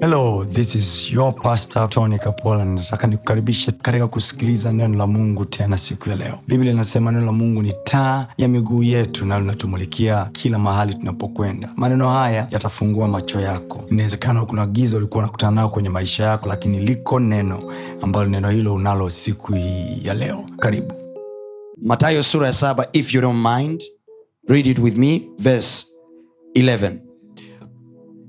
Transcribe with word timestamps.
hello 0.00 0.44
this 0.44 0.74
is 0.74 1.12
your 1.12 1.32
pastor 1.34 1.88
tony 1.88 2.18
kapola. 2.18 2.64
Nataka 2.64 3.06
nikukaribishe 3.06 3.72
katika 3.72 4.08
kusikiliza 4.08 4.72
neno 4.72 4.96
la 4.98 5.06
mungu 5.06 5.44
tena 5.44 5.78
siku 5.78 6.08
ya 6.08 6.16
leo. 6.16 6.38
Biblia 6.48 6.72
inasema 6.72 7.12
neno 7.12 7.26
la 7.26 7.32
mungu 7.32 7.62
ni 7.62 7.74
taa 7.84 8.26
ya 8.38 8.48
miguu 8.48 8.82
yetu 8.82 9.26
na 9.26 9.40
linatumulikia 9.40 10.24
kila 10.32 10.58
mahali 10.58 10.94
tunapokwenda. 10.94 11.68
Maneno 11.76 12.08
haya 12.10 12.46
yatafungua 12.50 13.08
macho 13.08 13.40
yako. 13.40 13.84
Inawezekana 13.90 14.44
kuna 14.46 14.66
giza 14.66 14.96
ulikuwa 14.96 15.24
unakutana 15.24 15.52
nao 15.52 15.68
kwenye 15.68 15.88
maisha 15.88 16.24
yako 16.24 16.48
lakini 16.48 16.80
liko 16.80 17.20
neno 17.20 17.72
ambalo 18.02 18.28
neno 18.30 18.50
hilo 18.50 18.74
unalo 18.74 19.10
siku 19.10 19.52
hii 19.52 20.00
ya 20.04 20.14
leo. 20.14 20.44
Karibu. 20.58 20.94
Mathayo 21.82 22.22
sura 22.22 22.46
ya 22.46 22.52
saba 22.52 22.88
if 22.92 23.14
you 23.14 23.20
don't 23.20 23.46
mind 23.46 23.82
read 24.48 24.66
it 24.70 24.78
with 24.78 24.96
me 24.96 25.22
verse 25.38 25.86
11 26.56 26.92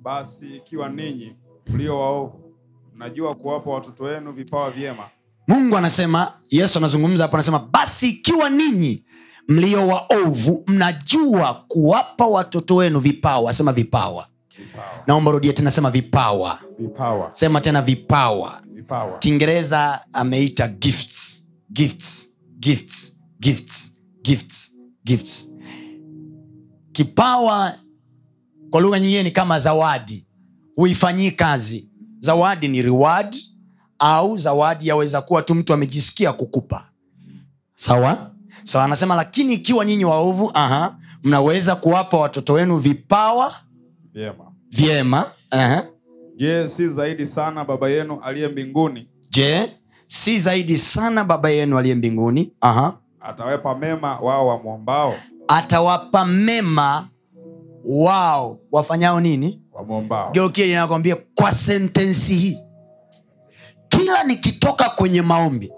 basi 0.03 0.55
ikiwa 0.55 0.89
ninyi 0.89 1.35
mlio 1.67 1.99
waovu. 1.99 2.53
Najua 2.95 3.35
kuwapa 3.35 3.69
watoto 3.71 4.03
wenu 4.03 4.31
vipawa 4.31 4.71
vyema. 4.71 5.03
Mungu 5.47 5.77
anasema 5.77 6.33
yesu 6.49 6.77
anazungumza 6.77 7.23
hapo 7.23 7.35
anasema 7.37 7.59
basi 7.59 8.09
ikiwa 8.09 8.49
ninyi 8.49 9.05
mlio 9.47 9.87
waovu 9.87 10.63
mnajua 10.67 11.65
kuwapa 11.67 12.27
watoto 12.27 12.75
wenu 12.75 12.99
vipawa. 12.99 13.49
Asema 13.49 13.73
vipawa. 13.73 14.27
Vipawa. 14.57 15.03
Naomba 15.07 15.31
rudia 15.31 15.53
tena 15.53 15.71
sema 15.71 15.91
vipawa. 15.91 16.59
Vipawa. 16.79 17.29
Sema 17.33 17.61
tena 17.61 17.81
vipawa. 17.81 18.61
Vipawa. 18.73 19.17
Kiingereza 19.17 19.99
ameita 20.13 20.67
gifts. 20.67 21.47
Gifts. 21.71 22.29
Gifts. 22.59 23.17
Gifts. 23.39 23.93
Gifts. 24.23 24.73
Gifts. 25.05 25.49
Kipawa 26.91 27.73
kwa 28.69 28.81
lugha 28.81 28.99
nyingine 28.99 29.23
ni 29.23 29.31
kama 29.31 29.59
zawadi 29.59 30.27
huifanyii 30.81 31.31
kazi. 31.31 31.89
Zawadi 32.19 32.67
ni 32.67 32.81
reward 32.81 33.35
au 33.99 34.37
zawadi 34.37 34.87
yaweza 34.87 35.21
kuwa 35.21 35.41
tu 35.41 35.55
mtu 35.55 35.73
amejisikia 35.73 36.33
kukupa. 36.33 36.89
Sawa? 37.75 38.31
Sawa 38.63 38.85
anasema 38.85 39.15
lakini 39.15 39.53
ikiwa 39.53 39.85
nyinyi 39.85 40.05
waovu 40.05 40.51
aha, 40.53 40.95
mnaweza 41.23 41.75
kuwapa 41.75 42.17
watoto 42.17 42.53
wenu 42.53 42.77
vipawa 42.77 43.53
vyema. 44.13 44.51
vyema 44.71 45.31
aha. 45.51 45.85
je 46.37 46.67
si 46.67 46.87
zaidi 46.87 47.25
sana 47.25 47.65
baba 47.65 47.89
yenu 47.89 48.19
aliye 48.23 48.47
mbinguni? 48.47 49.07
Je 49.29 49.71
si 50.07 50.39
zaidi 50.39 50.77
sana 50.77 51.23
baba 51.25 51.49
yenu 51.49 51.77
aliye 51.77 51.95
mbinguni 51.95 52.53
aha. 52.61 52.97
atawapa 53.19 53.75
mema 53.75 54.19
wao 54.19 54.47
wamwombao? 54.47 55.13
Atawapa 55.47 56.25
mema 56.25 57.07
wao. 57.85 58.59
Wafanyao 58.71 59.19
nini 59.19 59.60
geukie 60.31 60.65
linakwambia 60.65 61.15
kwa 61.35 61.51
sentensi 61.51 62.35
hii 62.35 62.57
kila 63.89 64.23
nikitoka 64.23 64.89
kwenye 64.89 65.21
maombi 65.21 65.71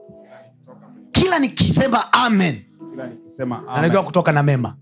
kila 1.12 1.40
nikisema 1.40 2.14
amen 2.14 2.62
kila 2.92 3.62
natakiwa 3.76 4.04
kutoka 4.04 4.32
na 4.32 4.44
mema 4.44 4.76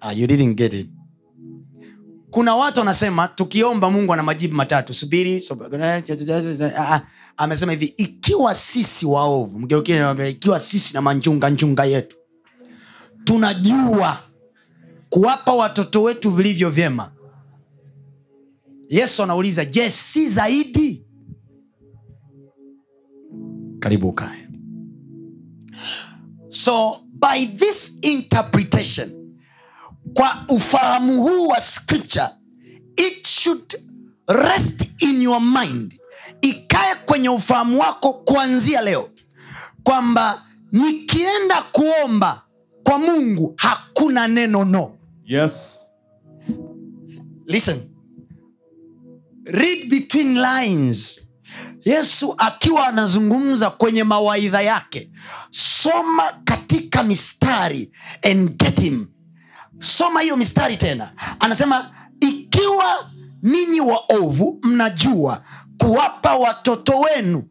ah, 0.00 0.12
you 0.12 0.26
didn't 0.26 0.56
get 0.56 0.72
it 0.74 0.88
kuna 2.30 2.56
watu 2.56 2.78
wanasema 2.78 3.28
tukiomba 3.28 3.90
mungu 3.90 4.12
ana 4.12 4.22
majibu 4.22 4.54
matatu 4.54 4.94
subiri 4.94 5.40
subiri. 5.40 5.82
Ah, 5.84 6.94
ah. 6.94 7.00
amesema 7.36 7.72
hivi 7.72 7.94
ikiwa 7.96 8.54
sisi 8.54 9.06
waovu 9.06 9.58
mgeukie 9.58 10.28
ikiwa 10.28 10.58
sisi 10.60 10.94
na 10.94 11.02
manjunga 11.02 11.50
njunga 11.50 11.84
yetu 11.84 12.16
tunajua 13.24 14.18
kuwapa 15.10 15.52
watoto 15.52 16.02
wetu 16.02 16.30
vilivyo 16.30 16.70
vyema 16.70 17.10
yesu 18.90 19.22
anauliza 19.22 19.64
je 19.64 19.90
si 19.90 20.28
zaidi? 20.28 21.04
Karibu 23.78 24.08
ukae. 24.08 24.48
So 26.48 27.00
by 27.12 27.46
this 27.46 27.98
interpretation 28.02 29.36
kwa 30.14 30.44
ufahamu 30.48 31.22
huu 31.22 31.46
wa 31.48 31.60
scripture 31.60 32.28
it 32.96 33.26
should 33.26 33.74
rest 34.28 34.84
in 34.98 35.22
your 35.22 35.40
mind. 35.40 35.94
Ikae 36.42 36.94
kwenye 37.06 37.28
ufahamu 37.28 37.80
wako 37.80 38.12
kuanzia 38.12 38.80
leo 38.82 39.10
kwamba 39.82 40.46
nikienda 40.72 41.62
kuomba 41.62 42.42
kwa 42.82 42.98
mungu 42.98 43.54
hakuna 43.56 44.28
neno 44.28 44.64
no. 44.64 44.96
Yes. 45.24 45.80
Listen 47.46 47.89
read 49.50 49.88
between 49.90 50.38
lines. 50.38 51.20
Yesu 51.84 52.34
akiwa 52.38 52.86
anazungumza 52.86 53.70
kwenye 53.70 54.04
mawaidha 54.04 54.62
yake 54.62 55.10
soma 55.50 56.32
katika 56.44 57.02
mistari 57.02 57.92
and 58.22 58.56
get 58.64 58.80
him. 58.80 59.06
Soma 59.78 60.20
hiyo 60.20 60.36
mistari 60.36 60.76
tena. 60.76 61.12
Anasema 61.40 61.90
ikiwa 62.20 63.10
ninyi 63.42 63.80
waovu 63.80 64.58
mnajua 64.62 65.42
kuwapa 65.78 66.34
watoto 66.36 66.98
wenu 66.98 67.44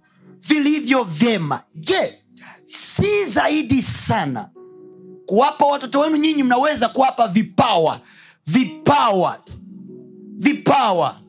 vilivyo 0.48 1.04
vyema. 1.04 1.64
Je 1.76 2.24
si 2.66 3.26
zaidi 3.26 3.82
sana 3.82 4.50
kuwapa 5.26 5.66
watoto 5.66 6.00
wenu 6.00 6.16
nyinyi 6.16 6.44
mnaweza 6.44 6.90
kuwapa 6.90 7.28
vipawa? 7.28 8.00
Vipawa. 8.48 9.40
Vipawa. 10.38 11.22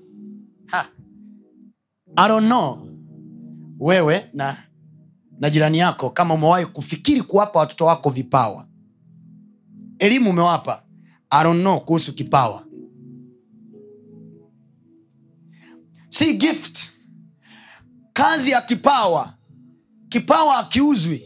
I 2.17 2.29
don't 2.29 2.47
know 2.47 2.87
wewe 3.79 4.31
na 4.33 4.57
na 5.41 5.51
jirani 5.51 5.79
yako 5.79 6.11
kama 6.11 6.35
umewahi 6.35 6.67
kufikiri 6.67 7.23
kuwapa 7.23 7.59
watoto 7.59 7.85
wako 7.85 8.11
vipawa. 8.11 8.67
Elimu 9.99 10.31
umewapa. 10.31 10.83
I 11.31 11.45
don't 11.45 11.61
know 11.61 11.81
kuhusu 11.81 12.13
kipawa. 12.15 12.67
Si 16.09 16.35
gift. 16.35 16.93
Kazi 18.13 18.51
ya 18.51 18.61
kipawa. 18.63 19.35
Kipawa 20.09 20.57
akiuzwi 20.59 21.23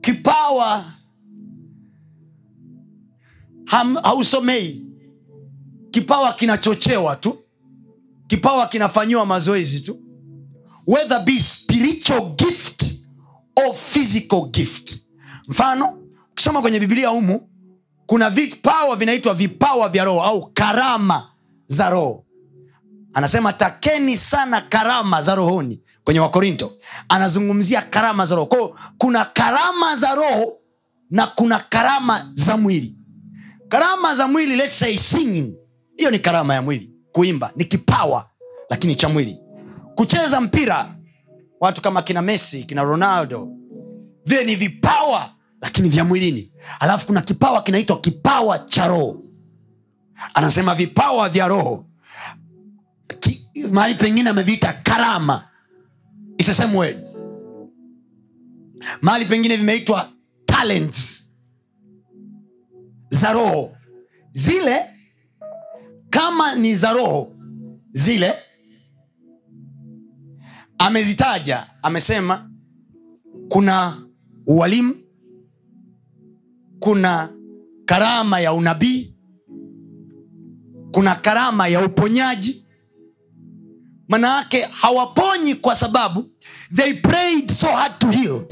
kipawa 0.00 0.84
hausomei. 4.02 4.86
Kipawa 5.90 6.32
kinachochewa 6.32 7.16
tu 7.16 7.41
kipawa 8.32 8.66
kinafanyiwa 8.66 9.26
mazoezi 9.26 9.80
tu. 9.80 10.00
Whether 10.86 11.24
be 11.24 11.40
spiritual 11.40 12.34
gift 12.36 12.84
or 13.56 13.74
physical 13.74 14.48
gift. 14.50 14.96
Mfano 15.48 15.98
ukisoma 16.32 16.60
kwenye 16.62 16.80
bibilia 16.80 17.08
humu 17.08 17.48
kuna 18.06 18.30
vipawa 18.30 18.96
vinaitwa 18.96 19.34
vipawa 19.34 19.88
vya 19.88 20.04
roho 20.04 20.22
au 20.22 20.50
karama 20.52 21.28
za 21.66 21.90
roho. 21.90 22.24
Anasema 23.14 23.52
takeni 23.52 24.16
sana 24.16 24.60
karama 24.60 25.22
za 25.22 25.34
rohoni. 25.34 25.82
Kwenye 26.04 26.20
wakorinto 26.20 26.72
anazungumzia 27.08 27.82
karama 27.82 28.26
za 28.26 28.34
roho. 28.34 28.46
Kwao 28.46 28.78
kuna 28.98 29.24
karama 29.24 29.96
za 29.96 30.14
roho 30.14 30.58
na 31.10 31.26
kuna 31.26 31.60
karama 31.60 32.30
za 32.34 32.56
mwili. 32.56 32.96
Karama 33.68 34.14
za 34.14 34.26
mwili 34.28 34.56
let's 34.56 34.78
say 34.78 34.96
singing. 34.96 35.54
Hiyo 35.96 36.10
ni 36.10 36.18
karama 36.18 36.54
ya 36.54 36.62
mwili 36.62 36.91
kuimba 37.12 37.52
ni 37.56 37.64
kipawa 37.64 38.30
lakini 38.70 38.94
cha 38.94 39.08
mwili. 39.08 39.38
Kucheza 39.94 40.40
mpira 40.40 40.94
watu 41.60 41.82
kama 41.82 42.02
kina 42.02 42.22
messi 42.22 42.64
kina 42.64 42.82
ronaldo 42.82 43.48
vile 44.26 44.44
ni 44.44 44.54
vipawa 44.56 45.30
lakini 45.62 45.88
vya 45.88 46.04
mwilini. 46.04 46.52
Alafu 46.80 47.06
kuna 47.06 47.20
kipawa 47.20 47.62
kinaitwa 47.62 48.00
kipawa 48.00 48.58
cha 48.58 48.86
roho. 48.88 49.22
Anasema 50.34 50.74
vipawa 50.74 51.28
vya 51.28 51.48
roho. 51.48 51.86
Mahali 53.70 53.94
pengine 53.94 54.30
ameviita 54.30 54.72
karama. 54.72 55.48
Word. 56.74 57.02
Mahali 59.00 59.24
pengine 59.24 59.56
vimeitwa 59.56 60.08
talents 60.46 61.30
za 63.10 63.32
roho. 63.32 63.76
Zile 64.32 64.91
kama 66.12 66.54
ni 66.54 66.74
za 66.74 66.92
roho 66.92 67.32
zile 67.92 68.34
amezitaja 70.78 71.66
amesema 71.82 72.50
kuna 73.48 74.02
ualimu 74.46 74.94
kuna 76.80 77.28
karama 77.84 78.40
ya 78.40 78.52
unabii 78.52 79.14
kuna 80.92 81.14
karama 81.14 81.68
ya 81.68 81.84
uponyaji. 81.86 82.66
Manayake 84.08 84.62
hawaponyi 84.62 85.54
kwa 85.54 85.74
sababu 85.76 86.24
they 86.76 86.92
prayed 86.94 87.50
so 87.50 87.66
hard 87.66 87.98
to 87.98 88.10
heal. 88.10 88.44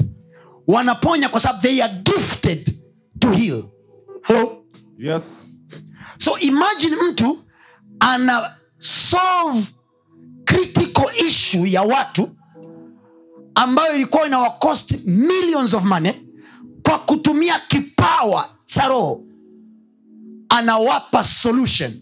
Wanaponya 0.67 1.29
kwa 1.29 1.39
sababu 1.39 1.61
they 1.61 1.83
are 1.83 1.93
gifted 2.03 2.75
to 3.19 3.31
heal. 3.31 3.63
Hello? 4.23 4.65
yes. 4.97 5.57
So 6.17 6.37
imagine 6.39 6.95
mtu 7.11 7.39
ana 8.01 8.55
solve 8.79 9.67
critical 10.45 11.05
issue 11.27 11.71
ya 11.71 11.81
watu 11.81 12.29
ambayo 13.55 13.95
ilikuwa 13.95 14.27
ina 14.27 14.49
cost 14.49 14.95
millions 15.05 15.73
of 15.73 15.83
money 15.83 16.13
kwa 16.83 16.99
kutumia 16.99 17.59
kipawa 17.59 18.49
cha 18.65 18.87
roho. 18.87 19.23
Anawapa 20.49 21.23
solution. 21.23 22.01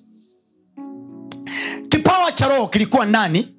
Kipawa 1.90 2.32
cha 2.32 2.48
roho 2.50 2.68
kilikuwa 2.68 3.06
ndani 3.06 3.56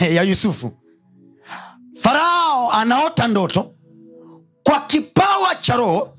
ya 0.16 0.22
yusufu. 0.22 0.72
Farao 2.00 2.72
anaota 2.72 3.28
ndoto 3.28 3.74
kwa 4.62 4.80
kipawa 4.80 5.54
cha 5.54 5.76
roho 5.76 6.18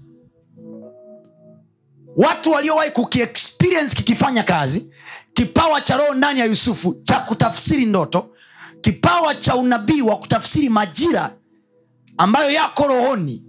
watu 2.16 2.52
waliowahi 2.52 2.92
kukiexperience 2.92 3.96
kikifanya 3.96 4.44
kazi 4.44 4.92
kipawa 5.34 5.82
cha 5.82 5.98
roho 5.98 6.14
ndani 6.14 6.40
ya 6.40 6.46
yusufu 6.46 6.94
cha 7.04 7.20
kutafsiri 7.20 7.86
ndoto 7.86 8.30
kipawa 8.82 9.36
cha 9.36 9.56
unabii 9.56 10.02
wa 10.02 10.18
kutafsiri 10.18 10.70
majira 10.70 11.36
ambayo 12.18 12.50
yako 12.52 12.88
rohoni 12.88 13.46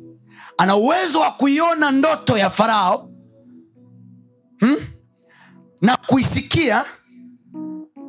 ana 0.59 0.77
uwezo 0.77 1.21
wa 1.21 1.33
kuiona 1.33 1.91
ndoto 1.91 2.39
ya 2.39 2.51
farao 2.51 3.11
hmm? 4.61 4.77
na 5.81 5.97
kuisikia 5.97 6.85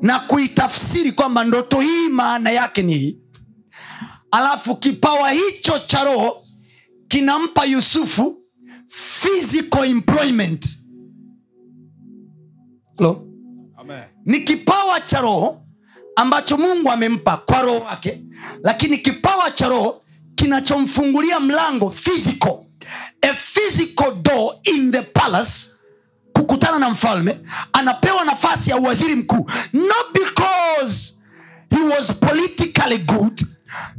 na 0.01 0.19
kuitafsiri 0.19 1.11
kwamba 1.11 1.43
ndoto 1.43 1.79
hii 1.79 2.09
maana 2.09 2.51
yake 2.51 2.81
ni 2.81 2.93
hii 2.97 3.19
alafu 4.31 4.75
kipawa 4.75 5.29
hicho 5.31 5.79
cha 5.79 6.03
roho 6.03 6.45
kinampa 7.07 7.65
yusufu 7.65 8.37
physical 8.87 9.83
employment 9.83 10.65
Hello? 12.97 13.27
Amen. 13.77 14.03
ni 14.25 14.39
kipawa 14.41 15.01
cha 15.01 15.21
roho 15.21 15.61
ambacho 16.15 16.57
mungu 16.57 16.91
amempa 16.91 17.37
kwa 17.37 17.61
roho 17.61 17.79
wake 17.85 18.21
lakini 18.63 18.97
kipawa 18.97 19.51
cha 19.51 19.69
roho 19.69 20.01
kinachomfungulia 20.35 21.39
mlango 21.39 21.89
physical 21.89 22.59
a 23.21 23.33
physical 23.33 24.15
door 24.21 24.55
in 24.63 24.91
the 24.91 25.01
palace 25.01 25.71
kukutana 26.33 26.79
na 26.79 26.89
mfalme 26.89 27.39
anapewa 27.73 28.25
nafasi 28.25 28.69
ya 28.69 28.77
uwaziri 28.77 29.15
mkuu 29.15 29.49
not 29.73 30.13
because 30.13 31.15
he 31.69 31.79
was 31.81 32.11
politically 32.13 32.97
good 32.97 33.41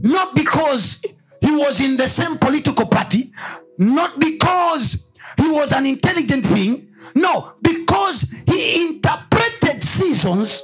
not 0.03 0.35
because 0.35 0.99
he 1.41 1.51
was 1.51 1.81
in 1.81 1.97
the 1.97 2.09
same 2.09 2.37
political 2.37 2.87
party 2.87 3.33
not 3.79 4.19
because 4.19 4.99
he 5.37 5.49
was 5.51 5.73
an 5.73 5.87
intelligent 5.87 6.55
being. 6.55 6.83
No 7.15 7.53
because 7.63 8.27
he 8.47 8.87
interpreted 8.89 9.83
seasons 9.83 10.63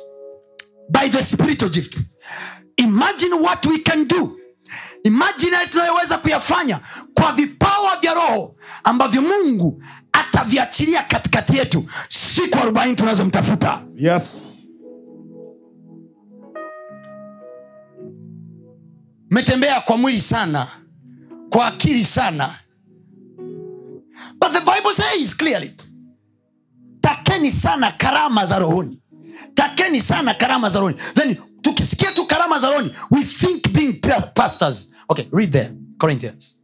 by 0.91 1.09
the 1.09 1.23
spiritual 1.23 1.71
gift. 1.71 1.99
Imagine 2.79 3.33
what 3.43 3.65
we 3.67 3.79
can 3.79 4.05
do. 4.07 4.39
Imagine 5.05 5.57
tunayoweza 5.71 6.19
kuyafanya 6.19 6.81
kwa 7.15 7.33
vipawa 7.33 7.97
vya 8.01 8.15
roho 8.15 8.57
ambavyo 8.85 9.23
mungu 9.23 9.83
ataviachilia 10.13 11.03
katikati 11.03 11.57
yetu. 11.57 11.85
Siku 12.09 12.59
arobaini 12.59 12.97
tunazomtafuta. 12.97 13.83
Yes. 13.97 14.49
Metembea 19.31 19.81
kwa 19.81 19.97
mwili 19.97 20.21
sana 20.21 20.67
kwa 21.51 21.67
akili 21.67 22.05
sana 22.05 22.55
but 24.43 24.53
the 24.53 24.61
bible 24.61 24.93
says 24.93 25.35
clearly 25.37 25.71
takeni 27.01 27.51
sana 27.51 27.93
karama 27.93 28.47
za 28.47 28.59
rohoni. 28.59 28.99
Takeni 29.55 30.01
sana 30.01 30.35
karama 30.35 30.71
za 30.71 30.81
rohoni. 30.81 30.97
Then 31.15 31.37
tukisikia 31.63 32.13
tu 32.15 32.27
karama 32.27 32.59
za 32.59 32.71
rohoni 32.71 32.91
we 33.11 33.23
think 33.23 33.73
being 33.73 34.01
pastors. 34.35 34.91
Okay 35.09 35.29
read 35.33 35.53
there 35.53 35.71
corinthians. 35.99 36.59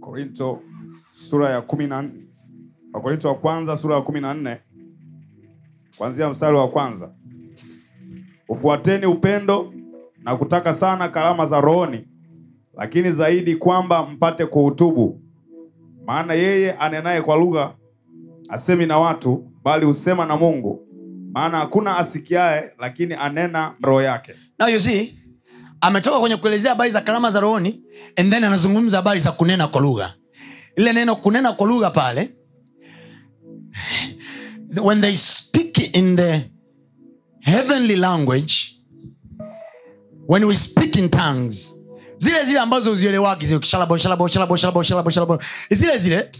Korinto 0.00 0.60
sura 1.12 1.50
ya 1.50 1.60
kumi 1.60 1.86
na 1.86 2.10
wakorinto 2.92 3.28
wa 3.28 3.34
kwanza 3.34 3.76
sura 3.76 3.96
ya 3.96 4.02
kumi 4.02 4.20
na 4.20 4.34
nne 4.34 4.60
kuanzia 5.98 6.28
mstari 6.30 6.56
wa 6.56 6.68
kwanza. 6.68 7.10
Ufuateni 8.48 9.06
upendo 9.06 9.74
na 10.18 10.36
kutaka 10.36 10.74
sana 10.74 11.08
karama 11.08 11.46
za 11.46 11.60
rohoni 11.60 12.08
lakini 12.76 13.12
zaidi 13.12 13.56
kwamba 13.56 14.06
mpate 14.06 14.46
kuhutubu 14.46 15.21
maana 16.12 16.34
yeye 16.34 16.72
anenaye 16.72 17.20
kwa 17.22 17.36
lugha 17.36 17.74
asemi 18.48 18.86
na 18.86 18.98
watu 18.98 19.50
bali 19.64 19.86
husema 19.86 20.26
na 20.26 20.36
mungu. 20.36 20.86
Maana 21.32 21.58
hakuna 21.58 21.98
asikiaye 21.98 22.70
lakini 22.78 23.14
anena 23.14 23.74
roho 23.82 24.02
yake. 24.02 24.32
Now 24.58 24.68
you 24.68 24.80
see 24.80 25.18
ametoka 25.80 26.20
kwenye 26.20 26.36
kuelezea 26.36 26.70
habari 26.70 26.90
za 26.90 27.00
karama 27.00 27.30
za 27.30 27.40
rohoni 27.40 27.82
and 28.16 28.32
then 28.32 28.44
anazungumza 28.44 28.96
habari 28.96 29.20
za 29.20 29.32
kunena 29.32 29.68
kwa 29.68 29.80
lugha. 29.80 30.14
Ile 30.76 30.92
neno 30.92 31.16
kunena 31.16 31.52
kwa 31.52 31.66
lugha 31.66 31.90
pale 31.90 32.30
when 34.84 35.00
they 35.00 35.16
speak 35.16 35.96
in 35.96 36.16
the 36.16 36.50
heavenly 37.40 37.96
language 37.96 38.54
when 40.28 40.44
we 40.44 40.56
speak 40.56 40.96
in 40.96 41.08
tongues 41.08 41.74
zile 42.22 42.44
zile 42.44 42.58
ambazo 42.60 42.92
uzielewagi 42.92 43.46
zile 45.70 45.98
zile 45.98 46.30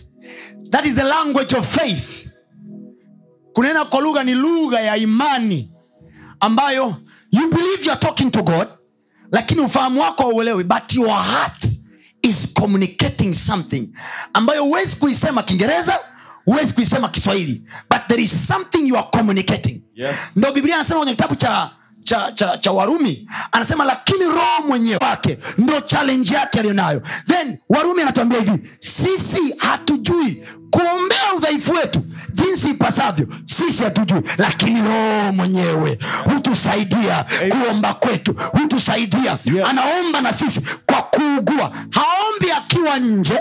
that 0.70 0.87
is 0.87 0.94
the 0.94 1.02
language 1.02 1.56
of 1.56 1.76
faith. 1.76 2.29
Kunena 3.52 3.84
kwa 3.84 4.00
lugha 4.00 4.25
ni 4.25 4.34
lugha 4.34 4.81
ya 4.81 4.96
imani 4.96 5.73
ambayo 6.40 6.96
you 7.31 7.50
believe 7.50 7.84
youare 7.84 8.00
talking 8.00 8.31
to 8.31 8.43
god 8.43 8.69
lakini 9.32 9.61
ufahamu 9.61 10.00
wako 10.00 10.23
hauelewi 10.23 10.64
but 10.64 10.94
your 10.94 11.23
heart 11.23 11.64
is 12.23 12.49
communicating 12.55 13.35
something 13.35 13.90
ambayo 14.32 14.64
huwezi 14.64 14.96
kuisema 14.96 15.43
kiingereza 15.43 15.99
huwezi 16.44 16.73
kuisema 16.75 17.08
kiswahili 17.08 17.62
but 17.90 18.00
there 18.08 18.23
is 18.23 18.46
something 18.46 18.88
you 18.88 18.99
are 18.99 19.08
communicating. 19.12 19.82
Yes. 19.94 20.37
ndo 20.37 20.52
biblia 20.52 20.75
anasema 20.75 20.99
kwenye 21.00 21.12
kitabu 21.14 21.35
cha 21.35 21.70
cha, 22.04 22.32
cha, 22.32 22.56
cha 22.58 22.72
warumi 22.72 23.28
anasema 23.52 23.84
lakini 23.84 24.25
roho 24.25 24.62
mwenyewe 24.69 24.99
wake 25.00 25.38
ndo 25.58 25.81
challenge 25.81 26.34
yake 26.34 26.58
aliyonayo. 26.58 27.02
Then 27.26 27.58
warumi 27.69 28.02
anatuambia 28.02 28.38
hivi 28.40 28.69
sisi 28.78 29.54
hatujui 29.58 30.44
kuombea 30.70 31.34
udhaifu 31.37 31.72
wetu 31.75 32.00
jinsi 32.32 32.70
ipasavyo. 32.70 33.26
Sisi 33.44 33.84
hatujui 33.84 34.22
lakini 34.38 34.81
roho 34.82 35.32
mwenyewe 35.32 35.99
hutusaidia 36.35 37.25
kuomba 37.50 37.94
kwetu 37.94 38.35
hutusaidia. 38.52 39.38
Yeah. 39.44 39.71
anaomba 39.71 40.21
na 40.21 40.32
sisi 40.32 40.61
kwa 40.87 41.02
kuugua. 41.02 41.73
Haombi 41.90 42.50
akiwa 42.56 42.99
nje 42.99 43.40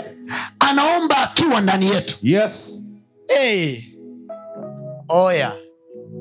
anaomba 0.58 1.16
akiwa 1.22 1.60
ndani 1.60 1.86
yetu. 1.90 2.18
Yes. 2.22 2.82
Hey. 3.28 3.78
oya. 5.08 5.52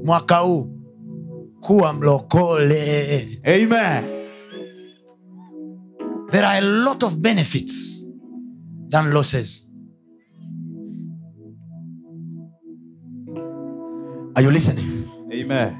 Mwaka 0.03 0.37
huu 0.37 0.80
kuwa 1.61 1.93
mlokole. 1.93 3.41
Amen. 3.45 4.03
There 6.31 6.45
are 6.47 6.57
a 6.57 6.61
lot 6.61 7.05
of 7.05 7.15
benefits 7.15 8.05
than 8.89 9.11
losses. 9.11 9.67
Are 14.35 14.43
you 14.45 14.51
listening? 14.51 15.07
Amen. 15.33 15.77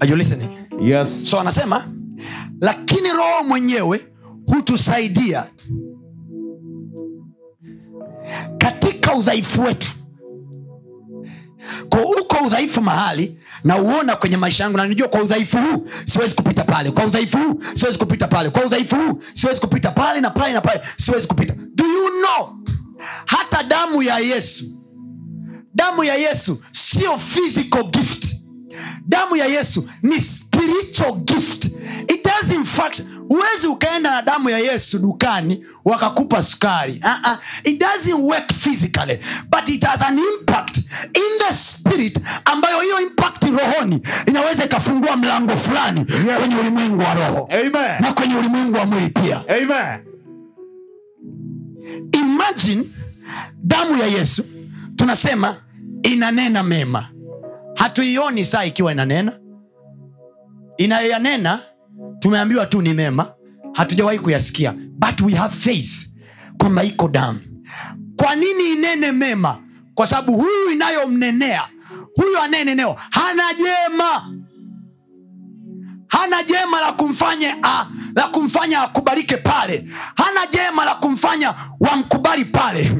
Are 0.00 0.06
you 0.10 0.16
listening? 0.16 0.48
Yes. 0.80 1.30
So 1.30 1.40
anasema 1.40 1.84
lakini 2.60 3.08
roho 3.08 3.44
mwenyewe 3.48 4.06
hutusaidia 4.46 5.44
katika 8.58 9.14
udhaifu 9.16 9.62
wetu 9.62 9.90
kwa 11.88 12.00
uko 12.00 12.46
udhaifu 12.46 12.82
mahali 12.82 13.38
na 13.64 13.78
uona 13.78 14.16
kwenye 14.16 14.36
maisha 14.36 14.64
yangu 14.64 14.76
na 14.76 14.86
nijua 14.88 15.08
kwa 15.08 15.22
udhaifu 15.22 15.58
huu 15.58 15.88
siwezi 16.04 16.34
kupita 16.34 16.64
pale. 16.64 16.90
Kwa 16.90 17.04
udhaifu 17.06 17.38
huu 17.38 17.62
siwezi 17.74 17.98
kupita 17.98 18.28
pale. 18.28 18.50
Kwa 18.50 18.64
udhaifu 18.64 18.96
huu 18.96 19.22
siwezi 19.34 19.60
kupita 19.60 19.90
pale 19.90 20.20
na 20.20 20.30
pale 20.30 20.52
na 20.52 20.60
pale 20.60 20.80
siwezi 20.96 21.26
kupita. 21.26 21.54
Do 21.74 21.84
you 21.84 22.08
know? 22.08 22.54
Hata 23.26 23.62
damu 23.62 24.02
ya 24.02 24.18
yesu 24.18 24.64
damu 25.74 26.04
ya 26.04 26.14
yesu 26.14 26.62
sio 26.72 27.18
physical 27.18 27.84
gift. 27.84 28.34
Damu 29.06 29.36
ya 29.36 29.46
yesu 29.46 29.88
ni 30.02 30.20
spiritual 30.20 31.12
gift. 31.24 31.64
It 32.08 32.28
huwezi 33.28 33.66
ukaenda 33.66 34.10
na 34.10 34.22
damu 34.22 34.50
ya 34.50 34.58
yesu 34.58 34.98
dukani 34.98 35.66
wakakupa 35.84 36.42
sukari. 36.42 37.02
Uh-uh. 37.04 37.36
it 37.64 37.80
doesn't 37.80 38.20
work 38.20 38.52
physically 38.52 39.18
but 39.50 39.68
it 39.68 39.84
has 39.84 40.02
an 40.02 40.18
impact 40.18 40.76
in 41.14 41.38
the 41.48 41.54
spirit 41.54 42.18
ambayo 42.44 42.80
hiyo 42.80 43.00
impact 43.00 43.44
rohoni 43.44 44.02
inaweza 44.26 44.64
ikafungua 44.64 45.16
mlango 45.16 45.56
fulani 45.56 46.00
Yes. 46.28 46.38
kwenye 46.40 46.56
ulimwengu 46.56 46.98
wa 47.02 47.14
roho. 47.14 47.48
Amen. 47.52 48.00
Na 48.00 48.12
kwenye 48.12 48.36
ulimwengu 48.36 48.76
wa 48.76 48.86
mwili 48.86 49.08
pia. 49.10 49.42
Amen. 49.48 50.00
Imagine 52.12 52.84
damu 53.64 53.98
ya 53.98 54.06
yesu 54.06 54.44
tunasema 54.96 55.56
inanena 56.02 56.62
mema. 56.62 57.08
Hatuioni 57.74 58.44
saa 58.44 58.64
ikiwa 58.64 58.92
inanena. 58.92 59.32
Inayoyanena 60.76 61.60
tumeambiwa 62.18 62.66
tu 62.66 62.82
ni 62.82 62.94
mema 62.94 63.32
hatujawahi 63.72 64.18
kuyasikia 64.18 64.72
but 64.72 65.20
we 65.20 65.32
have 65.34 65.54
faith 65.56 65.90
kwamba 66.58 66.84
iko 66.84 67.08
damu. 67.08 67.40
Kwa 68.16 68.34
nini 68.36 68.70
inene 68.70 69.12
mema? 69.12 69.58
Kwa 69.94 70.06
sababu 70.06 70.32
huyu 70.36 70.70
inayomnenea 70.72 71.62
huyu 72.16 72.38
anayenenewa 72.42 72.96
hana 73.10 73.42
jema 73.54 74.34
hana 76.08 76.42
jema 76.42 76.80
la 76.80 76.92
kumfanya 76.92 77.56
a, 77.62 77.86
la 78.16 78.22
kumfanya 78.28 78.82
akubalike 78.82 79.36
pale. 79.36 79.84
Hana 80.16 80.46
jema 80.52 80.84
la 80.84 80.94
kumfanya 80.94 81.54
wamkubali 81.80 82.44
pale. 82.44 82.92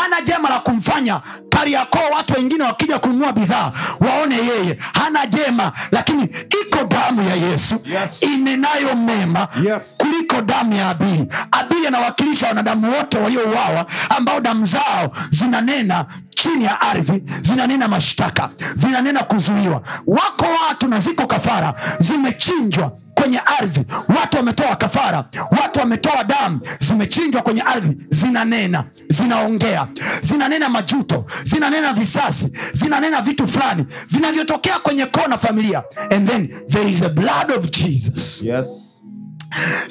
Hana 0.00 0.20
jema 0.20 0.48
la 0.50 0.58
kumfanya 0.60 1.20
kariakoo 1.50 2.10
watu 2.16 2.34
wengine 2.34 2.64
wakija 2.64 2.98
kununua 2.98 3.32
bidhaa 3.32 3.72
waone 4.00 4.36
yeye. 4.36 4.78
Hana 4.92 5.26
jema 5.26 5.72
lakini 5.90 6.22
iko 6.62 6.84
damu 6.84 7.22
ya 7.28 7.34
yesu. 7.34 7.80
Yes. 7.84 8.22
inenayo 8.22 8.94
mema 8.96 9.48
Yes. 9.64 9.94
kuliko 9.98 10.40
damu 10.42 10.74
ya 10.74 10.88
abili 10.88 11.26
abili 11.50 11.86
anawakilisha 11.86 12.46
wanadamu 12.48 12.92
wote 12.96 13.18
waliouawa 13.18 13.86
ambao 14.08 14.40
damu 14.40 14.66
zao 14.66 15.10
zinanena 15.30 16.06
chini 16.42 16.64
ya 16.64 16.80
ardhi 16.80 17.22
zinanena 17.40 17.88
mashtaka 17.88 18.50
zinanena 18.76 19.22
kuzuiwa. 19.22 19.82
Wako 20.06 20.46
watu 20.68 20.88
na 20.88 21.00
ziko 21.00 21.26
kafara 21.26 21.74
zimechinjwa 22.00 22.92
kwenye 23.14 23.38
ardhi. 23.60 23.84
Watu 24.20 24.36
wametoa 24.36 24.76
kafara 24.76 25.24
watu 25.62 25.80
wametoa 25.80 26.24
damu 26.24 26.60
zimechinjwa 26.80 27.42
kwenye 27.42 27.62
ardhi. 27.62 27.96
Zinanena 28.08 28.84
zinaongea 29.08 29.86
zinanena 30.20 30.68
majuto 30.68 31.26
zinanena 31.44 31.92
visasi 31.92 32.48
zinanena 32.72 33.22
vitu 33.22 33.48
fulani 33.48 33.86
vinavyotokea 34.08 34.78
kwenye 34.78 35.06
kona 35.06 35.38
familia. 35.38 35.82
And 36.10 36.28
then 36.28 36.48
there 36.68 36.90
is 36.90 37.00
the 37.00 37.08
blood 37.08 37.50
of 37.58 37.70
jesus. 37.70 38.42
Yes. 38.42 39.01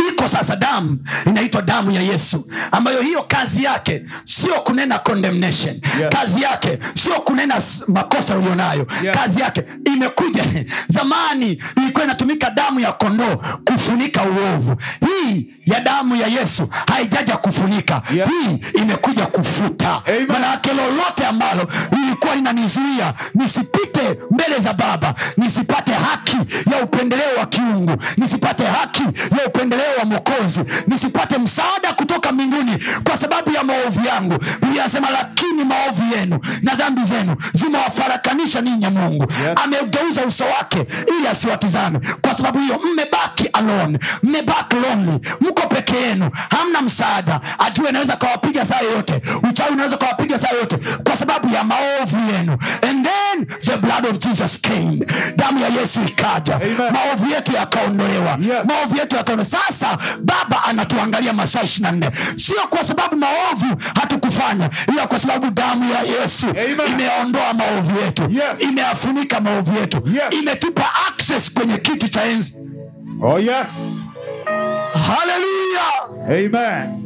Iko 0.09 0.27
sasa 0.27 0.55
damu 0.55 0.99
inaitwa 1.25 1.61
damu 1.61 1.91
ya 1.91 2.01
yesu 2.01 2.47
ambayo 2.71 3.01
hiyo 3.01 3.23
kazi 3.23 3.63
yake 3.63 4.01
sio 4.25 4.53
kunena 4.53 4.99
condemnation 4.99 5.81
yeah. 5.99 6.11
kazi 6.11 6.41
yake 6.41 6.79
sio 6.93 7.13
kunena 7.21 7.61
makosa 7.87 8.37
ulionayo 8.37 8.87
yeah. 9.03 9.15
kazi 9.17 9.39
yake 9.41 9.63
imekuja 9.93 10.43
zamani 10.87 11.63
ilikuwa 11.77 12.03
inatumika 12.03 12.49
damu 12.49 12.79
ya 12.79 12.91
kondoo 12.91 13.35
kufunika 13.65 14.21
uovu 14.23 14.75
hii 15.07 15.53
ya 15.65 15.79
damu 15.79 16.15
ya 16.15 16.27
yesu 16.27 16.67
haijaja 16.93 17.37
kufunika 17.37 18.01
yeah. 18.15 18.29
hii 18.29 18.59
imekuja 18.81 19.25
kufuta 19.25 20.01
Amen. 20.05 20.27
manake 20.27 20.73
lolote 20.73 21.25
ambalo 21.25 21.67
lilikuwa 21.91 22.35
linanizuia 22.35 23.13
nisipite 23.35 24.19
mbele 24.31 24.59
za 24.59 24.73
baba 24.73 25.15
nisipate 25.37 25.93
haki 25.93 26.37
ya 26.71 26.83
upendeleo 26.83 27.37
wa 27.39 27.45
kiungu 27.45 27.97
nisipate 28.17 28.65
haki 28.65 29.03
ya 29.39 29.47
upendeleo 29.55 29.97
wa 29.99 30.05
mwokozi 30.05 30.59
nisipate 30.87 31.37
msaada 31.37 31.93
kutoka 31.95 32.31
mbinguni 32.31 32.83
kwa 33.03 33.17
sababu 33.17 33.51
ya 33.51 33.63
maovu 33.63 34.07
yangu. 34.07 34.37
Biblia 34.61 34.81
anasema 34.83 35.09
lakini 35.09 35.63
maovu 35.63 36.03
yenu 36.15 36.39
na 36.61 36.75
dhambi 36.75 37.01
zenu 37.03 37.35
zimewafarakanisha 37.53 38.61
ninyi 38.61 38.87
mungu. 38.89 39.23
Yes. 39.47 39.59
amegeuza 39.63 40.25
uso 40.25 40.43
wake 40.43 40.85
ili 41.17 41.27
asiwatizame. 41.27 41.99
Kwa 42.21 42.33
sababu 42.33 42.59
hiyo 42.59 42.79
mmebaki 42.93 43.47
alone 43.53 43.99
mmebaki 44.23 44.75
lonely 44.75 45.19
mko 45.41 45.67
peke 45.67 45.95
yenu 45.97 46.29
hamna 46.49 46.81
msaada. 46.81 47.41
Adui 47.59 47.87
anaweza 47.87 48.15
kawapiga 48.15 48.65
saa 48.65 48.79
yoyote 48.79 49.21
uchawi 49.49 49.71
unaweza 49.71 49.97
kawapiga 49.97 50.39
saa 50.39 50.49
yoyote 50.49 50.77
kwa 51.03 51.17
sababu 51.17 51.53
ya 51.55 51.63
maovu 51.63 52.17
yenu. 52.33 52.57
And 52.89 53.05
then 53.07 53.45
the 53.65 53.77
blood 53.77 54.05
of 54.05 54.17
jesus 54.19 54.61
came. 54.61 54.99
Damu 55.35 55.59
ya 55.59 55.67
yesu 55.67 55.99
ikaja. 56.07 56.59
Maovu 56.77 57.31
yetu 57.33 57.51
yakaondolewa. 57.53 58.37
Yes. 58.41 58.65
maovu 58.65 58.95
yetu 58.97 59.15
yakaondolewa 59.15 59.40
sasa 59.45 59.97
baba 60.23 60.63
anatuangalia 60.63 61.33
masaa 61.33 61.63
ishiri 61.63 61.83
na 61.83 61.91
nne 61.91 62.11
sio 62.35 62.67
kwa 62.69 62.83
sababu 62.83 63.15
maovu 63.15 63.81
hatukufanya 63.95 64.69
ila 64.93 65.07
kwa 65.07 65.19
sababu 65.19 65.51
damu 65.51 65.91
ya 65.93 66.01
yesu 66.01 66.47
imeondoa 66.93 67.53
maovu 67.53 67.99
yetu 68.05 68.21
Yes. 68.31 68.61
imeafunika 68.61 69.41
maovu 69.41 69.77
yetu 69.79 70.01
Yes. 70.05 70.41
imetupa 70.41 70.85
access 71.07 71.51
kwenye 71.53 71.77
kiti 71.77 72.09
cha 72.09 72.23
enzi 72.25 72.53
Oh 73.23 73.39
yes. 73.39 73.99
haleluya 75.07 75.91
Amen. 76.27 77.01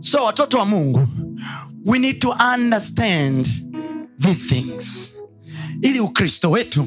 so 0.00 0.24
watoto 0.24 0.58
wa 0.58 0.64
mungu 0.64 1.08
we 1.86 1.98
need 1.98 2.18
to 2.18 2.36
understand 2.54 3.48
these 4.20 4.54
things 4.54 5.14
ili 5.82 6.00
ukristo 6.00 6.50
wetu 6.50 6.86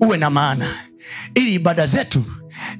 uwe 0.00 0.16
na 0.16 0.30
maana 0.30 0.66
ili 1.34 1.54
ibada 1.54 1.86
zetu 1.86 2.24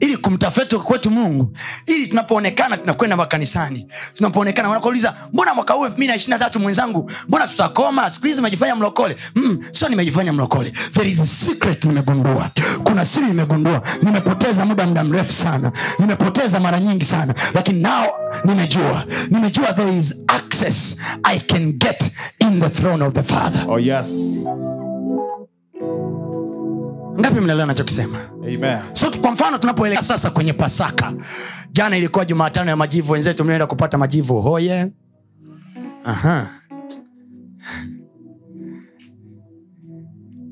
ili 0.00 0.16
kumtafuta 0.16 0.78
kwetu 0.78 1.10
mungu 1.10 1.56
ili 1.86 2.06
tunapoonekana 2.06 2.76
tunakwenda 2.76 3.16
makanisani. 3.16 3.86
Tunapoonekana 4.14 4.68
wanakauliza 4.68 5.14
mbona 5.32 5.54
mwaka 5.54 5.74
huu 5.74 5.84
elfu 5.84 5.96
mbili 5.96 6.12
na 6.28 6.38
tatu 6.38 6.60
mwenzangu 6.60 7.10
mbona 7.28 7.48
tutakoma? 7.48 8.10
Siku 8.10 8.26
hizi 8.26 8.40
umejifanya 8.40 8.74
mlokole. 8.74 9.16
Mm, 9.34 9.58
sio 9.70 9.88
nimejifanya 9.88 10.32
mlokole. 10.32 10.72
There 10.92 11.10
is 11.10 11.20
a 11.20 11.26
secret 11.26 11.84
nimegundua. 11.84 12.50
Kuna 12.84 13.04
siri 13.04 13.26
nimegundua. 13.26 13.82
Nimepoteza 14.02 14.64
muda 14.64 14.86
muda 14.86 15.04
mrefu 15.04 15.32
sana. 15.32 15.72
Nimepoteza 15.98 16.60
mara 16.60 16.80
nyingi 16.80 17.04
sana. 17.04 17.34
Lakini 17.54 17.82
nao 17.82 18.08
nimejua. 18.44 19.04
Nimejua 19.30 19.72
there 19.72 19.98
is 19.98 20.14
access 20.26 20.96
i 21.22 21.40
can 21.40 21.72
get 21.72 22.10
in 22.38 22.60
the 22.60 22.68
throne 22.68 23.04
of 23.04 23.14
the 23.14 23.22
father. 23.22 23.64
Oh 23.68 23.78
yes. 23.78 24.38
Ngapi 27.20 27.40
mnaelewa 27.40 27.66
nachokisema 27.66 28.18
so 28.92 29.10
kwa 29.20 29.30
mfano 29.30 29.58
tunapoelekea 29.58 30.02
sasa 30.04 30.30
kwenye 30.30 30.52
pasaka 30.52 31.12
jana 31.72 31.96
ilikuwa 31.96 32.24
jumatano 32.24 32.70
ya 32.70 32.76
majivu 32.76 33.12
wenzetu 33.12 33.44
mnaenda 33.44 33.66
kupata 33.66 33.98
majivu 33.98 34.40
hoye 34.40 34.92
Aha. 36.04 36.48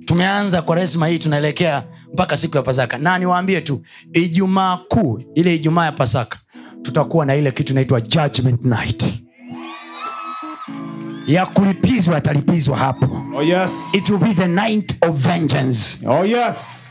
tumeanza 0.04 0.62
kwa 0.62 0.76
resma 0.76 1.06
hii 1.08 1.18
tunaelekea 1.18 1.82
mpaka 2.12 2.36
siku 2.36 2.56
ya 2.56 2.62
pasaka. 2.62 2.98
Na 2.98 3.18
niwaambie 3.18 3.60
tu 3.60 3.82
ijumaa 4.12 4.76
kuu 4.76 5.20
ile 5.34 5.54
ijumaa 5.54 5.84
ya 5.84 5.92
pasaka 5.92 6.38
tutakuwa 6.82 7.26
na 7.26 7.34
ile 7.36 7.50
kitu 7.50 7.72
inaitwa 7.72 8.00
judgment 8.00 8.64
night 8.64 9.11
ya 11.26 11.46
kulipizwa 11.46 12.14
yatalipizwa 12.14 12.76
hapo 12.76 13.22
Oh 13.36 13.42
yes. 13.42 13.94
it 13.94 14.10
will 14.10 14.18
be 14.20 14.34
the 14.34 14.48
night 14.48 14.96
of 15.08 15.16
vengeance 15.16 16.06
Oh 16.08 16.24
yes. 16.26 16.88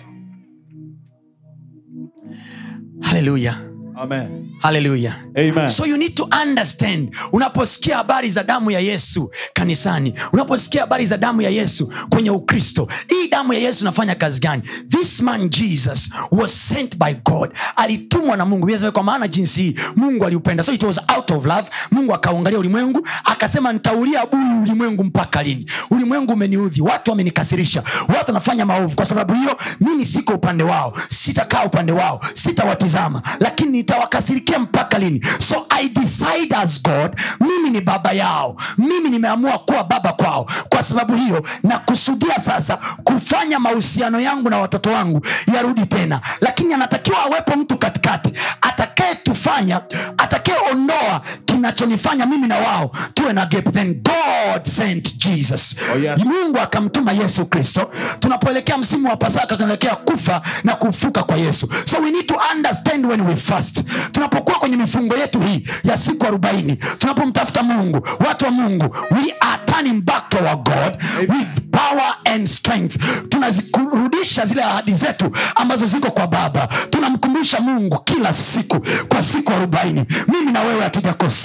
haleluya 3.02 3.56
Amen. 3.96 4.50
Hallelujah. 4.62 5.16
Amen. 5.38 5.70
so 5.70 5.86
you 5.86 5.98
need 5.98 6.16
to 6.16 6.24
understand 6.42 7.16
unaposikia 7.32 7.98
habari 7.98 8.32
za 8.32 8.44
damu 8.44 8.72
ya 8.72 8.80
yesu 8.80 9.32
kanisani 9.54 10.14
unaposikia 10.34 10.82
habari 10.82 11.06
za 11.06 11.18
damu 11.18 11.42
ya 11.42 11.50
yesu 11.50 11.94
kwenye 12.10 12.30
ukristo 12.30 12.88
hii 13.08 13.28
damu 13.28 13.54
ya 13.54 13.60
yesu 13.60 13.82
inafanya 13.84 14.16
kazi 14.16 14.42
gani? 14.42 14.62
This 14.90 15.22
man 15.22 15.50
jesus 15.50 16.10
was 16.32 16.68
sent 16.68 16.98
by 16.98 17.14
god. 17.14 17.52
Alitumwa 17.76 18.38
na 18.38 18.46
mungu. 18.46 18.68
Kwa 18.94 19.04
maana 19.04 19.28
jinsi 19.28 19.62
hii 19.62 19.76
mungu 19.96 20.26
aliupenda. 20.26 20.64
So 20.64 20.74
it 20.74 20.84
was 20.84 21.00
out 21.18 21.32
of 21.32 21.46
love. 21.46 21.70
Mungu 21.92 22.14
akaangalia 22.14 22.60
ulimwengu 22.60 23.08
akasema 23.26 23.74
nitaulia 23.74 24.26
bulu 24.26 24.62
ulimwengu 24.62 25.04
mpaka 25.04 25.44
lini? 25.44 25.66
Ulimwengu 25.90 26.34
umeniudhi. 26.34 26.82
Watu 26.82 27.12
wamenikasirisha. 27.12 27.84
Watu 28.08 28.26
wanafanya 28.28 28.66
maovu. 28.66 28.96
Kwa 28.96 29.06
sababu 29.06 29.34
hiyo 29.34 29.58
mimi 29.82 30.06
siko 30.06 30.34
upande 30.34 30.64
wao. 30.64 30.94
Sitakaa 31.10 31.64
upande 31.66 31.92
wao. 31.92 32.22
Sitawatizama. 32.34 33.22
Lakini 33.40 33.81
nitawakasirikia 33.86 34.60
mpaka 34.60 35.00
lini? 35.00 35.22
So 35.40 35.66
i 35.70 35.90
decide 35.90 36.56
as 36.56 36.84
god 36.84 37.16
mimi 37.40 37.70
ni 37.70 37.82
baba 37.82 38.12
yao. 38.12 38.56
Mimi 38.78 39.10
nimeamua 39.10 39.58
kuwa 39.60 39.84
baba 39.84 40.14
kwao. 40.14 40.48
Kwa 40.70 40.84
sababu 40.84 41.16
hiyo 41.16 41.44
nakusudia 41.64 42.36
sasa 42.40 42.78
kufanya 43.04 43.60
mahusiano 43.60 44.20
yangu 44.20 44.50
na 44.50 44.58
watoto 44.58 44.90
wangu 44.92 45.22
yarudi 45.56 45.86
tena. 45.86 46.22
Lakini 46.42 46.74
anatakiwa 46.74 47.20
awepo 47.24 47.56
mtu 47.58 47.78
katikati 47.78 48.34
atakayetufanya 48.62 49.82
atakayeondoa 50.18 51.22
kinachonifanya 51.62 52.26
mimi 52.26 52.48
na 52.48 52.58
wao 52.58 52.92
tuwe 53.14 53.34
na 53.34 53.46
gap. 53.46 53.72
Then 53.74 53.94
god 54.04 54.66
sent 54.68 55.18
jesus. 55.18 55.76
Oh, 55.96 55.98
yes. 56.00 56.20
mungu 56.20 56.60
akamtuma 56.60 57.12
yesu 57.12 57.46
kristo. 57.46 57.92
Tunapoelekea 58.20 58.78
msimu 58.78 59.10
wa 59.10 59.18
pasaka 59.18 59.56
tunaelekea 59.58 59.96
kufa 59.96 60.42
na 60.64 60.76
kufuka 60.76 61.24
kwa 61.24 61.38
yesu. 61.38 61.70
So 61.86 61.98
we 62.02 62.12
need 62.12 62.28
to 62.28 62.36
understand 62.56 63.06
when 63.06 63.22
we 63.22 63.36
fast. 63.36 63.84
Tunapokuwa 64.12 64.60
kwenye 64.60 64.76
mifungo 64.78 65.16
yetu 65.18 65.40
hii 65.40 65.68
ya 65.84 65.98
siku 65.98 66.26
arobaini 66.26 66.76
tunapomtafuta 66.98 67.64
mungu 67.64 68.08
watu 68.28 68.46
wa 68.46 68.52
mungu 68.52 68.96
we 69.12 69.36
are 69.40 69.62
turning 69.66 70.02
back 70.02 70.30
to 70.30 70.38
our 70.38 70.56
god 70.56 70.98
with 71.30 71.48
power 71.72 72.16
and 72.26 72.48
strength. 72.48 72.98
Tunazirudisha 73.30 74.46
zile 74.46 74.64
ahadi 74.64 74.94
zetu 74.94 75.32
ambazo 75.56 75.86
ziko 75.86 76.12
kwa 76.12 76.28
baba. 76.28 76.68
Tunamkumbusha 76.90 77.60
mungu 77.60 78.00
kila 78.04 78.34
siku 78.34 78.80
kwa 79.08 79.24
siku 79.24 79.52
arobaini. 79.52 80.06
Mimi 80.28 80.52
na 80.52 80.62
wewe 80.62 80.86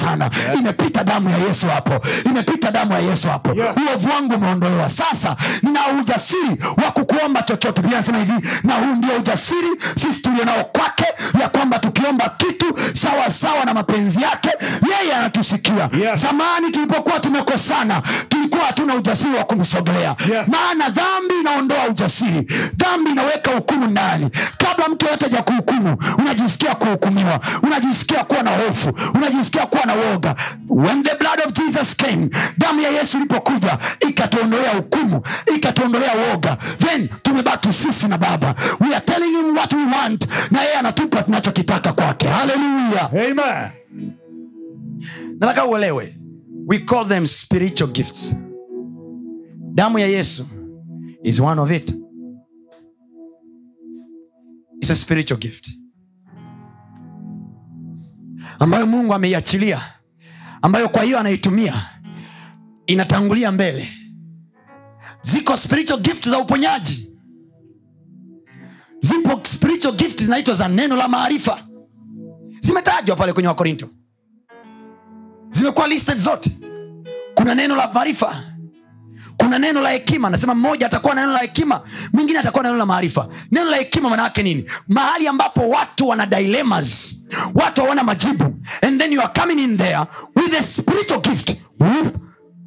hatujakosana 0.06 0.24
yes. 0.48 0.58
imepita 0.60 1.04
damu 1.04 1.30
ya 1.30 1.36
yesu 1.38 1.66
hapo. 1.66 2.06
Imepita 2.24 2.70
damu 2.70 2.92
ya 2.92 2.98
yesu 2.98 3.28
hapo. 3.28 3.50
Yes. 3.54 3.66
uovu 3.90 4.10
wangu 4.10 4.34
umeondolewa. 4.34 4.88
Sasa 4.88 5.36
na 5.62 5.80
ujasiri 6.00 6.56
wa 6.84 6.90
kukuomba 6.90 7.42
chochote. 7.42 7.82
Pia 7.82 7.96
nasema 7.96 8.18
hivi 8.18 8.32
na 8.64 8.74
huu 8.74 8.94
ndio 8.94 9.16
ujasiri 9.18 9.68
sisi 9.96 10.22
tulionao 10.22 10.64
kwake 10.64 11.04
ya 11.40 11.48
kwamba 11.48 11.78
tukiomba 11.78 12.28
kitu 12.36 12.74
sawa 12.92 13.30
sawa 13.30 13.64
na 13.64 13.74
mapenzi 13.74 14.22
yake 14.22 14.50
yeye 15.00 15.14
anatusikia. 15.14 15.88
Yes. 16.00 16.20
zamani 16.20 16.70
tulipokuwa 16.70 17.20
tumekosana 17.20 18.02
tulikuwa 18.28 18.64
hatuna 18.66 18.94
ujasiri 18.94 19.34
wa 19.34 19.44
kumsogelea. 19.44 20.16
Yes. 20.32 20.48
maana 20.48 20.88
dhambi 20.90 21.34
inaondoa 21.40 21.86
ujasiri. 21.90 22.46
Dhambi 22.76 23.10
inaweka 23.10 23.50
hukumu 23.50 23.86
ndani. 23.86 24.30
Kabla 24.58 24.88
mtu 24.88 25.06
yoyote 25.06 25.28
ja 25.28 25.42
kuhukumu 25.42 25.96
unajisikia 26.18 26.74
kuhukumiwa. 26.74 27.40
Unajisikia 27.62 28.24
kuwa 28.24 28.42
na 28.42 28.50
hofu. 28.50 28.92
Unajisikia 29.14 29.66
kuwa 29.66 29.84
na 29.86 29.92
woga. 29.96 30.36
When 30.68 31.02
the 31.02 31.14
blood 31.16 31.40
of 31.46 31.52
jesus 31.52 31.94
came 31.96 32.28
damu 32.58 32.80
ya 32.80 32.90
yesu 32.90 33.16
ilipokuja 33.18 33.78
ikatuondolea 34.08 34.74
hukumu 34.74 35.22
ikatuondolea 35.56 36.12
woga. 36.14 36.56
Then 36.78 37.08
tumebaki 37.22 37.72
sisi 37.72 38.08
na 38.08 38.18
baba. 38.18 38.54
We 38.80 38.94
are 38.94 39.04
telling 39.04 39.30
him 39.36 39.56
what 39.56 39.72
we 39.72 39.84
want 39.84 40.26
na 40.50 40.62
yeye 40.62 40.74
anatupa 40.74 41.22
tunachokitaka 41.22 41.92
kwake. 41.92 42.28
Haleluya 42.28 43.72
nataka 45.40 45.64
uelewe. 45.66 46.16
We 46.66 46.78
call 46.78 47.04
them 47.08 47.26
spiritual 47.26 47.90
gifts. 47.90 48.36
Damu 49.74 49.98
ya 49.98 50.06
yesu 50.06 50.46
is 51.22 51.40
one 51.40 51.60
of 51.60 51.70
it. 51.70 51.94
It's 54.80 54.90
a 54.90 54.96
spiritual 54.96 55.38
gift 55.40 55.68
ambayo 58.58 58.86
mungu 58.86 59.14
ameiachilia 59.14 59.80
ambayo 60.62 60.88
kwa 60.88 61.02
hiyo 61.02 61.18
anaitumia 61.20 61.74
inatangulia 62.86 63.52
mbele. 63.52 63.88
Ziko 65.22 65.56
spiritual 65.56 66.00
gift 66.00 66.28
za 66.28 66.38
uponyaji. 66.38 67.12
Zipo 69.00 69.40
spiritual 69.42 69.94
gift 69.94 70.22
zinaitwa 70.22 70.54
za 70.54 70.68
neno 70.68 70.96
la 70.96 71.08
maarifa. 71.08 71.66
Zimetajwa 72.60 73.16
pale 73.16 73.32
kwenye 73.32 73.48
wakorinto. 73.48 73.90
Zimekuwa 75.50 75.88
listed 75.88 76.18
zote. 76.18 76.50
Kuna 77.34 77.54
neno 77.54 77.76
la 77.76 77.92
maarifa 77.92 78.42
kuna 79.36 79.58
neno 79.58 79.80
la 79.80 79.90
hekima. 79.90 80.30
Nasema 80.30 80.54
mmoja 80.54 80.86
atakuwa 80.86 81.14
na 81.14 81.20
neno 81.20 81.32
la 81.32 81.38
hekima 81.38 81.82
mwingine 82.12 82.38
atakuwa 82.38 82.62
na 82.62 82.68
neno 82.68 82.78
la 82.78 82.86
maarifa. 82.86 83.28
Neno 83.50 83.70
la 83.70 83.76
hekima 83.76 84.10
manaake 84.10 84.42
nini? 84.42 84.64
Mahali 84.88 85.28
ambapo 85.28 85.68
watu 85.68 86.08
wana 86.08 86.26
dilemmas 86.26 87.16
watu 87.54 87.80
hawana 87.82 88.02
majibu 88.04 88.44
and 88.82 89.00
then 89.00 89.12
you 89.12 89.20
are 89.20 89.32
coming 89.40 89.62
in 89.64 89.76
there 89.76 89.98
with 90.36 90.54
a 90.58 90.62
spiritual 90.62 91.20
gift 91.20 91.56
with 91.80 92.16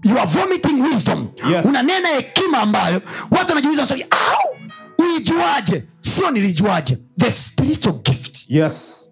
you 0.03 0.17
are 0.19 0.27
vomiting 0.27 0.81
wisdom. 0.81 1.27
Yes. 1.51 1.65
unanena 1.65 2.07
hekima 2.09 2.57
ambayo 2.57 3.01
watu 3.31 3.49
wanajiuliza 3.49 3.81
maswali 3.81 4.03
au 4.09 4.57
ulijuaje? 5.05 5.83
Sio 6.01 6.31
nilijuaje 6.31 6.97
the 7.19 7.31
spiritual 7.31 7.95
gift. 8.03 8.45
Yes. 8.49 9.05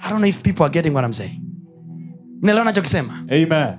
i 0.00 0.10
don't 0.10 0.18
know 0.20 0.28
if 0.28 0.42
people 0.42 0.62
are 0.64 0.72
getting 0.72 0.90
what 0.94 1.04
i'm 1.06 1.12
saying. 1.14 1.40
Mnaelewa 2.42 2.64
nachokisema 2.64 3.12
Amen. 3.30 3.78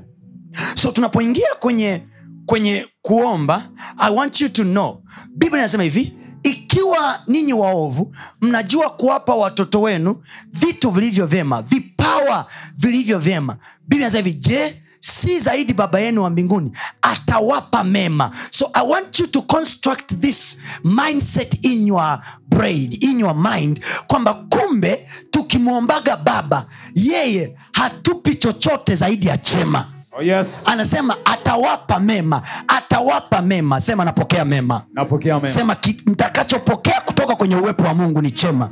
So 0.75 0.91
tunapoingia 0.91 1.47
kwenye 1.59 2.03
kwenye 2.45 2.87
kuomba 3.01 3.69
i 3.97 4.15
want 4.15 4.41
you 4.41 4.49
to 4.49 4.63
know 4.63 5.03
biblia 5.35 5.59
inasema 5.61 5.83
hivi 5.83 6.13
ikiwa 6.43 7.21
ninyi 7.27 7.53
waovu 7.53 8.15
mnajua 8.41 8.89
kuwapa 8.89 9.35
watoto 9.35 9.81
wenu 9.81 10.23
vitu 10.53 10.91
vilivyo 10.91 11.25
vyema 11.25 11.61
vipawa 11.61 12.47
vilivyo 12.77 13.19
vyema. 13.19 13.57
Biblia 13.81 14.07
inasema 14.07 14.27
hivi 14.27 14.39
je 14.39 14.81
si 14.99 15.39
zaidi 15.39 15.73
baba 15.73 15.99
yenu 15.99 16.23
wa 16.23 16.29
mbinguni 16.29 16.71
atawapa 17.01 17.83
mema? 17.83 18.31
So 18.51 18.69
i 18.73 18.87
want 18.87 19.19
you 19.19 19.27
to 19.27 19.41
construct 19.41 20.15
this 20.19 20.57
mindset 20.83 21.65
in 21.65 21.87
your 21.87 22.19
brain 22.47 22.97
in 23.01 23.19
your 23.19 23.35
mind 23.35 23.81
kwamba 24.07 24.33
kumbe 24.33 25.09
tukimwombaga 25.31 26.17
baba 26.17 26.65
yeye 26.95 27.57
hatupi 27.73 28.35
chochote 28.35 28.95
zaidi 28.95 29.27
ya 29.27 29.37
chema 29.37 29.93
Oh, 30.11 30.21
yes. 30.23 30.67
anasema 30.67 31.17
atawapa 31.25 31.99
mema 31.99 32.41
atawapa 32.67 33.41
mema. 33.41 33.81
Sema 33.81 34.05
napokea 34.05 34.45
mema. 34.45 34.81
Napokea 34.93 35.35
mema. 35.35 35.47
sema 35.47 35.77
mtakachopokea 36.05 37.01
kutoka 37.01 37.35
kwenye 37.35 37.55
uwepo 37.55 37.83
wa 37.83 37.93
mungu 37.93 38.21
ni 38.21 38.31
chema. 38.31 38.69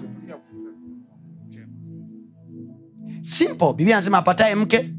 Simple. 3.24 3.74
Biblia 3.74 3.96
anasema 3.96 4.18
apataye 4.18 4.56
mke 4.56 4.94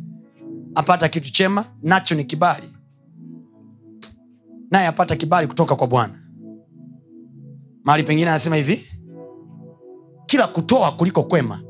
apata 0.74 1.08
kitu 1.08 1.32
chema 1.32 1.64
nacho 1.82 2.14
ni 2.14 2.24
kibali. 2.24 2.66
Naye 4.70 4.86
apata 4.86 5.16
kibali 5.16 5.46
kutoka 5.46 5.76
kwa 5.76 5.86
bwana. 5.86 6.14
Mahali 7.84 8.02
pengine 8.04 8.30
anasema 8.30 8.56
hivi 8.56 8.86
kila 10.26 10.46
kutoa 10.46 10.92
kuliko 10.92 11.22
kwema 11.22 11.60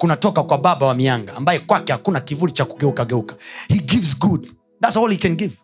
kunatoka 0.00 0.42
kwa 0.42 0.58
baba 0.58 0.86
wa 0.86 0.94
mianga 0.94 1.36
ambaye 1.36 1.58
kwake 1.58 1.92
hakuna 1.92 2.20
kivuli 2.20 2.52
cha 2.52 2.64
kugeuka 2.64 3.04
geuka. 3.04 3.34
He 3.68 3.78
gives 3.78 4.18
good. 4.18 4.50
Thats 4.80 4.96
all 4.96 5.10
he 5.10 5.16
can 5.16 5.36
give. 5.36 5.56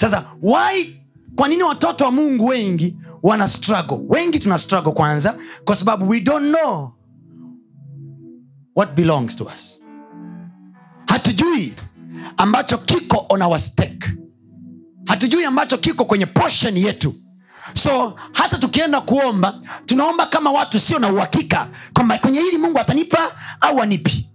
Sasa 0.00 0.26
why 0.42 1.00
kwa 1.36 1.48
nini 1.48 1.62
watoto 1.62 2.04
wa 2.04 2.10
mungu 2.10 2.46
wengi 2.46 2.96
wana 3.22 3.48
struggle? 3.48 3.98
Wengi 4.08 4.38
tuna 4.38 4.58
struggle 4.58 4.92
kwanza 4.92 5.38
kwa 5.64 5.74
sababu 5.76 6.08
we 6.08 6.20
don't 6.20 6.56
know 6.56 6.90
what 8.76 8.94
belongs 8.94 9.36
to 9.36 9.44
us. 9.54 9.82
Hatujui 11.06 11.74
ambacho 12.36 12.78
kiko 12.78 13.26
on 13.28 13.42
our 13.42 13.58
stake. 13.58 14.06
Hatujui 15.06 15.44
ambacho 15.44 15.78
kiko 15.78 16.04
kwenye 16.04 16.26
portion 16.26 16.76
yetu 16.76 17.14
so 17.72 18.14
hata 18.32 18.58
tukienda 18.58 19.00
kuomba 19.00 19.60
tunaomba 19.86 20.26
kama 20.26 20.52
watu 20.52 20.80
sio 20.80 20.98
na 20.98 21.12
uhakika 21.12 21.68
kwamba 21.94 22.18
kwenye 22.18 22.40
hili 22.40 22.58
mungu 22.58 22.78
atanipa 22.78 23.18
au 23.60 23.82
anipi 23.82 24.30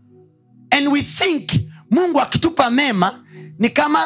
and 0.72 0.88
we 0.88 1.02
think 1.02 1.52
mungu 1.92 2.22
akitupa 2.22 2.70
mema 2.70 3.24
ni 3.60 3.70
kama 3.70 4.00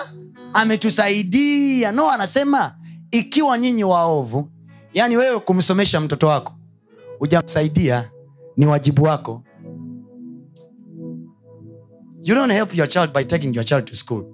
ametusaidia. 0.53 1.91
No 1.91 2.09
anasema 2.12 2.75
ikiwa 3.12 3.57
nyinyi 3.57 3.83
waovu 3.83 4.49
yaani 4.93 5.17
wewe 5.17 5.39
kumsomesha 5.39 5.99
mtoto 6.01 6.27
wako 6.27 6.53
hujamsaidia 7.19 8.09
ni 8.57 8.65
wajibu 8.65 9.03
wako. 9.03 9.43
You 12.21 12.36
don't 12.36 12.53
help 12.53 12.75
your 12.75 12.88
child 12.88 13.13
by 13.13 13.23
taking 13.23 13.55
your 13.55 13.65
child 13.65 13.86
to 13.86 13.95
school. 13.95 14.25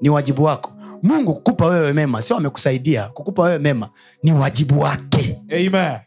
Ni 0.00 0.08
wajibu 0.08 0.42
wako 0.44 0.72
mungu 1.02 1.34
kukupa 1.34 1.66
wewe 1.66 1.92
mema 1.92 2.22
sio 2.22 2.36
amekusaidia. 2.36 3.02
Kukupa 3.08 3.42
wewe 3.42 3.58
mema 3.58 3.88
ni 4.22 4.32
wajibu 4.32 4.80
wake. 4.80 5.38
Amen. 5.52 5.98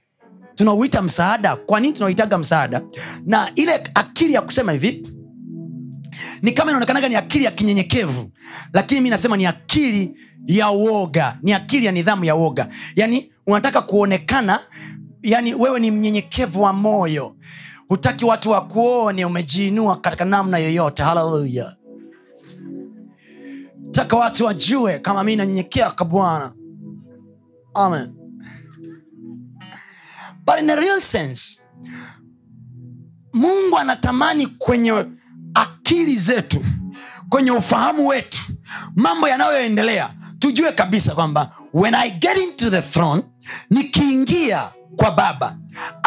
tunauita 0.55 1.01
msaada. 1.01 1.55
Kwa 1.55 1.79
nini 1.79 1.93
tunauitaga 1.93 2.37
msaada? 2.37 2.81
Na 3.25 3.51
ile 3.55 3.73
akili 3.93 4.33
ya 4.33 4.41
kusema 4.41 4.71
hivi 4.71 5.07
ni 6.41 6.51
kama 6.51 6.71
inaonekanaga 6.71 7.09
ni 7.09 7.15
akili 7.15 7.43
ya 7.45 7.51
kinyenyekevu. 7.51 8.31
Lakini 8.73 9.01
mi 9.01 9.09
nasema 9.09 9.37
ni 9.37 9.45
akili 9.45 10.17
ya 10.45 10.71
uoga. 10.71 11.37
Ni 11.43 11.53
akili 11.53 11.85
ya 11.85 11.91
nidhamu 11.91 12.25
ya 12.25 12.35
uoga. 12.35 12.67
Yaani 12.95 13.31
unataka 13.47 13.81
kuonekana 13.81 14.59
yani 15.23 15.53
wewe 15.53 15.79
ni 15.79 15.91
mnyenyekevu 15.91 16.61
wa 16.61 16.73
moyo. 16.73 17.35
Hutaki 17.87 18.25
watu 18.25 18.49
wakuone 18.49 19.25
umejiinua 19.25 19.97
katika 20.01 20.25
namna 20.25 20.57
yoyote. 20.57 21.03
Haleluya 21.03 21.75
taka 23.91 24.15
watu 24.17 24.45
wajue 24.45 24.99
kama 24.99 25.23
mi 25.23 25.35
nanyenyekea 25.35 25.91
kwa 25.91 26.05
bwana. 26.05 26.53
Amen. 27.73 28.13
But 30.45 30.59
in 30.59 30.69
a 30.69 30.75
real 30.75 31.01
sense 31.01 31.61
mungu 33.33 33.77
anatamani 33.77 34.47
kwenye 34.47 35.05
akili 35.53 36.15
zetu 36.17 36.65
kwenye 37.29 37.51
ufahamu 37.51 38.07
wetu 38.07 38.41
mambo 38.95 39.27
yanayoendelea 39.27 40.13
tujue 40.39 40.71
kabisa 40.71 41.15
kwamba 41.15 41.51
when 41.73 41.95
i 41.95 42.11
get 42.11 42.37
into 42.37 42.69
the 42.69 42.81
throne 42.81 43.23
nikiingia 43.69 44.63
kwa 44.95 45.11
baba 45.11 45.57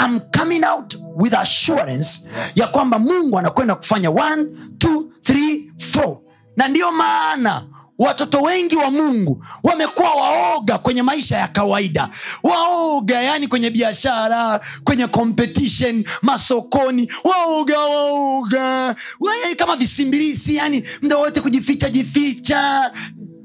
I'm 0.04 0.20
coming 0.38 0.64
out 0.64 0.98
with 1.16 1.34
assurance 1.34 2.22
yes. 2.24 2.56
ya 2.56 2.66
kwamba 2.66 2.98
mungu 2.98 3.38
anakwenda 3.38 3.74
kufanya 3.74 4.08
1 4.08 4.44
2 4.78 5.04
3 5.22 5.72
4 5.76 6.18
na 6.56 6.68
ndiyo 6.68 6.92
maana 6.92 7.66
watoto 8.02 8.40
wengi 8.40 8.76
wa 8.76 8.90
mungu 8.90 9.44
wamekuwa 9.62 10.14
waoga 10.14 10.78
kwenye 10.78 11.02
maisha 11.02 11.38
ya 11.38 11.48
kawaida. 11.48 12.08
Waoga 12.42 13.22
yani 13.22 13.48
kwenye 13.48 13.70
biashara 13.70 14.60
kwenye 14.84 15.06
competition 15.06 16.04
masokoni. 16.22 17.12
Waoga 17.24 17.78
waoga. 17.78 18.94
Wa- 19.20 19.54
kama 19.56 19.76
visimbilisi 19.76 20.56
yani 20.56 20.84
mda 21.02 21.16
wote 21.16 21.40
kujificha 21.40 21.90
jificha. 21.90 22.92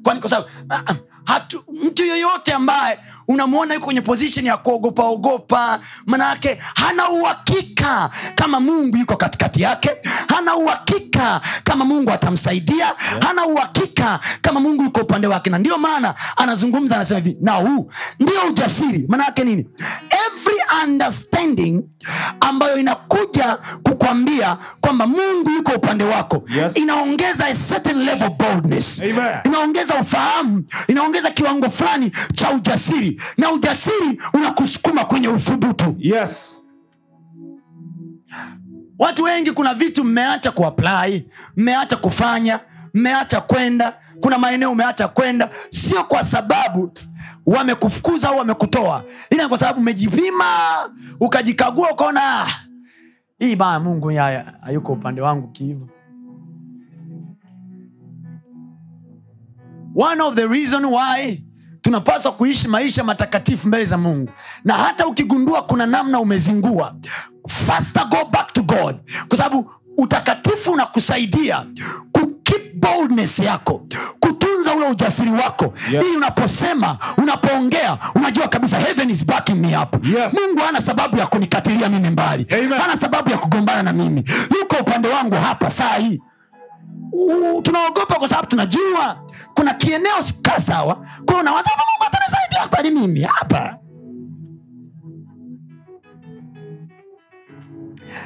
Kwani 0.03 0.19
kwa 0.19 0.29
sababu 0.29 0.49
ah, 0.69 0.83
ah, 1.27 1.41
mtu 1.83 2.05
yoyote 2.05 2.53
ambaye 2.53 2.99
unamwona 3.27 3.73
yuko 3.73 3.85
kwenye 3.85 4.01
position 4.01 4.45
ya 4.45 4.57
kuogopa 4.57 5.03
ogopa. 5.03 5.79
Manayake 6.05 6.59
hana 6.75 7.09
uhakika 7.09 8.09
kama 8.35 8.59
mungu 8.59 8.97
yuko 8.97 9.17
katikati 9.17 9.61
yake. 9.61 9.89
Hana 10.27 10.55
uhakika 10.55 11.41
kama 11.63 11.85
mungu 11.85 12.11
atamsaidia. 12.11 12.93
Hana 13.27 13.45
uhakika 13.45 14.19
kama 14.41 14.59
mungu 14.59 14.83
yuko 14.83 14.99
upande 15.01 15.27
wake. 15.27 15.49
Na 15.49 15.57
ndio 15.57 15.77
maana 15.77 16.15
anazungumza 16.37 16.95
anasema 16.95 17.19
hivi 17.19 17.37
na 17.41 17.51
huu 17.53 17.91
ndio 18.19 18.41
ujasiri. 18.49 19.05
Manayake 19.07 19.43
nini? 19.43 19.67
Every 20.09 20.57
understanding 20.83 21.83
ambayo 22.39 22.77
inakuja 22.77 23.57
kukwambia 23.83 24.57
kwamba 24.81 25.07
mungu 25.07 25.49
yuko 25.49 25.71
upande 25.71 26.03
wako 26.03 26.43
Yes. 26.55 26.77
inaongeza 26.77 27.45
a 27.47 27.55
certain 27.55 27.97
level 28.05 28.29
boldness. 28.29 29.01
Amen. 29.01 29.37
inaongeza 29.45 29.95
ufahamu. 29.95 30.63
Inaongeza 30.87 31.29
kiwango 31.31 31.69
fulani 31.69 32.11
cha 32.33 32.51
ujasiri 32.51 33.16
na 33.37 33.51
ujasiri 33.51 34.21
unakusukuma 34.33 35.05
kwenye 35.05 35.27
uthubutu. 35.27 35.95
Yes. 35.99 36.63
Watu 38.99 39.23
wengi 39.23 39.51
kuna 39.51 39.73
vitu 39.73 40.03
mmeacha 40.03 40.51
kuapply 40.51 41.27
mmeacha 41.57 41.97
kufanya 41.97 42.59
mmeacha 42.93 43.41
kwenda. 43.41 43.97
Kuna 44.21 44.37
maeneo 44.37 44.71
umeacha 44.71 45.07
kwenda 45.07 45.49
sio 45.69 46.03
kwa 46.03 46.23
sababu 46.23 46.91
wamekufukuza 47.45 48.29
au 48.29 48.37
wamekutoa 48.37 49.03
ila 49.29 49.47
kwa 49.49 49.57
sababu 49.57 49.79
umejipima 49.79 50.45
ukajikagua 51.19 51.91
ukaona 51.91 52.21
"Ah, 52.41 52.47
hii 53.39 53.55
baa 53.55 53.79
mungu 53.79 54.11
hayuko 54.61 54.93
upande 54.93 55.21
wangu 55.21 55.47
kihivo 55.47 55.89
one 59.95 60.21
of 60.23 60.35
the 60.35 60.47
reason 60.47 60.85
why 60.85 61.43
tunapaswa 61.81 62.31
kuishi 62.31 62.67
maisha 62.67 63.03
matakatifu 63.03 63.67
mbele 63.67 63.85
za 63.85 63.97
mungu. 63.97 64.29
Na 64.65 64.73
hata 64.73 65.07
ukigundua 65.07 65.61
kuna 65.61 65.85
namna 65.85 66.19
umezingua 66.19 66.95
faster 67.47 68.05
go 68.09 68.25
back 68.31 68.53
to 68.53 68.61
god. 68.63 68.95
Kwa 69.27 69.37
sababu 69.37 69.71
utakatifu 69.97 70.71
unakusaidia 70.71 71.65
kukeep 72.11 72.75
boldness 72.75 73.39
yako 73.39 73.85
kutunza 74.19 74.73
ule 74.75 74.85
ujasiri 74.87 75.31
wako. 75.31 75.73
Yes. 75.91 76.03
ili 76.07 76.17
unaposema 76.17 76.97
unapoongea 77.17 77.97
unajua 78.15 78.47
kabisa 78.47 78.79
heaven 78.79 79.09
is 79.09 79.25
backing 79.25 79.55
me 79.55 79.77
up. 79.77 80.05
Yes. 80.05 80.33
mungu 80.33 80.59
hana 80.65 80.81
sababu 80.81 81.17
ya 81.17 81.27
kunikatilia 81.27 81.89
mimi 81.89 82.09
mbali. 82.09 82.45
Amen. 82.51 82.73
hana 82.79 82.97
sababu 82.97 83.29
ya 83.29 83.37
kugombana 83.37 83.83
na 83.83 83.93
mimi. 83.93 84.23
Yuko 84.59 84.75
upande 84.81 85.07
wangu 85.09 85.35
hapa 85.35 85.69
saa 85.69 85.95
hii 85.97 86.21
Tunaogopa 87.63 88.15
kwa 88.15 88.27
sababu 88.27 88.47
tunajua 88.47 89.25
kuna 89.53 89.73
kieneo 89.73 90.21
sikaa 90.21 90.59
sawa. 90.59 91.05
Kwao 91.25 91.39
unawaza 91.39 91.69
mungu 91.69 92.07
atanisaidia 92.07 92.67
kwani 92.69 92.91
mimi? 92.91 93.21
Hapa. 93.21 93.79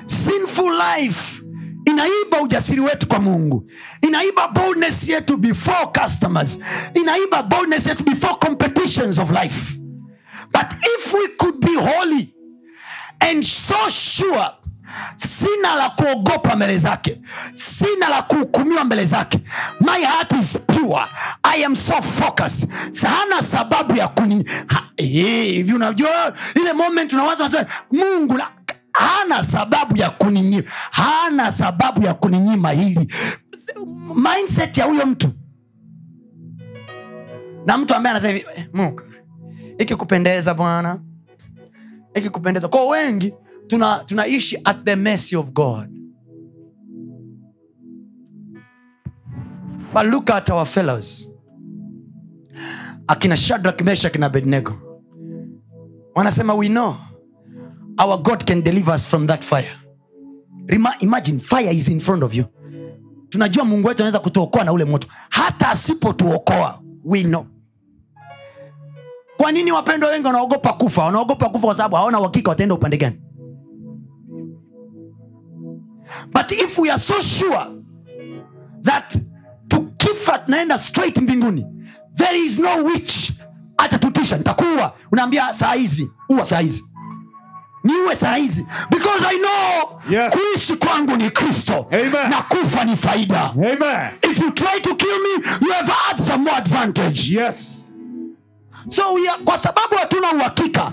Sinful 0.08 0.72
life 0.98 1.44
inaiba 1.86 2.42
ujasiri 2.42 2.80
wetu 2.82 3.08
kwa 3.08 3.20
mungu. 3.20 3.70
Inaiba 4.02 4.48
boldness 4.48 5.10
yetu 5.10 5.38
before 5.38 5.86
customers. 6.02 6.60
Inaiba 6.94 7.44
boldness 7.44 7.88
yetu 7.88 8.04
before 8.04 8.34
competitions 8.36 9.18
of 9.18 9.32
life. 9.32 9.78
But 10.54 10.74
if 10.98 11.14
we 11.14 11.28
could 11.38 11.60
be 11.60 11.76
holy 11.76 12.34
and 13.20 13.44
so 13.46 13.90
sure 13.90 14.50
sina 15.16 15.76
la 15.76 15.90
kuogopa 15.90 16.56
mbele 16.56 16.78
zake. 16.78 17.22
Sina 17.54 18.10
la 18.10 18.22
kuhukumiwa 18.22 18.84
mbele 18.84 19.06
zake. 19.06 19.40
My 19.80 20.06
heart 20.06 20.34
is 20.34 20.58
pure. 20.68 21.06
I 21.44 21.66
am 21.66 21.76
so 21.76 22.02
focused. 22.02 22.70
Hana 23.04 23.42
sababu 23.44 23.96
ya 23.98 24.08
kuni 24.08 24.46
eh, 24.98 25.46
hivi 25.46 25.74
unajua 25.74 26.34
ile 26.56 26.74
moment 26.74 27.14
unawaza 27.14 27.66
mungu 27.92 28.34
na, 28.38 28.48
hana 28.94 29.44
sababu 29.44 29.98
ya 29.98 30.10
kuninyima 30.10 30.64
hana 30.92 31.52
sababu 31.52 32.04
ya 32.06 32.14
kuninyima 32.14 32.72
hili. 32.72 33.14
Mindset 34.16 34.78
ya 34.78 34.86
huyo 34.86 35.06
mtu. 35.06 35.30
Na 37.66 37.78
mtu 37.78 37.96
ambaye 37.96 38.12
anasema 38.12 38.34
hivi 38.34 38.46
"Eh, 38.58 38.68
mungu 38.74 39.02
ikikupendeza 39.78 40.54
bwana 40.54 41.00
ikikupendeza. 42.14 42.68
Kwao 42.68 42.88
wengi 42.88 43.34
tuna 43.72 44.04
tunaishi 44.06 44.58
at 44.66 44.84
the 44.86 44.96
mercy 44.96 45.36
of 45.36 45.54
god. 45.54 45.88
But 49.94 50.06
look 50.08 50.30
at 50.30 50.50
our 50.50 50.66
fellows. 50.66 51.30
Akina 53.08 53.36
shadrak 53.36 53.78
meshak 53.82 54.20
na 54.20 54.26
abednego. 54.28 54.74
Wanasema 56.16 56.54
we 56.58 56.68
know 56.68 56.96
our 57.98 58.18
god 58.22 58.46
can 58.46 58.62
deliver 58.62 58.92
us 58.92 59.06
from 59.06 59.26
that 59.28 59.44
fire. 59.44 59.72
Rema, 60.68 60.96
imagine 61.02 61.40
fire 61.40 61.72
is 61.72 61.88
in 61.88 62.00
front 62.00 62.24
of 62.24 62.34
you. 62.34 62.46
Tunajua 63.30 63.66
mungu 63.66 63.88
wetu 63.88 64.04
anaweza 64.04 64.20
kutuokoa 64.20 64.64
na 64.64 64.72
ule 64.74 64.86
moto. 64.86 65.08
Hata 65.30 65.70
asipotuokoa 65.70 66.82
we 67.06 67.24
know. 67.24 67.46
Kwa 69.38 69.52
nini 69.52 69.72
wapendwa 69.72 70.10
wengi 70.10 70.28
wanaogopa 70.28 70.74
kufa? 70.74 71.04
Wanaogopa 71.06 71.50
kufa 71.50 71.66
kwa 71.68 71.76
sababu 71.76 71.96
hawana 71.96 72.20
uhakika 72.20 72.50
wataenda 72.50 72.76
upande 72.76 72.98
gani 72.98 73.22
but 76.34 76.52
if 76.52 76.78
we 76.80 76.90
are 76.90 77.00
so 77.00 77.22
sure 77.22 77.66
that 78.84 79.18
tukifa 79.68 80.38
tunaenda 80.40 80.80
straight 80.80 81.18
mbinguni 81.18 81.66
there 82.16 82.40
is 82.40 82.60
no 82.60 82.84
witch 82.84 83.32
atatutisha. 83.78 84.38
Nitakuwa 84.38 84.94
unaambia 85.12 85.54
saa 85.54 85.74
hizi 85.74 86.12
uwa 86.30 86.46
saa 86.46 86.60
hizi. 86.60 86.84
Niuwe 87.84 88.16
saa 88.16 88.36
hizi. 88.36 88.66
Because 88.90 89.26
i 89.30 89.38
know 89.38 90.00
Yes. 90.10 90.34
kuishi 90.34 90.76
kwangu 90.76 91.16
ni 91.18 91.30
kristo 91.30 91.88
na 92.30 92.42
kufa 92.42 92.84
ni 92.86 92.98
faida. 92.98 93.42
Amen. 93.52 94.12
If 94.32 94.40
you 94.40 94.52
try 94.52 94.80
to 94.82 94.96
kill 94.96 95.10
me 95.20 95.44
you 95.62 95.72
have 95.74 95.92
had 95.92 96.24
some 96.24 96.44
more 96.44 96.58
advantage. 96.58 97.34
Yes. 97.36 97.88
So 98.88 99.14
we 99.14 99.30
are, 99.30 99.44
kwa 99.44 99.58
sababu 99.58 99.96
hatuna 99.96 100.32
uhakika 100.32 100.92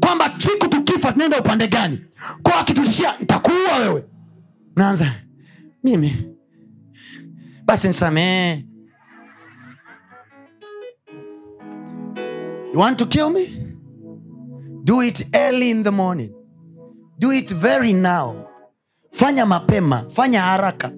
kwamba 0.00 0.30
siku 0.38 0.68
tukifa 0.68 1.12
tunaenda 1.12 1.38
upande 1.38 1.68
gani 1.68 2.00
kwa 2.42 2.58
akitutishia 2.60 3.14
ntakuua 3.20 3.76
wewe 3.80 4.04
unaanza? 4.80 5.12
Mimi? 5.84 6.36
Basi 7.64 7.88
nisamehe. 7.88 8.64
You 12.72 12.78
want 12.80 12.98
to 12.98 13.06
kill 13.06 13.30
me? 13.30 13.46
Do 14.84 15.02
it 15.02 15.26
early 15.34 15.70
in 15.70 15.82
the 15.82 15.90
morning. 15.90 16.32
Do 17.18 17.32
it 17.32 17.50
very 17.50 17.92
now. 17.92 18.46
Fanya 19.12 19.46
mapema 19.46 20.04
fanya 20.10 20.40
haraka. 20.40 20.92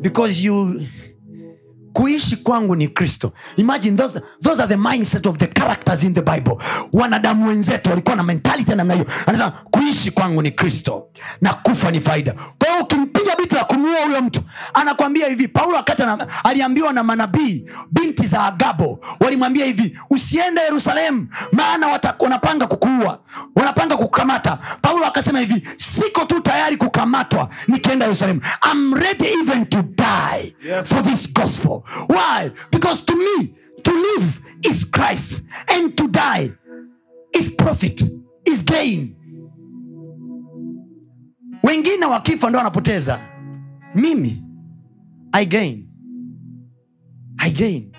Because 0.00 0.44
you 0.44 0.80
kuishi 1.92 2.36
kwangu 2.36 2.76
ni 2.76 2.88
kristo. 2.88 3.32
Imagine 3.56 3.96
those, 3.96 4.20
those 4.40 4.60
are 4.62 4.68
the 4.68 4.76
mindset 4.76 5.26
of 5.26 5.38
the 5.38 5.46
characters 5.46 6.04
in 6.04 6.14
the 6.14 6.22
bible. 6.22 6.56
Wanadamu 6.92 7.48
wenzetu 7.48 7.90
walikuwa 7.90 8.16
na 8.16 8.22
mentality 8.22 8.74
namna 8.74 8.94
hiyo. 8.94 9.06
Anasema 9.26 9.50
kuishi 9.50 10.10
kwangu 10.10 10.42
ni 10.42 10.50
kristo. 10.50 11.10
Na 11.40 11.54
kufa 11.54 11.90
ni 11.90 12.00
faida. 12.00 12.32
Kwa 12.32 12.68
hiyo 12.72 12.84
ukimpiga 13.38 13.56
la 13.56 13.64
kumuua 13.64 14.00
huyo 14.04 14.22
mtu. 14.22 14.40
Anakwambia 14.74 15.28
hivi 15.28 15.48
paulo 15.48 15.76
wakati 15.76 16.02
aliambiwa 16.44 16.92
na 16.92 17.02
manabii 17.02 17.70
binti 17.90 18.26
za 18.26 18.44
agabo 18.44 19.00
walimwambia 19.20 19.66
hivi 19.66 19.98
usiende 20.10 20.60
yerusalemu 20.60 21.28
maana 21.52 22.00
wanapanga 22.18 22.66
kukuua 22.66 23.20
wanapanga 23.56 23.96
kukamata. 23.96 24.58
Paulo 24.82 25.06
akasema 25.06 25.40
hivi 25.40 25.68
siko 25.76 26.24
tu 26.24 26.40
tayari 26.40 26.76
kukamatwa 26.76 27.48
nikienda 27.68 28.04
yerusalemu 28.06 28.40
I'm 28.72 28.94
ready 28.94 29.26
even 29.42 29.66
to 29.66 29.82
die 29.82 30.54
Yes. 30.68 30.88
for 30.88 31.02
this 31.02 31.32
gospel. 31.32 31.82
Why? 32.08 32.50
Because 32.70 33.04
to 33.04 33.14
me 33.16 33.54
to 33.82 33.92
live 33.92 34.40
is 34.62 34.84
christ 34.90 35.42
and 35.74 35.94
to 35.96 36.08
die 36.08 36.52
is 37.38 37.50
profit 37.50 38.02
is 38.44 38.64
gain 38.64 39.14
wengine 41.62 42.06
wakifa 42.06 42.48
ndo 42.50 42.58
wanapoteza. 42.58 43.20
Mimi 43.94 44.44
i 45.32 45.46
gain. 45.46 45.88
I 47.38 47.50
gain. 47.50 47.92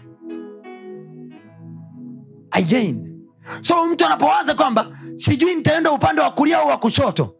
I 2.52 2.64
gain. 2.64 3.20
So 3.62 3.88
mtu 3.88 4.06
anapowaza 4.06 4.54
kwamba 4.54 5.00
sijui 5.16 5.56
nitaenda 5.56 5.92
upande 5.92 6.22
wa 6.22 6.32
kulia 6.32 6.58
au 6.60 6.68
wa 6.68 6.78
kushoto 6.78 7.36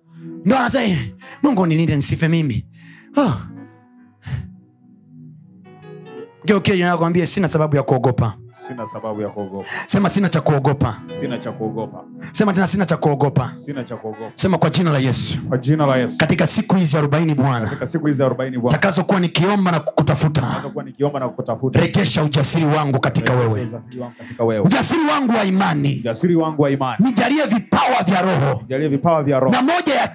ndo 0.46 0.58
anasema 0.58 0.84
"Eh, 0.84 1.16
mungu 1.44 1.66
nilinde 1.66 1.96
nisife 1.96 2.28
mimi. 2.28 2.66
Oh. 3.18 3.34
mwambie 6.98 7.26
sina 7.26 7.48
sababu 7.48 7.76
ya 7.76 7.84
kuogopa 7.84 8.38
sina 8.70 8.86
sababu 8.86 9.22
ya 9.22 9.30
kuogopa. 9.30 9.66
Sema 9.88 10.10
sina 10.10 10.30
cha 10.30 10.42
kuogopa. 10.42 10.98
Sina 11.20 11.38
cha 11.38 11.52
kuogopa. 11.52 12.04
Sema 12.32 12.54
tena 12.54 12.68
sina 12.68 12.86
cha 12.86 12.98
kuogopa. 12.98 13.52
Sina 13.66 13.84
cha 13.84 13.96
kuogopa. 13.96 14.32
Sema 14.36 14.58
kwa 14.58 14.70
jina 14.70 14.92
la 14.92 15.00
yesu. 15.00 15.38
Kwa 15.50 15.58
jina 15.58 15.86
la 15.86 15.98
yesu. 15.98 16.18
Katika 16.18 16.48
siku 16.48 16.76
hizi 16.76 16.98
arobaini 16.98 17.36
bwana. 17.36 17.66
Katika 17.66 17.88
siku 17.88 18.08
hizi 18.08 18.24
arobaini 18.24 18.58
bwana. 18.58 18.78
Takazokuwa 18.78 19.20
nikiomba 19.20 19.72
na 19.72 19.80
kukutafuta. 19.80 20.42
Nitakuwa 20.58 20.84
nikiomba 20.84 21.20
na 21.20 21.30
kukutafuta. 21.30 21.80
Rejesha 21.82 22.24
ujasiri 22.24 22.66
wangu 22.66 23.00
katika 23.00 23.34
wewe. 23.34 23.62
Ujasiri 23.62 24.02
wangu 24.02 24.16
katika 24.18 24.44
wewe. 24.44 24.66
Ujasiri 24.66 25.06
wangu 25.06 25.34
wa 25.34 25.44
imani. 25.46 25.98
Ujasiri 26.00 26.36
wangu 26.36 26.62
wa 26.62 26.70
imani. 26.72 27.06
Nijalie 27.06 27.46
vipawa 27.46 28.04
vya 28.06 28.22
roho. 28.22 28.60
Nijalie 28.62 28.88
vipawa 28.88 29.24
vya 29.24 29.40
roho. 29.40 29.52
Na 29.56 29.62
moja 29.62 29.96
ya 29.96 30.10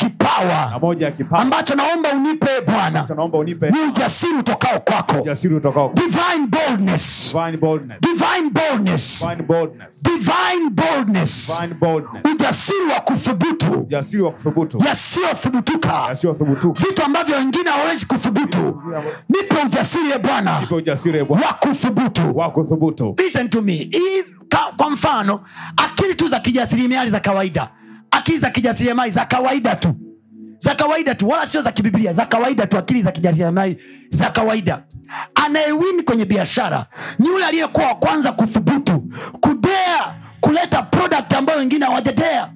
na 0.70 0.78
moja 0.78 1.06
ya 1.06 1.12
kipawa. 1.12 1.42
ambacho 1.42 1.74
naomba 1.74 2.12
unipe 2.12 2.48
bwana 2.66 3.06
naomba 3.16 3.38
unipe. 3.38 3.70
ni 3.70 3.80
ujasiri 3.80 4.32
utokao 4.32 4.80
kwako. 4.80 5.20
Ujasiri 5.22 5.54
utokao 5.54 5.92
divine 5.94 6.46
boldness. 6.46 7.32
Divine 7.34 7.56
boldness. 7.56 8.00
Divine 8.00 8.43
boldness. 8.50 9.20
Divine 9.20 9.42
boldness. 9.42 10.02
Divine 10.02 10.70
boldness. 10.70 11.46
Divine 11.50 11.74
boldness. 11.74 12.24
Ujasiri 12.34 12.86
wa 12.94 13.00
kuthubutu. 13.00 13.72
Ujasiri 13.72 14.22
wa 14.22 14.30
kuthubutu. 14.32 14.78
Yasiyothubutuka. 14.86 15.92
Yasiyothubutuka. 16.08 16.80
Vitu 16.86 17.02
ambavyo 17.04 17.36
wengine 17.36 17.70
hawawezi 17.70 18.06
kuthubutu. 18.06 18.82
Nipe 19.28 19.56
ujasiri 19.66 20.10
e 20.14 20.18
bwana. 20.18 20.60
Nipe 20.60 20.74
ujasiri 20.74 21.24
bwana. 21.24 21.46
Wa 21.46 21.52
kuthubutu. 21.52 22.36
Wa 22.36 22.50
kuthubutu. 22.50 23.14
Listen 23.18 23.48
to 23.48 23.62
me. 23.62 23.74
If, 23.76 24.26
ka, 24.48 24.58
kwa 24.76 24.90
mfano 24.90 25.40
akili 25.76 26.14
tu 26.14 26.28
za 26.28 26.40
kijasiriamali 26.40 27.10
za 27.10 27.20
kawaida. 27.20 27.70
Akili 28.10 28.38
za 28.38 28.50
kijasiriamali 28.50 29.10
za 29.10 29.24
kawaida 29.24 29.76
tu 29.76 29.94
za 30.64 30.74
kawaida 30.74 31.14
tu 31.14 31.28
wala 31.28 31.46
sio 31.46 31.62
za 31.62 31.72
kibiblia 31.72 32.12
za 32.12 32.26
kawaida 32.26 32.66
tu 32.66 32.78
akili 32.78 33.02
za 33.02 33.12
kijasiriamali 33.12 33.76
za 34.10 34.30
kawaida. 34.30 34.82
Anayewini 35.34 36.02
kwenye 36.02 36.24
biashara 36.24 36.86
ni 37.18 37.26
yule 37.28 37.44
aliyekuwa 37.44 37.86
wa 37.86 37.94
kwanza 37.94 38.32
kuthubutu 38.32 39.04
kudea 39.40 40.14
kuleta 40.40 40.82
product 40.82 41.32
ambayo 41.34 41.58
wengine 41.58 41.86
hawajadea 41.86 42.50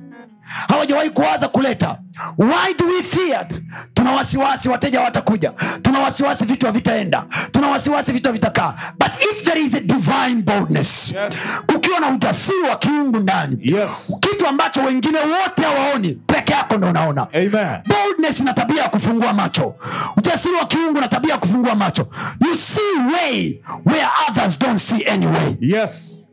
hawajawahi 0.68 1.10
kuwaza 1.10 1.48
kuleta. 1.48 1.98
Why 2.38 2.74
do 2.78 2.86
we 2.86 3.02
fear? 3.02 3.46
Tuna 3.94 4.12
wasiwasi 4.12 4.68
wateja 4.68 5.00
watakuja 5.00 5.52
tuna 5.82 5.98
wasiwasi 5.98 6.44
vitu 6.44 6.66
havitaenda. 6.66 7.24
Tuna 7.52 7.68
wasiwasi 7.68 8.12
vitu 8.12 8.28
havitakaa. 8.28 8.74
But 8.98 9.24
if 9.32 9.42
there 9.44 9.60
is 9.60 9.74
a 9.74 9.80
divine 9.80 10.42
boldness 10.42 11.12
Yes. 11.12 11.34
kukiwa 11.66 12.00
na 12.00 12.08
ujasiri 12.08 12.60
wa 12.70 12.76
kiungu 12.76 13.18
ndani 13.18 13.58
yes. 13.62 14.12
kitu 14.20 14.46
ambacho 14.46 14.80
wengine 14.80 15.18
wote 15.18 15.62
hawaoni 15.62 16.14
peke 16.26 16.52
yako 16.52 16.76
ndo 16.76 16.88
unaona. 16.88 17.26
Amen. 17.32 17.78
Boldness 17.86 18.40
na 18.40 18.52
tabia 18.52 18.82
ya 18.82 18.88
kufungua 18.88 19.32
macho. 19.32 19.74
Ujasiri 20.16 20.54
wa 20.54 20.64
kiungu 20.66 21.00
na 21.00 21.08
tabia 21.08 21.32
ya 21.32 21.38
kufungua 21.38 21.74
macho. 21.74 22.08
You 22.46 22.56
see 22.56 22.98
way 23.14 23.62
where 23.86 24.06
others 24.28 24.58
don't 24.58 24.78
see 24.78 25.04
any 25.06 25.26
way 25.26 25.56
yes 25.60 26.24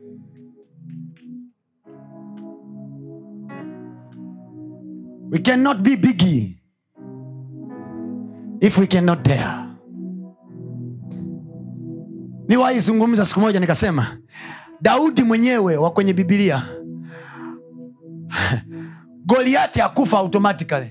we 5.30 5.38
cannot 5.38 5.82
be 5.82 5.96
biggie 5.96 6.56
if 8.60 8.78
we 8.78 8.86
cannot 8.86 9.22
dare. 9.22 9.66
Niwaizungumza 12.48 13.24
siku 13.26 13.40
moja 13.40 13.60
nikasema 13.60 14.06
daudi 14.80 15.22
mwenyewe 15.22 15.76
wa 15.76 15.90
kwenye 15.90 16.12
bibilia 16.12 16.66
goliati 19.26 19.80
akufa 19.80 20.18
automatically. 20.18 20.90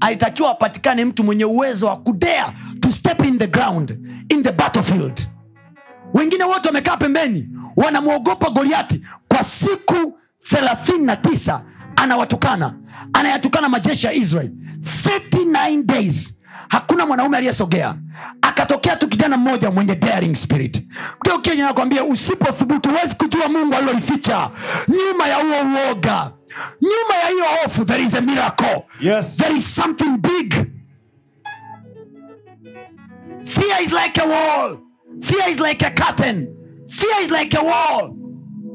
Alitakiwa 0.00 0.50
apatikane 0.50 1.04
mtu 1.04 1.24
mwenye 1.24 1.44
uwezo 1.44 1.86
wa 1.86 1.96
kudare 1.96 2.52
to 2.80 2.92
step 2.92 3.24
in 3.24 3.38
the 3.38 3.46
ground 3.46 3.98
in 4.28 4.42
the 4.42 4.52
battlefield. 4.52 5.28
Wengine 6.14 6.44
wote 6.44 6.68
wamekaa 6.68 6.96
pembeni 6.96 7.48
wanamwogopa 7.76 8.50
goliati 8.50 9.02
kwa 9.28 9.44
siku 9.44 10.18
39 10.52 11.60
anawatukana 12.02 12.74
anayatukana 13.12 13.68
majeshi 13.68 14.06
ya 14.06 14.12
israel. 14.12 14.50
39 14.80 15.82
days 15.82 16.34
hakuna 16.68 17.06
mwanaume 17.06 17.36
aliyesogea. 17.36 17.94
Akatokea 18.42 18.96
tu 18.96 19.08
kijana 19.08 19.36
mmoja 19.36 19.70
mwenye 19.70 19.94
daring 19.94 20.34
spirit. 20.34 20.82
Mgeukenye 21.20 21.62
nakwambia 21.62 22.04
usipothubutu 22.04 22.88
huwezi 22.90 23.14
kujua 23.16 23.48
mungu 23.48 23.74
alilolificha. 23.74 24.50
Nyuma 24.88 25.26
ya 25.28 25.36
huo 25.36 25.72
uoga 25.86 26.30
nyuma 26.80 27.14
ya 27.22 27.28
hiyo 27.28 27.44
hofu 27.62 27.84
there 27.84 28.04
is 28.04 28.14
a 28.14 28.20
miracle. 28.20 28.82
Yes. 29.00 29.36
There 29.36 29.56
is 29.56 29.74
something 29.74 30.18
big. 30.18 30.54
Fear 33.44 33.82
is 33.82 33.92
like 33.92 34.20
a 34.20 34.24
wall. 34.26 34.78
Fear 35.20 35.50
is 35.50 35.60
like 35.60 35.86
a 35.86 35.90
curtain. 35.90 36.48
Fear 36.88 37.22
is 37.22 37.30
like 37.30 37.58
a 37.58 37.62
wall 37.62 38.21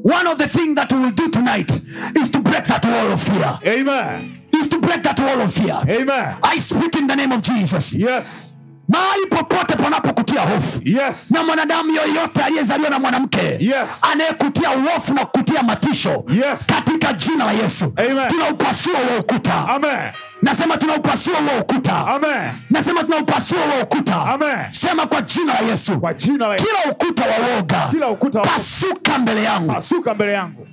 one 0.08 0.26
of 0.26 0.38
the 0.38 0.48
things 0.48 0.74
that 0.76 0.92
we 0.92 0.98
will 1.00 1.10
do 1.10 1.30
tonight 1.30 1.70
is 2.16 2.30
to 2.30 2.40
break 2.40 2.64
that 2.64 2.84
wall 2.84 3.12
of 3.12 3.22
fear. 3.22 3.58
Amen. 3.64 4.42
Is 4.54 4.68
to 4.68 4.80
break 4.80 5.02
that 5.02 5.20
wall 5.20 5.40
of 5.42 5.52
fear. 5.52 5.78
Amen. 5.86 6.38
I 6.42 6.56
speak 6.56 6.96
in 6.96 7.06
the 7.06 7.14
name 7.14 7.32
of 7.32 7.42
jesus. 7.42 7.92
Yes 7.92 8.57
mahali 8.88 9.26
popote 9.26 9.74
panapokutia 9.76 10.40
hofu. 10.40 10.80
Yes. 10.84 11.30
Na 11.30 11.42
mwanadamu 11.44 11.90
yoyote 11.90 12.42
aliyezaliwa 12.42 12.90
na 12.90 12.98
mwanamke 12.98 13.56
Yes. 13.60 14.02
anayekutia 14.12 14.70
uofu 14.70 15.14
na 15.14 15.24
kukutia 15.24 15.62
matisho 15.62 16.24
Yes. 16.28 16.66
katika 16.66 17.12
jina 17.12 17.44
la 17.44 17.52
yesu. 17.52 17.92
Tunaupasua 18.28 18.98
huo 18.98 19.20
ukuta. 19.20 19.68
Amen. 19.68 20.12
Nasema 20.42 20.76
tunaupasua 20.76 21.36
huo 21.38 21.60
ukuta. 21.60 22.06
Amen. 22.06 22.50
Nasema 22.70 23.04
tunaupasua 23.04 23.58
huo 23.58 23.82
ukuta. 23.82 24.16
Amen. 24.26 24.58
sema 24.70 25.06
kwa 25.06 25.22
jina 25.22 25.52
la 25.60 25.60
yesu. 25.70 26.00
Kwa 26.00 26.14
jina 26.14 26.46
la 26.48 26.56
kila 26.56 26.92
ukuta 26.92 27.24
wa 27.24 27.56
woga 27.56 27.88
kila 27.90 28.08
ukuta 28.08 28.40
wa- 28.40 28.46
pasuka 28.46 29.18
mbele 29.18 29.42
yangu. 29.42 29.72
Pasuka 29.72 30.14
mbele 30.14 30.32
yangu. 30.32 30.66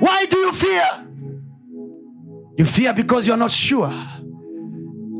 Why 0.00 0.26
do 0.30 0.38
you 0.38 0.52
fear? 0.52 1.04
You 2.58 2.66
fear 2.66 2.94
because 2.94 3.26
you 3.28 3.34
are 3.34 3.40
not 3.40 3.50
sure 3.50 3.90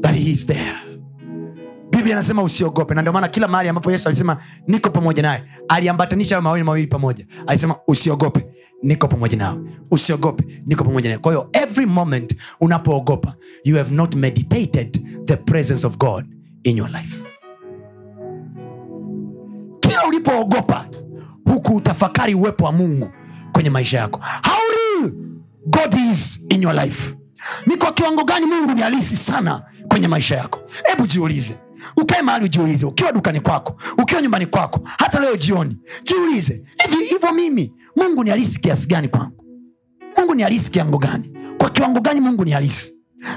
that 0.04 0.14
he 0.14 0.30
is 0.30 0.46
there. 0.46 0.74
Biblia 1.90 2.14
anasema 2.14 2.42
usiogope 2.42 2.94
na 2.94 3.00
ndio 3.02 3.12
maana 3.12 3.28
kila 3.28 3.48
mahali 3.48 3.68
ambapo 3.68 3.92
yesu 3.92 4.08
alisema 4.08 4.36
niko 4.68 4.90
pamoja 4.90 5.22
naye 5.22 5.44
aliambatanisha 5.68 6.40
mawili 6.40 6.64
mawili 6.64 6.86
pamoja. 6.86 7.26
Alisema 7.46 7.76
usiogope 7.88 8.46
niko 8.82 9.08
pamoja 9.08 9.36
nawe 9.36 9.60
usiogope 9.90 10.62
niko 10.66 10.84
pamoja 10.84 11.08
nawe. 11.10 11.18
Kwa 11.20 11.32
hiyo 11.32 11.48
every 11.52 11.86
moment 11.86 12.36
unapoogopa 12.60 13.34
you 13.64 13.76
have 13.76 13.94
not 13.94 14.14
meditated 14.14 15.06
the 15.26 15.36
presence 15.36 15.86
of 15.86 15.96
god 15.98 16.24
in 16.62 16.76
your 16.78 16.90
life. 16.90 17.16
Kila 19.80 20.06
ulipoogopa 20.08 20.86
huku 21.46 21.74
utafakari 21.74 22.34
uwepo 22.34 22.64
wa 22.64 22.72
mungu 22.72 23.10
kwenye 23.52 23.70
maisha 23.70 23.98
yako. 23.98 24.20
How 24.42 24.60
real 25.02 25.12
god 25.66 25.94
is 26.12 26.40
in 26.48 26.62
your 26.62 26.74
life 26.74 27.14
ni 27.66 27.76
kwa 27.76 27.92
kiwango 27.92 28.24
gani 28.24 28.46
mungu 28.46 28.72
ni 28.74 28.80
halisi 28.80 29.16
sana 29.16 29.62
kwenye 29.88 30.08
maisha 30.08 30.36
yako? 30.36 30.60
Hebu 30.84 31.06
jiulize. 31.06 31.58
Ukae 31.96 32.22
mahali 32.22 32.44
ujiulize 32.44 32.86
ukiwa 32.86 33.12
dukani 33.12 33.40
kwako 33.40 33.76
ukiwa 33.98 34.22
nyumbani 34.22 34.46
kwako 34.46 34.80
hata 34.98 35.20
leo 35.20 35.36
jioni. 35.36 35.78
Jiulize 36.02 36.64
hivi 36.90 37.04
hivyo 37.04 37.32
mimi 37.32 37.72
mungu 37.96 38.24
ni 38.24 38.30
halisi 38.30 38.60
kiasi 38.60 38.88
gani 38.88 39.08
kwangu? 39.08 39.44
Mungu 40.18 40.34
ni 40.34 40.42
halisi 40.42 40.70
kiwango 40.70 40.98
gani? 40.98 41.32
Kwa 41.58 41.70
kiwango 41.70 42.00
gani 42.00 42.20
mungu 42.20 42.44
ni 42.44 42.50
halisi? 42.50 42.94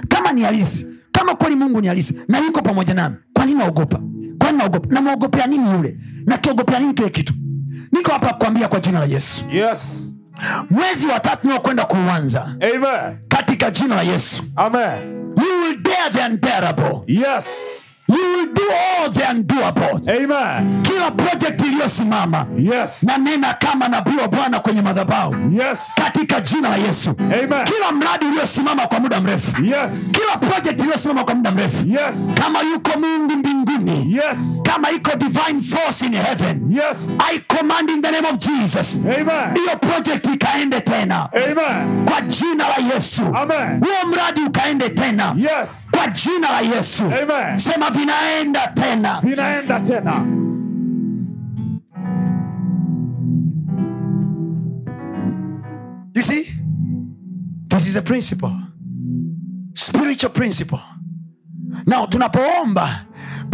Kama 0.08 0.32
ni 0.32 0.42
halisi 0.42 0.88
kama 1.12 1.36
kweli 1.36 1.56
mungu 1.56 1.82
ni 1.82 1.88
halisi 1.88 2.16
na 2.28 2.40
yuko 2.40 2.62
pamoja 2.62 2.94
nami 2.94 3.16
kwa 3.34 3.46
naogopa? 3.46 4.00
Kwa 4.40 4.52
naogopa? 4.52 4.88
Namwogopea 4.94 5.48
nini 5.48 5.70
yule? 5.72 5.98
Nakiogopea 6.26 6.80
nini 6.80 6.94
kile 6.94 7.10
kitu? 7.10 7.34
Niko 7.92 8.12
hapa 8.12 8.34
kuambia 8.34 8.68
kwa 8.68 8.80
jina 8.80 9.00
la 9.00 9.06
yesu. 9.06 9.44
Yes 9.52 10.14
mwezi 10.70 11.08
wa 11.08 11.20
tatu 11.20 11.48
naokwenda 11.48 11.86
kuuanza. 11.86 12.56
Katika 13.28 13.72
jina 13.72 13.96
la 13.96 14.02
yesu. 14.02 14.44
Amen. 14.56 15.34
You 15.38 15.60
will 15.62 15.78
dare 15.82 16.10
the 16.14 16.26
unbearable. 16.26 17.02
Yes. 17.08 17.48
You 18.10 18.16
will 18.16 18.54
do 18.54 18.64
all 18.72 19.12
the 19.14 19.24
undoable. 19.32 20.02
Amen 20.24 20.87
kila 21.08 21.12
project 21.12 21.62
iliyosimama 21.62 22.46
yes. 22.58 23.04
na 23.04 23.18
nena 23.18 23.54
kama 23.54 23.88
nabii 23.88 24.18
wa 24.22 24.28
bwana 24.28 24.60
kwenye 24.60 24.82
madhabahu. 24.82 25.36
Yes. 25.52 25.94
Katika 25.96 26.42
jina 26.42 26.70
la 26.70 26.76
yesu. 26.76 27.10
Amen. 27.20 27.64
Kila 27.64 27.92
mradi 27.92 28.26
uliosimama 28.26 28.88
kwa 28.88 29.00
muda 29.00 29.22
mrefu. 29.22 29.64
Yes. 29.64 30.12
Kila 30.12 30.38
project 30.38 30.82
iliyosimama 30.82 31.24
kwa 31.24 31.36
muda 31.36 31.52
mrefu. 31.52 31.88
Yes. 31.88 32.32
Kama 32.34 32.60
yuko 32.62 33.00
mungu 33.00 33.34
mbinguni. 33.38 34.16
Yes. 34.16 34.62
Kama 34.64 34.92
iko 34.92 35.16
divine 35.18 35.62
force 35.62 36.06
in 36.06 36.14
heaven. 36.16 36.62
Yes. 36.72 37.18
I 37.34 37.40
command 37.40 37.90
in 37.90 38.02
the 38.02 38.12
name 38.12 38.28
of 38.30 38.38
jesus. 38.38 38.98
Hiyo 39.56 39.78
project 39.80 40.26
ikaende 40.34 40.82
tena. 40.82 41.30
Amen. 41.34 42.06
Kwa 42.06 42.22
jina 42.22 42.64
la 42.68 42.94
yesu. 42.96 43.22
Huo 43.24 44.10
mradi 44.12 44.42
ukaende 44.48 44.90
tena. 44.90 45.36
Yes. 45.38 45.88
Kwa 45.92 46.08
jina 46.08 46.52
la 46.52 46.60
yesu. 46.76 47.04
Amen. 47.04 47.58
Sema 47.58 47.90
vinaenda 47.90 48.68
tena. 48.68 49.20
Vinaenda 49.24 49.80
tena 49.80 50.26
you 56.18 56.24
see 56.24 56.52
this 57.68 57.88
is 57.88 57.96
a 57.96 58.02
principle 58.02 58.56
spiritual 59.78 60.32
principle. 60.32 60.82
Now 61.86 62.06
tunapoomba 62.08 63.07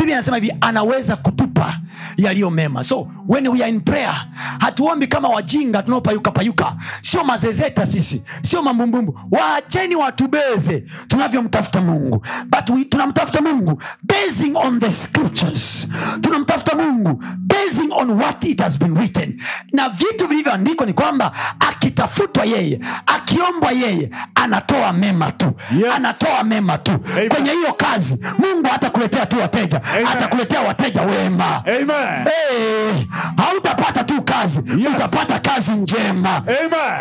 biblia 0.03 0.15
anasema 0.17 0.37
hivi 0.37 0.53
anaweza 0.61 1.15
kutupa 1.15 1.79
yaliyo 2.17 2.49
mema. 2.49 2.83
So 2.83 3.07
when 3.27 3.47
we 3.47 3.59
are 3.63 3.69
in 3.69 3.81
prayer 3.81 4.15
hatuombi 4.59 5.07
kama 5.07 5.29
wajinga 5.29 5.83
tunaopayuka 5.83 6.31
payuka 6.31 6.75
sio 7.01 7.23
mazezeta 7.23 7.85
sisi 7.85 8.23
sio 8.41 8.61
mambumbumbu. 8.63 9.19
Waacheni 9.31 9.95
watubeze 9.95 10.83
tunavyomtafuta 11.07 11.81
mungu. 11.81 12.25
But 12.45 12.69
we, 12.69 12.85
tunamtafuta 12.85 13.41
mungu 13.41 13.81
basing 14.03 14.51
on 14.55 14.79
the 14.79 14.91
scriptures. 14.91 15.87
Tunamtafuta 16.21 16.75
mungu 16.75 17.23
basing 17.37 17.91
on 17.91 18.11
what 18.11 18.45
it 18.45 18.61
has 18.61 18.79
been 18.79 18.95
written. 18.97 19.41
Na 19.73 19.89
vitu 19.89 20.27
vilivyoandikwa 20.27 20.85
ni 20.85 20.93
kwamba 20.93 21.31
akitafutwa 21.59 22.45
yeye 22.45 22.79
akiombwa 23.05 23.71
yeye 23.71 24.09
anatoa 24.35 24.93
mema 24.93 25.31
tu. 25.31 25.53
Yes. 25.77 25.85
anatoa 25.95 26.43
mema 26.43 26.77
tu. 26.77 26.91
Amen. 27.13 27.29
kwenye 27.29 27.51
hiyo 27.51 27.73
kazi 27.73 28.17
mungu 28.39 28.67
hatakuletea 28.71 29.25
tu 29.25 29.39
wateja. 29.39 29.81
Atakuletea 30.11 30.61
wateja 30.61 31.01
wema. 31.01 31.63
Amen. 31.65 32.25
hey, 32.25 33.05
hautapata 33.37 34.03
tu 34.03 34.21
kazi 34.21 34.59
Yes. 34.77 34.87
utapata 34.95 35.39
kazi 35.39 35.71
njema. 35.71 36.41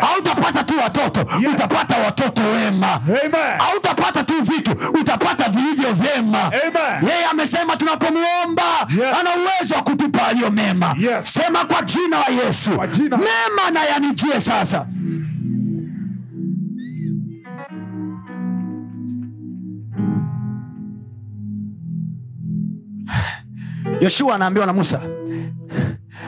Hautapata 0.01 0.63
tu 0.63 0.73
watoto 0.83 1.19
Yes. 1.19 1.51
utapata 1.53 1.95
watoto 1.97 2.41
wema. 2.41 2.99
Hautapata 3.59 4.23
tu 4.23 4.33
vitu 4.43 4.71
utapata 5.01 5.49
vilivyo 5.49 5.93
vyema. 5.93 6.51
Yeye 7.01 7.25
amesema 7.31 7.75
tunapomuomba 7.77 8.63
Yes. 8.89 9.17
ana 9.19 9.29
uwezo 9.35 9.75
wa 9.75 9.81
kutupa 9.81 10.27
aliyo 10.27 10.51
mema. 10.51 10.95
Yes. 10.99 11.33
sema 11.33 11.65
kwa 11.65 11.81
jina 11.81 12.17
la 12.19 12.43
yesu. 12.45 12.69
Jina- 12.93 13.17
mema 13.17 13.71
na 13.73 13.83
yanijie 13.83 14.41
sasa 14.41 14.85
yoshua 24.01 24.35
anaambiwa 24.35 24.65
na 24.65 24.73
musa 24.73 25.01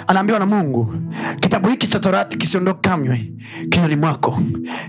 anaambiwa 0.08 0.40
na 0.40 0.46
mungu 0.46 0.94
kitabu 1.40 1.70
hiki 1.70 1.88
cha 1.88 2.00
torati 2.00 2.38
kisiondoke 2.38 2.90
kamwe 2.90 3.34
kinywani 3.70 3.96
mwako. 3.96 4.40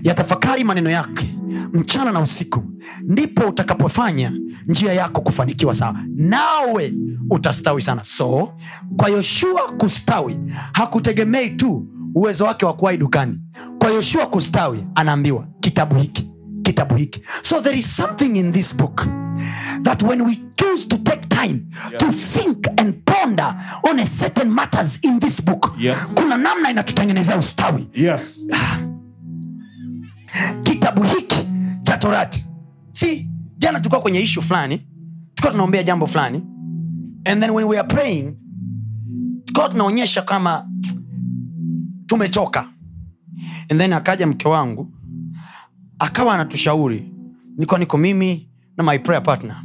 Yatafakari 0.03 0.63
maneno 0.63 0.89
yake 0.89 1.35
mchana 1.73 2.11
na 2.11 2.19
usiku 2.19 2.63
ndipo 3.03 3.47
utakapofanya 3.47 4.33
njia 4.67 4.93
yako 4.93 5.21
kufanikiwa 5.21 5.73
sawa. 5.73 5.95
Nawe 6.15 6.93
utastawi 7.29 7.81
sana. 7.81 8.03
So 8.03 8.53
kwa 8.97 9.09
yoshua 9.09 9.61
kustawi 9.77 10.37
hakutegemei 10.73 11.49
tu 11.49 11.87
uwezo 12.15 12.45
wake 12.45 12.65
wa 12.65 12.73
kuwai 12.73 12.97
dukani. 12.97 13.41
Kwa 13.79 13.91
yoshua 13.91 14.25
kustawi 14.27 14.83
anaambiwa 14.95 15.47
kitabu 15.59 15.95
hiki 15.95 16.29
kitabu 16.63 16.95
hiki. 16.95 17.21
So 17.41 17.61
there 17.61 17.79
is 17.79 17.95
something 17.95 18.35
in 18.39 18.51
this 18.51 18.75
book 18.75 19.05
that 19.83 20.03
when 20.03 20.21
we 20.21 20.37
choose 20.77 20.87
to 20.87 20.97
take 20.97 21.27
time 21.29 21.67
yeah. 21.89 21.97
to 21.97 22.11
think 22.11 22.67
and 22.77 22.93
ponder 23.05 23.55
on 23.89 23.99
a 23.99 24.05
certain 24.05 24.49
matters 24.53 24.99
in 25.03 25.19
this 25.19 25.41
book 25.41 25.73
Yes. 25.79 26.13
kuna 26.15 26.37
namna 26.37 26.71
inatutengenezea 26.71 27.37
ustawi 27.37 27.87
Yes. 27.93 28.47
kitabu 30.63 31.03
hiki 31.03 31.47
cha 31.83 31.97
torati 31.97 32.45
si 32.91 33.29
jana 33.57 33.79
tulikuwa 33.79 34.01
kwenye 34.01 34.19
ishu 34.19 34.41
fulani 34.41 34.87
tukiwa 35.33 35.51
tunaombea 35.51 35.83
jambo 35.83 36.07
fulani 36.07 36.37
and 37.25 37.41
then 37.41 37.49
when 37.49 37.67
we 37.67 37.79
are 37.79 37.87
praying 37.87 38.33
tulikuwa 39.45 39.69
tunaonyesha 39.69 40.21
kama 40.21 40.69
tumechoka 42.05 42.65
and 43.69 43.79
then 43.79 43.93
akaja 43.93 44.27
mke 44.27 44.47
wangu 44.47 44.91
akawa 45.99 46.33
anatushauri 46.33 47.13
niko 47.57 47.77
niko 47.77 47.97
mimi 47.97 48.49
na 48.77 48.83
my 48.83 48.99
prayer 48.99 49.23
partner 49.23 49.63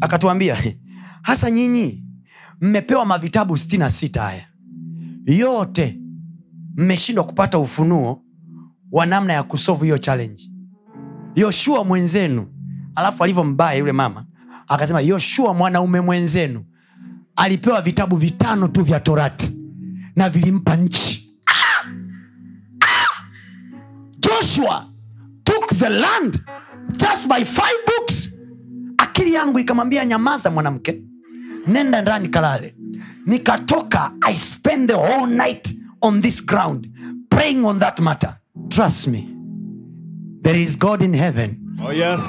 akatuambia 0.00 0.56
hasa 1.22 1.50
nyinyi 1.50 2.04
mmepewa 2.60 3.04
mavitabu 3.04 3.54
66 3.54 4.20
haya 4.20 4.46
yote 5.26 6.00
mmeshindwa 6.76 7.24
kupata 7.24 7.58
ufunuo 7.58 8.22
wa 8.92 9.06
namna 9.06 9.32
ya 9.32 9.42
kusovu 9.42 9.84
hiyo 9.84 9.98
challenge 9.98 10.50
yoshua 11.34 11.84
mwenzenu 11.84 12.46
alafu 12.94 13.24
alivyo 13.24 13.44
mbaya 13.44 13.78
yule 13.78 13.92
mama 13.92 14.26
akasema 14.68 15.00
yoshua 15.00 15.54
mwanaume 15.54 16.00
mwenzenu 16.00 16.64
alipewa 17.36 17.82
vitabu 17.82 18.16
vitano 18.16 18.68
tu 18.68 18.82
vya 18.84 19.00
torati 19.00 19.52
na 20.16 20.30
vilimpa 20.30 20.76
nchi 20.76 21.20
Ah! 21.46 21.86
Ah! 22.80 23.24
joshua 24.20 24.90
took 25.44 25.66
the 25.66 25.88
land 25.88 26.40
just 26.96 27.28
by 27.28 27.44
five 27.44 27.76
books 27.86 28.30
akili 29.14 29.34
yangu 29.34 29.58
ikamwambia 29.58 30.04
nyamaza 30.04 30.50
mwanamke 30.50 31.02
nenda 31.66 32.02
ndani 32.02 32.28
kalale. 32.28 32.74
Nikatoka 33.26 34.10
i 34.26 34.34
spend 34.36 34.88
the 34.88 34.94
whole 34.94 35.26
night 35.36 35.76
on 36.00 36.20
this 36.22 36.46
ground 36.46 36.88
praying 37.28 37.64
on 37.64 37.78
that 37.78 38.00
matter. 38.00 38.36
Trust 38.68 39.06
me 39.06 39.28
there 40.42 40.62
is 40.62 40.78
god 40.78 41.02
in 41.02 41.14
heaven. 41.16 41.56
Oh, 41.86 41.92
yes. 41.92 42.20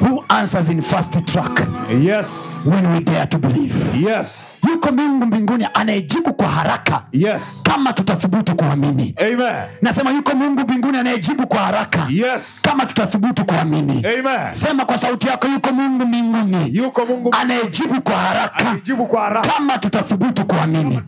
Who 0.00 0.24
answers 0.28 0.68
in 0.68 0.82
fast 0.82 1.24
track 1.26 1.60
Yes. 2.02 2.58
when 2.64 2.86
we 2.92 3.00
dare 3.00 3.26
to 3.26 3.38
believe 3.38 3.74
Yes. 4.08 4.58
yuko 4.72 4.92
mungu 4.92 5.26
mbinguni 5.26 5.66
anayejibu 5.74 6.34
kwa 6.34 6.48
haraka 6.48 7.06
Yes. 7.12 7.62
kama 7.64 7.92
tutathubutu 7.92 8.56
kuamini 8.56 9.14
Amen. 9.20 9.54
nasema 9.82 10.10
yuko 10.10 10.34
mungu 10.36 10.60
mbinguni 10.60 10.98
anayejibu 10.98 11.46
kwa 11.46 11.58
haraka 11.58 12.06
Yes. 12.10 12.60
kama 12.62 12.86
tutathubutu 12.86 13.44
kuamini 13.44 14.02
Amen. 14.06 14.54
sema 14.54 14.84
kwa 14.84 14.98
sauti 14.98 15.28
yako 15.28 15.46
yuko 15.48 15.72
mungu 15.72 16.06
mbinguni 16.06 16.76
Yuko 16.76 17.06
Mungu 17.06 17.30
anayejibu 17.40 18.02
kwa 18.02 18.14
haraka 18.16 18.56
anajibu 18.70 19.06
kwa 19.06 19.22
haraka. 19.22 19.48
kama 19.48 19.78
Tutathubutu 19.78 20.44
kuamini. 20.46 21.00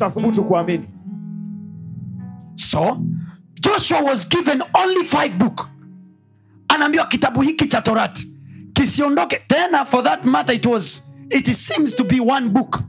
so 2.55 2.99
joshua 3.61 4.01
was 4.01 4.29
given 4.29 4.63
only 4.75 5.05
five 5.05 5.37
book 5.39 5.69
anaambiwa 6.69 7.07
kitabu 7.07 7.43
hiki 7.43 7.67
cha 7.69 7.81
torati 7.83 8.28
kisiondoke 8.79 9.43
tena 9.49 9.85
for 9.85 10.03
that 10.05 10.25
matter 10.25 10.55
it 10.55 10.67
was 10.67 11.03
it 11.31 11.47
seems 11.49 11.95
to 11.95 12.05
be 12.05 12.21
one 12.21 12.49
book. 12.49 12.81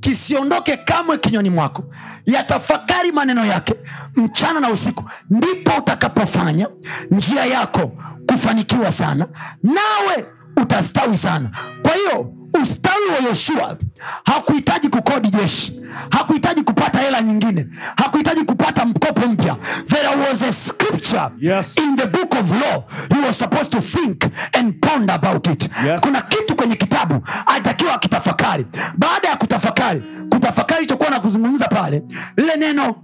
Kisiondoke 0.00 0.76
kamwe 0.76 1.18
kinywani 1.18 1.50
mwako. 1.50 1.84
Yatafakari 2.26 3.12
maneno 3.12 3.44
yake 3.46 3.74
mchana 4.16 4.60
na 4.60 4.70
usiku. 4.70 5.04
Ndipo 5.30 5.72
utakapofanya 5.78 6.68
njia 7.10 7.44
yako 7.44 7.92
kufanikiwa 8.26 8.92
sana. 8.92 9.26
Nawe 9.62 10.26
utastawi 10.62 11.16
sana. 11.16 11.50
Kwa 11.82 11.92
hiyo 11.94 12.34
ustawi 12.62 13.06
wa 13.18 13.28
yoshua 13.28 13.76
hakuhitaji 14.24 14.88
kukodi 14.88 15.30
jeshi 15.30 15.80
hakuhitaji 16.10 16.62
kupata 16.62 16.98
hela 16.98 17.22
nyingine 17.22 17.66
hakuhitaji 17.96 18.44
kupata 18.44 18.84
mkopo 18.84 19.26
mpya. 19.28 19.56
There 19.86 20.08
was 20.28 20.42
a 20.42 20.52
scripture 20.52 21.28
Yes. 21.40 21.76
in 21.78 21.96
the 21.96 22.06
book 22.06 22.34
of 22.40 22.50
law. 22.50 22.84
He 23.14 23.26
was 23.26 23.38
supposed 23.38 23.72
to 23.72 23.80
think 23.80 24.24
and 24.52 24.80
ponder 24.80 25.14
about 25.14 25.46
it. 25.46 25.68
Yes. 25.86 26.00
kuna 26.02 26.20
kitu 26.20 26.56
kwenye 26.56 26.76
kitabu 26.76 27.20
alitakiwa 27.46 27.94
akitafakari 27.94 28.66
baada 28.98 29.28
ya 29.28 29.36
kutafakari 29.36 30.02
kutafakari 30.30 30.78
ilichokuwa 30.80 31.10
na 31.10 31.20
kuzungumza 31.20 31.68
pale 31.68 32.02
lile 32.36 32.56
neno 32.56 32.94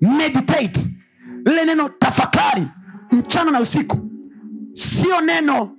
meditate 0.00 0.80
lile 1.46 1.64
neno 1.64 1.88
tafakari 1.88 2.66
mchana 3.12 3.50
na 3.50 3.60
usiku 3.60 3.98
sio 4.72 5.20
neno 5.20 5.70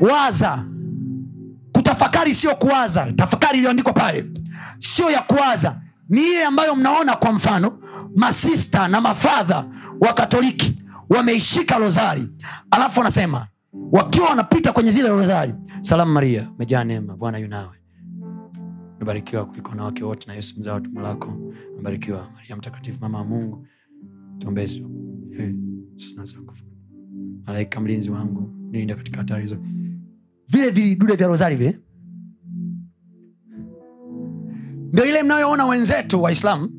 waza 0.00 0.64
kutafakari 2.00 2.34
sio 2.34 2.54
kuwaza. 2.54 3.12
Tafakari 3.12 3.56
iliyoandikwa 3.58 3.92
pale. 3.92 4.24
Sio 4.78 5.10
ya 5.10 5.22
kuwaza. 5.22 5.80
Ni 6.08 6.20
ile 6.20 6.44
ambayo 6.44 6.74
mnaona 6.76 7.16
kwa 7.16 7.32
mfano 7.32 7.78
masista 8.16 8.88
na 8.88 9.00
mafadha 9.00 9.64
wa 10.00 10.12
katoliki 10.12 10.74
wameishika 11.08 11.78
rozari. 11.78 12.28
Alafu 12.70 13.00
wanasema 13.00 13.46
wakiwa 13.92 14.28
wanapita 14.28 14.72
kwenye 14.72 14.90
zile 14.92 15.08
rozari 15.08 15.54
salamu 15.80 16.12
maria 16.12 16.50
umejaa 16.56 16.84
neema 16.84 17.16
bwana 17.16 17.38
yunawe 17.38 17.76
umebarikiwa 18.96 19.46
kuliko 19.46 19.68
wanawake 19.70 20.04
wote 20.04 20.26
na 20.26 20.34
yesu 20.34 20.54
mzao 20.58 20.80
tumbo 20.80 21.00
lako. 21.00 21.28
Umebarikiwa. 21.74 22.30
Maria 22.34 22.56
mtakatifu 22.56 22.98
mama 23.00 23.18
wa 23.18 23.24
mungu 23.24 23.66
malaika 27.46 27.80
mlinzi 27.80 28.10
wangu 28.10 28.52
nilinda 28.70 28.94
katika 28.94 29.16
hatari 29.16 29.42
hizo. 29.42 29.56
Vile 30.48 30.70
vidude 30.70 31.14
vya 31.14 31.26
rozari 31.28 31.56
vile 31.56 31.78
ndio 34.92 35.04
ile 35.04 35.22
mnayoona 35.22 35.66
wenzetu 35.66 36.22
waislamu 36.22 36.70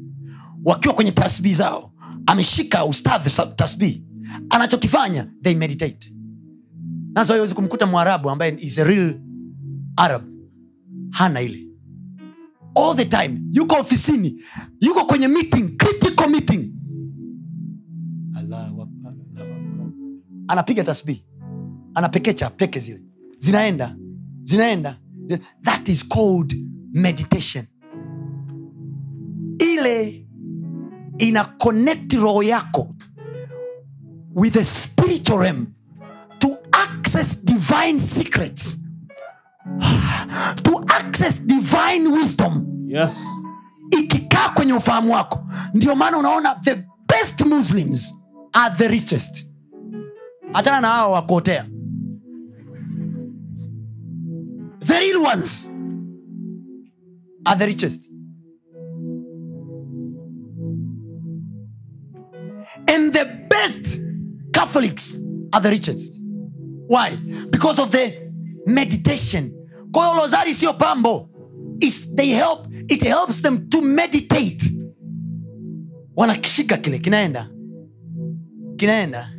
wakiwa 0.66 0.94
kwenye 0.94 1.12
tasbii 1.12 1.54
zao. 1.54 1.94
Ameshika 2.26 2.86
ustadhi 2.86 3.30
tasbii 3.56 4.04
anachokifanya 4.50 5.28
they 5.42 5.56
meditate. 5.56 6.14
Nazo 7.14 7.34
haiwezi 7.34 7.56
kumkuta 7.56 7.86
mwarabu 7.86 8.30
ambaye 8.30 8.56
is 8.60 8.80
a 8.80 8.84
real 8.84 9.20
arab. 9.98 10.24
Hana 11.12 11.42
ile. 11.42 11.68
All 12.76 12.96
the 12.96 13.06
time 13.06 13.42
yuko 13.52 13.76
ofisini 13.76 14.42
yuko 14.80 15.06
kwenye 15.06 15.28
meeting 15.28 15.78
critical 15.78 16.30
meeting. 16.30 16.74
Anapiga 20.48 20.84
tasbii 20.84 21.26
anapekecha 21.94 22.50
peke 22.50 22.80
zile. 22.80 23.02
Zinaenda. 23.40 23.96
Zinaenda. 24.44 24.98
That 25.64 25.90
is 25.90 26.08
called 26.10 26.66
meditation 26.94 27.66
ile 29.82 30.26
ina 31.18 31.46
connect 31.46 32.14
roho 32.14 32.44
yako 32.44 32.96
with 34.36 34.56
a 34.58 34.64
spiritual 34.66 35.40
realm 35.40 35.68
to 36.40 36.58
access 36.72 37.44
divine 37.46 38.00
secrets. 38.00 38.78
To 40.64 40.84
access 40.88 41.40
divine 41.40 42.08
wisdom. 42.12 42.86
Yes. 42.88 43.26
ikikaa 44.00 44.50
kwenye 44.50 44.74
ufahamu 44.74 45.14
wako. 45.14 45.46
Ndio 45.74 45.96
maana 45.96 46.18
unaona 46.18 46.56
the 46.56 46.76
best 47.08 47.46
muslims 47.46 48.16
are 48.54 48.76
the 48.78 48.88
richest. 48.88 49.48
Hachana 50.54 50.82
na 50.82 50.88
hao 50.88 51.12
wakuotea 51.12 51.66
the 54.86 55.00
real 55.00 55.18
ones 55.18 55.70
are 57.46 57.60
the 57.60 57.66
richest 57.66 58.12
and 62.88 63.14
the 63.14 63.26
best 63.50 64.02
catholics 64.54 65.18
are 65.52 65.62
the 65.62 65.70
richest. 65.70 66.22
Why? 66.88 67.16
Because 67.50 67.82
of 67.82 67.90
the 67.92 68.32
meditation. 68.68 69.52
Kwa 69.92 70.28
hiyo 70.44 70.54
sio 70.56 70.74
pambo. 70.74 71.28
Is 71.80 72.08
they 72.16 72.30
help, 72.30 72.68
it 72.90 73.02
helps 73.04 73.42
them 73.42 73.70
to 73.70 73.82
meditate. 73.82 74.64
Wanakishika 76.16 76.78
kile 76.78 77.00
kinaenda. 77.00 77.50
Kinaenda. 78.78 79.30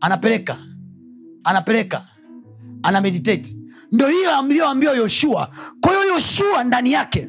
Anapeleka. 0.00 0.56
Anapeleka. 1.44 2.06
Ana 2.82 3.00
meditate 3.00 3.56
ndo 3.92 4.08
hiyo 4.08 4.30
amliyoambiwa 4.30 4.94
yoshua. 4.94 5.50
Kwa 5.80 5.92
hiyo 5.92 6.14
yoshua 6.14 6.64
ndani 6.64 6.92
yake 6.92 7.28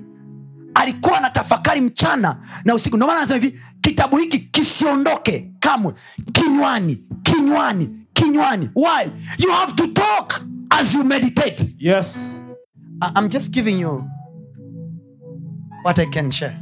alikuwa 0.74 1.20
na 1.20 1.30
tafakari 1.30 1.82
mchana 1.82 2.38
na 2.66 2.76
usiku. 2.76 2.96
Ndio 2.96 3.08
maana 3.08 3.20
anasema 3.20 3.40
hivi 3.44 3.60
kitabu 3.86 4.18
hiki 4.18 4.40
kisiondoke 4.40 5.52
kamwe 5.60 5.94
kinywani 6.32 7.04
kinywani 7.24 7.90
kinywani 8.14 8.70
why 8.76 9.06
you 9.40 9.52
have 9.52 9.74
to 9.74 9.88
talk 9.88 10.46
as 10.70 10.96
you 10.96 11.04
meditate 11.04 11.76
Yes. 11.80 12.42
I- 13.02 13.12
I'm 13.20 13.30
just 13.30 13.54
giving 13.54 13.80
you 13.82 14.04
what 15.84 16.00
I 16.00 16.06
can 16.06 16.32
share. 16.32 16.58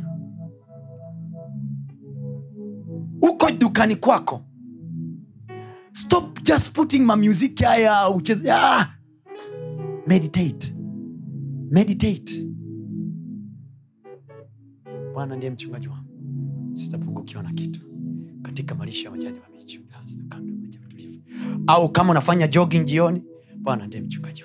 Uko 3.22 3.52
dukani 3.52 3.96
kwako, 3.96 4.42
stop 5.94 6.42
just 6.44 6.74
putting 6.74 7.06
my 7.06 7.16
haya 7.66 8.10
ucheze. 8.10 8.52
Ah! 8.52 8.88
Meditate, 10.08 10.74
meditate. 11.72 12.46
Bwana 15.14 15.36
ndiye 15.36 15.52
mchungaji 15.52 15.88
wangu, 15.88 16.03
sitapungukiwa 16.74 17.44
na 17.44 17.54
kitu. 17.54 17.80
Katika 18.42 18.76
malisho 18.76 19.04
ya 19.06 19.12
majani 19.12 19.40
mabichi 19.40 19.80
utulivu. 20.86 21.22
Au 21.68 21.90
kama 21.90 22.12
unafanya 22.12 22.48
jogging 22.48 22.84
jioni, 22.86 23.24
Bwana 23.58 23.88
ndiye 23.88 24.02
mchungaji 24.04 24.44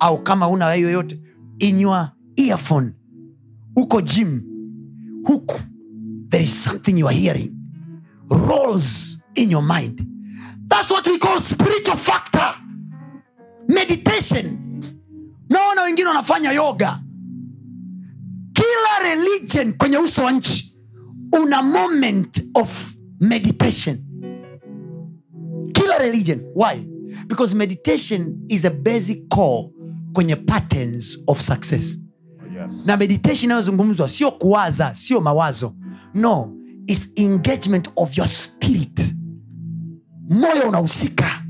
au 0.00 0.22
kama 0.22 0.48
una 0.48 0.64
hayo 0.64 0.90
yote 0.90 1.20
in 1.58 1.80
your 1.80 2.10
earphone. 2.36 2.92
Uko 3.76 4.00
jim 4.00 4.42
huku 5.24 5.60
there 6.28 6.44
is 6.44 6.64
something 6.64 6.98
you 6.98 7.08
are 7.08 7.16
hearing. 7.16 7.56
Rolls 8.30 9.20
in 9.34 9.50
your 9.50 9.62
mind. 9.62 10.06
That's 10.68 10.90
what 10.90 11.06
we 11.06 11.18
call 11.18 11.40
spiritual 11.40 11.96
factor. 11.96 12.54
Meditation. 13.68 14.58
Naona 15.48 15.82
wengine 15.82 16.08
wanafanya 16.08 16.52
yoga. 16.52 17.00
Kila 18.52 19.14
religion 19.14 19.72
kwenye 19.72 19.98
uso 19.98 20.24
wa 20.24 20.32
nchi 20.32 20.73
una 21.42 21.62
moment 21.62 22.40
of 22.54 22.94
meditation. 23.20 23.98
Kila 25.74 25.98
religion. 25.98 26.40
Why? 26.54 26.86
Because 27.26 27.54
meditation 27.54 28.46
is 28.48 28.64
a 28.64 28.70
basic 28.70 29.28
core 29.28 29.70
kwenye 30.12 30.36
patterns 30.46 31.18
of 31.28 31.40
success. 31.40 31.98
Yes. 32.54 32.86
na 32.86 32.96
meditation 32.96 33.44
inayozungumzwa 33.50 34.08
sio 34.08 34.30
kuwaza 34.30 34.94
sio 34.94 35.20
mawazo. 35.20 35.74
No 36.14 36.56
is 36.86 37.10
engagement 37.16 37.88
of 37.96 38.18
your 38.18 38.28
spirit. 38.28 39.14
Moyo 40.28 40.68
unahusika 40.68 41.43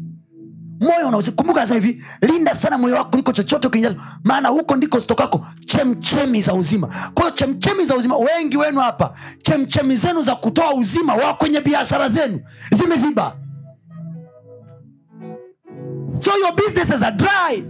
moyo 0.85 1.09
unahusika 1.09 1.37
kumbuka 1.37 1.61
anasema 1.61 1.81
hivi 1.81 2.05
linda 2.23 2.55
sana 2.55 2.79
moyo 2.79 2.95
wako 2.97 3.11
kuliko 3.11 3.33
chochote 3.33 3.69
kinjacho 3.69 3.97
maana 4.25 4.49
huko 4.49 4.77
ndiko 4.77 4.99
zitokako 4.99 5.47
chemchemi 5.67 6.43
za 6.43 6.55
uzima. 6.55 6.87
Kwahiyo 7.15 7.35
chemchemi 7.37 7.85
za 7.85 7.97
uzima 7.97 8.17
wengi 8.17 8.57
wenu 8.59 8.81
hapa 8.81 9.15
chemchemi 9.43 9.97
zenu 9.97 10.23
za 10.23 10.35
kutoa 10.37 10.75
uzima 10.75 11.15
wa 11.15 11.35
kwenye 11.35 11.61
biashara 11.61 12.09
zenu 12.09 12.41
zimeziba. 12.73 13.37
So 16.19 16.31
your 16.39 16.55
businesses 16.55 17.03
are 17.03 17.17
dry. 17.17 17.65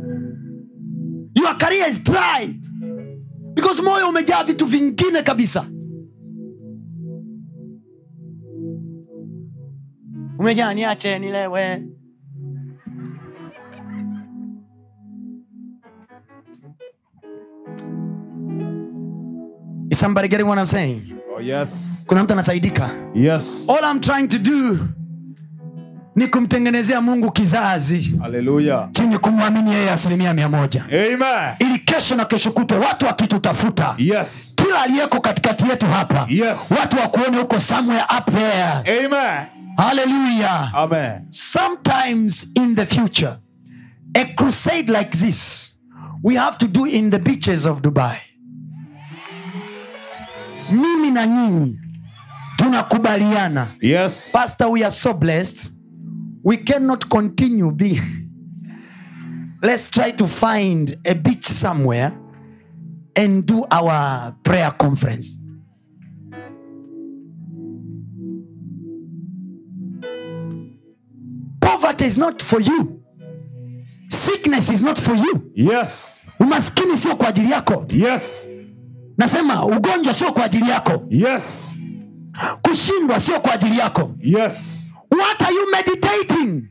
Your 1.35 1.59
career 1.59 1.89
is 1.89 1.99
dry. 2.03 2.61
Because 3.55 3.83
moyo 3.83 4.09
umejaa 4.09 4.45
vitu 4.45 4.67
vingine 4.67 5.23
kabisa. 5.23 5.65
Umejaa 10.39 10.75
niache 10.75 11.19
nilewe 11.19 11.83
Is 19.95 20.01
somebody 20.01 20.26
getting 20.26 20.49
what 20.49 20.59
I'm 20.59 20.66
saying? 20.66 21.20
Oh, 21.36 21.40
yes. 21.40 22.05
kuna 22.07 22.24
mtu 22.24 22.32
anasaidika 22.32 22.90
Yes. 23.14 23.66
all 23.68 23.84
I'm 23.92 24.01
trying 24.01 24.28
to 24.28 24.38
do 24.38 24.78
ni 26.16 26.26
kumtengenezea 26.28 27.01
mungu 27.01 27.30
kizazi 27.32 28.16
Hallelujah. 28.22 28.88
chenye 28.92 29.18
kumwamini 29.18 29.72
yeye 29.72 29.90
asilimia 29.90 30.34
mia 30.34 30.49
moja 30.49 30.84
Amen. 30.84 31.55
ili 31.59 31.78
kesho 31.78 32.16
na 32.16 32.24
kesho 32.24 32.51
kutwa 32.53 32.78
watu 32.78 33.07
wakitutafuta 33.07 33.95
Yes. 33.99 34.53
kila 34.57 34.82
aliyeko 34.82 35.20
katikati 35.20 35.68
yetu 35.68 35.86
hapa 35.86 36.26
Yes. 36.30 36.70
watu 36.80 36.97
wakuone 36.97 37.38
huko 37.38 37.61
somewhere 37.61 38.05
up 38.18 38.30
there 38.34 39.05
Amen. 39.07 39.47
haleluya 39.76 40.70
Amen. 40.74 41.12
sometimes 41.30 42.51
in 42.55 42.74
the 42.76 42.86
future 42.86 43.32
a 44.14 44.24
crusade 44.24 44.92
like 44.99 45.11
this 45.11 45.70
we 46.22 46.34
have 46.36 46.57
to 46.57 46.66
do 46.66 46.86
in 46.86 47.11
the 47.11 47.18
beaches 47.18 47.66
of 47.66 47.80
dubai 47.80 48.16
mimi 50.71 51.11
na 51.11 51.27
nyinyi 51.27 51.79
tunakubaliana. 52.57 53.69
Yes. 53.81 54.31
pastor 54.33 54.69
we 54.71 54.83
are 54.83 54.91
so 54.91 55.15
blessed. 55.15 55.73
We 56.45 56.57
cannot 56.59 57.09
continue 57.09 57.71
be. 57.73 58.01
Let's 59.62 59.89
try 59.91 60.11
to 60.12 60.27
find 60.27 60.95
a 61.07 61.15
beach 61.15 61.45
somewhere 61.47 62.12
and 63.17 63.47
do 63.47 63.65
our 63.71 64.35
prayer 64.43 64.71
conference. 64.73 65.39
Poverty 71.61 72.05
is 72.07 72.19
not 72.19 72.43
for 72.43 72.61
you. 72.61 73.03
Sickness 74.09 74.71
is 74.71 74.83
not 74.83 74.99
for 74.99 75.15
you. 75.15 75.51
Yes. 75.55 76.21
umaskini 76.41 76.97
sio 76.97 77.17
kwa 77.17 77.29
ajili 77.29 77.51
yako. 77.51 77.87
Yes. 77.91 78.49
Nasema 79.19 79.67
ugonjwa 79.67 80.15
sio 80.15 80.33
kwa 80.33 80.45
ajili 80.45 80.71
yako. 80.71 81.07
Yes. 81.11 81.75
kushindwa 82.62 83.21
sio 83.21 83.41
kwa 83.41 83.53
ajili 83.55 83.79
yako. 83.79 84.15
Yes. 84.21 84.81
what 85.11 85.43
are 85.43 85.55
you 85.55 85.71
meditating? 85.71 86.69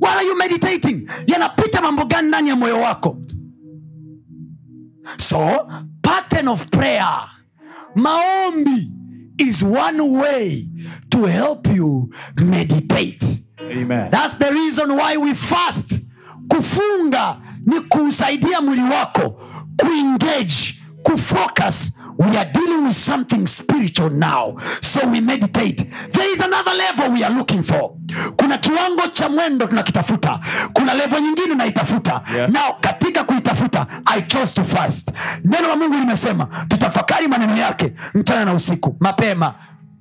What 0.00 0.16
are 0.16 0.26
you 0.26 0.36
meditating? 0.36 1.08
Yanapita 1.26 1.82
mambo 1.82 2.04
gani 2.04 2.28
ndani 2.28 2.48
ya 2.48 2.56
moyo 2.56 2.80
wako? 2.80 3.18
So 5.18 5.68
pattern 6.02 6.48
of 6.48 6.66
prayer. 6.70 7.08
Maombi 7.94 8.92
is 9.38 9.62
one 9.62 10.00
way 10.00 10.68
to 11.10 11.26
help 11.26 11.66
you 11.76 12.10
meditate. 12.44 13.26
Amen. 13.58 14.10
thats 14.10 14.34
the 14.38 14.50
reason 14.52 14.90
why 14.96 15.16
we 15.16 15.34
fast. 15.34 16.02
Kufunga 16.48 17.36
ni 17.66 17.80
kuusaidia 17.80 18.60
mwili 18.60 18.82
wako 18.82 19.40
kuengage 19.80 20.81
kufocus 21.02 21.92
we 22.18 22.36
are 22.38 22.50
dealing 22.52 22.84
with 22.84 22.96
something 22.96 23.46
spiritual 23.46 24.10
now. 24.10 24.56
So 24.80 25.06
we 25.08 25.20
meditate. 25.20 25.84
There 26.12 26.32
is 26.32 26.40
another 26.40 26.72
level 26.74 27.12
we 27.12 27.24
are 27.24 27.34
looking 27.34 27.62
for. 27.62 27.96
Kuna 28.36 28.58
kiwango 28.58 29.06
cha 29.12 29.28
mwendo 29.28 29.66
tunakitafuta. 29.66 30.40
Kuna 30.72 30.94
level 30.94 31.20
nyingine 31.22 31.54
naitafuta. 31.54 32.22
Yes. 32.36 32.52
now 32.52 32.72
katika 32.80 33.24
kuitafuta 33.24 33.86
i 34.06 34.22
chose 34.22 34.54
to 34.54 34.64
fast. 34.64 35.10
Neno 35.44 35.68
la 35.68 35.76
mungu 35.76 35.94
limesema 35.94 36.46
tutafakari 36.68 37.28
maneno 37.28 37.56
yake 37.56 37.92
mchana 38.14 38.44
na 38.44 38.54
usiku 38.54 38.96
mapema. 39.00 39.54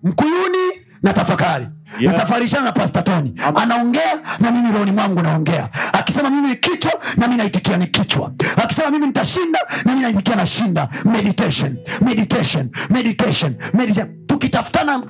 Mkuyuni 0.04 0.81
na 1.04 1.14
tafakari. 1.14 1.68
Yeah. 2.00 2.14
natafarishana 2.14 2.64
na 2.64 2.72
pastatoni 2.72 3.34
anaongea 3.56 4.20
na 4.40 4.52
mimi 4.52 4.72
rohoni 4.72 4.92
mwangu 4.92 5.22
naongea. 5.22 5.70
Akisema 5.94 6.30
mimi 6.30 6.48
ni 6.48 6.56
kichwa 6.56 6.92
na 7.18 7.28
mi 7.28 7.36
naitikia 7.36 7.78
ni 7.78 7.88
kichwa. 7.88 8.32
Akisema 8.64 8.90
mimi 8.92 9.08
nitashinda 9.08 9.60
na 9.86 9.96
mi 9.96 10.02
naitikia 10.02 10.36
nashinda. 10.36 10.88
Meditation 11.06 11.78
meditation 12.02 12.70
meditation 12.90 13.56
meditation. 13.74 14.26
Tukitafutana 14.28 15.04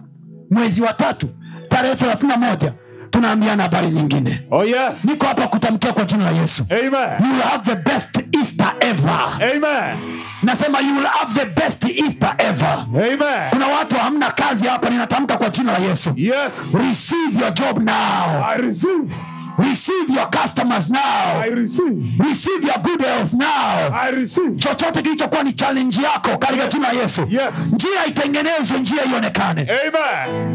mwezi 0.52 0.82
wa 0.82 0.94
tatu 0.94 1.30
tarehe 1.68 1.96
thelathini 1.96 2.32
na 2.32 2.38
moja 2.38 2.74
tunaambiana 3.12 3.64
habari 3.64 3.90
nyingine 3.90 4.42
Oh 4.52 4.64
yes. 4.66 5.06
niko 5.06 5.26
hapa 5.26 5.48
kutamkia 5.48 5.94
kwa 5.94 6.06
jina 6.06 6.24
la 6.32 6.32
yesu 6.32 6.66
Amen. 6.70 7.26
you 7.26 7.32
will 7.34 7.42
have 7.42 7.64
the 7.64 7.76
best 7.76 8.24
easter 8.42 8.74
ever 8.80 9.20
Amen. 9.56 9.98
nasema 10.44 10.80
you 10.80 10.96
will 10.96 11.06
have 11.06 11.40
the 11.40 11.46
best 11.62 11.86
easter 11.86 12.36
ever 12.38 12.86
Amen. 12.90 13.50
kuna 13.52 13.68
watu 13.68 13.96
hamna 13.96 14.32
kazi 14.32 14.68
hapa 14.68 14.90
ninatamka 14.90 15.38
kwa 15.38 15.50
jina 15.50 15.72
la 15.72 15.80
yesu 15.80 16.14
Yes. 16.16 16.74
receive 16.88 17.40
your 17.42 17.54
job 17.54 17.78
now 17.80 18.44
I 18.46 18.58
receive. 18.58 19.14
receive 19.58 20.14
your 20.16 20.30
customers 20.30 20.90
now 20.90 21.42
I 21.44 21.50
receive. 21.50 22.24
receive 22.30 22.68
your 22.68 22.80
good 22.82 23.02
health 23.02 23.34
now 23.34 23.94
I 24.02 24.12
receive. 24.12 24.56
chochote 24.56 25.02
kilichokuwa 25.02 25.44
ni 25.44 25.54
challenge 25.54 26.02
yako 26.02 26.38
katika 26.38 26.68
jina 26.68 26.94
la 26.94 27.02
yesu 27.02 27.22
Yes. 27.30 27.74
njia 27.74 28.06
itengenezwe 28.08 28.80
njia 28.80 29.04
ionekane 29.06 29.62
Amen. 29.88 30.52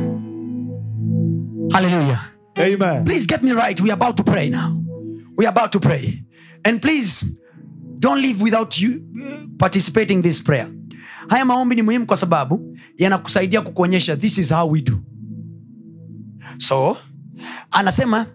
haleluya 1.72 2.18
Amen. 2.58 3.04
please 3.04 3.26
get 3.26 3.42
me 3.42 3.52
right. 3.52 3.80
We 3.80 3.90
are 3.90 3.94
about 3.94 4.16
to 4.16 4.24
pray 4.24 4.48
now. 4.48 4.82
We 5.36 5.44
are 5.46 5.50
about 5.50 5.72
to 5.72 5.80
pray. 5.80 6.22
And 6.64 6.80
please 6.80 7.24
don't 7.98 8.20
leave 8.22 8.40
without 8.40 8.80
you 8.80 9.04
uh, 9.22 9.46
participating 9.58 10.22
this 10.22 10.40
prayer. 10.42 10.68
Haya 11.28 11.44
maombi 11.44 11.74
ni 11.76 11.82
muhimu 11.82 12.06
kwa 12.06 12.16
sababu 12.16 12.76
yanakusaidia 12.98 13.60
kukuonyesha 13.62 14.16
this 14.16 14.38
is 14.38 14.50
how 14.52 14.70
we 14.70 14.80
do. 14.82 14.98
So 16.58 16.96
anasema 17.70 18.26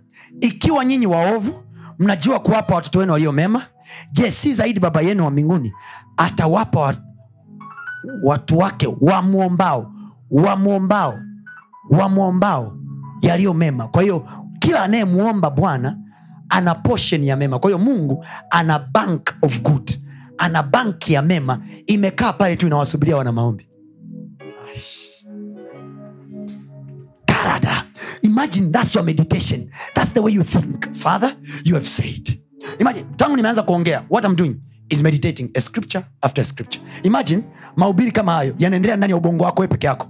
ikiwa 0.42 0.86
nyinyi 0.86 1.06
waovu 1.08 1.64
mnajua 2.00 2.40
kuwapa 2.40 2.76
watoto 2.76 3.00
wenu 3.00 3.12
walio 3.14 3.32
mema 3.32 3.66
je 4.12 4.32
si 4.32 4.54
zaidi 4.54 4.80
baba 4.80 5.02
yenu 5.02 5.24
wa 5.26 5.32
mbinguni 5.32 5.74
atawapa 6.18 6.96
watu 8.24 8.58
wake 8.58 8.88
wamwombao 9.02 9.94
wamwombao 10.32 11.20
wamwombao 11.90 12.78
yaliyo 13.22 13.54
mema. 13.54 13.88
Kwa 13.88 14.02
hiyo 14.02 14.28
kila 14.60 14.84
anayemwomba 14.84 15.50
bwana 15.50 15.98
ana 16.50 16.76
portion 16.76 17.24
ya 17.24 17.36
mema. 17.38 17.60
Kwa 17.60 17.70
hiyo 17.70 17.80
mungu 17.80 18.26
ana 18.50 18.80
bank 18.80 19.34
of 19.42 19.62
good. 19.62 19.92
Ana 20.38 20.64
banki 20.64 21.14
ya 21.14 21.22
mema. 21.22 21.60
Imekaa 21.88 22.34
pale 22.34 22.56
tu 22.56 22.68
inawasubiria 22.68 23.18
wana 23.18 23.32
maombi. 23.32 23.68
Karada. 27.26 27.86
Imagine 28.22 28.72
that's 28.72 28.96
your 28.96 29.04
meditation. 29.06 29.70
That's 29.94 30.14
the 30.14 30.20
way 30.22 30.34
you 30.34 30.44
think. 30.44 30.94
Father 30.96 31.36
you 31.64 31.76
have 31.76 31.88
said. 31.88 32.40
Imagine 32.80 33.06
tangu 33.18 33.36
nimeanza 33.36 33.64
kuongea 33.64 34.04
what 34.10 34.26
i'm 34.26 34.36
doing 34.36 34.56
is 34.90 35.02
meditating 35.02 35.50
a 35.56 35.62
scripture 35.62 36.06
after 36.22 36.42
a 36.42 36.46
scripture. 36.46 36.82
Imagine 37.04 37.44
mahubiri 37.76 38.12
kama 38.12 38.32
hayo 38.34 38.56
yanaendelea 38.60 38.98
ndani 38.98 39.12
ya 39.12 39.18
ubongo 39.18 39.44
wako 39.44 39.68
peke 39.68 39.88
yako. 39.88 40.08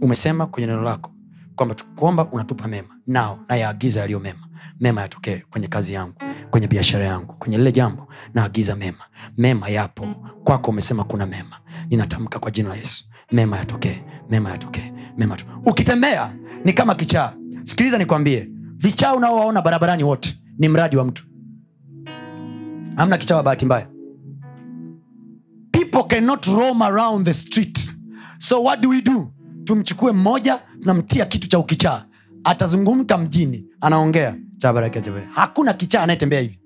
Umesema 0.00 0.46
kwenye 0.46 0.66
neno 0.66 0.82
lako 0.82 1.10
kwamba 1.56 1.74
kuomba 1.96 2.30
unatupa 2.30 2.68
mema. 2.68 2.88
Nao 3.06 3.38
nayaagiza 3.48 4.00
yaliyo 4.00 4.20
mema. 4.20 4.48
Mema 4.80 5.00
yatokee 5.00 5.42
kwenye 5.50 5.68
kazi 5.68 5.92
yangu 5.92 6.14
kwenye 6.50 6.66
biashara 6.66 7.04
yangu 7.04 7.32
kwenye 7.38 7.58
lile 7.58 7.72
jambo 7.72 8.08
naagiza 8.34 8.76
mema. 8.76 9.04
Mema 9.38 9.68
yapo. 9.68 10.06
Kwako 10.44 10.70
umesema 10.70 11.04
kuna 11.04 11.26
mema. 11.26 11.56
Ninatamka 11.90 12.38
kwa 12.38 12.50
jina 12.50 12.68
la 12.68 12.74
yesu. 12.76 13.04
Mema 13.32 13.56
yatokee 13.56 14.02
mema 14.30 14.50
yatokee 14.50 14.92
mema 15.18 15.36
tu. 15.36 15.44
Ukitembea 15.66 16.34
ni 16.64 16.72
kama 16.72 16.94
kichaa. 16.94 17.32
Sikiliza 17.64 17.98
nikwambie. 17.98 18.48
Vichaa 18.76 19.14
unaowaona 19.14 19.62
barabarani 19.62 20.04
wote 20.04 20.36
ni 20.58 20.68
mradi 20.68 20.96
wa 20.96 21.04
mtu. 21.04 21.24
Amna 22.96 23.18
kichaa 23.18 23.36
wa 23.36 23.42
bahati 23.42 23.64
mbaya. 23.66 23.88
People 25.72 26.02
cannot 26.08 26.46
roam 26.46 26.82
around 26.82 27.24
the 27.26 27.34
street. 27.34 27.90
So 28.38 28.62
what 28.62 28.80
do 28.80 28.88
we 28.88 29.00
do 29.02 29.32
tumchukue 29.64 30.12
mmoja 30.12 30.60
tunamtia 30.80 31.26
kitu 31.26 31.48
cha 31.48 31.58
ukichaa. 31.58 32.04
Atazungumka 32.44 33.18
mjini 33.18 33.66
anaongea 33.80 34.36
hakuna 35.32 35.72
kichaa 35.72 36.02
anayetembea 36.02 36.40
hivi. 36.40 36.60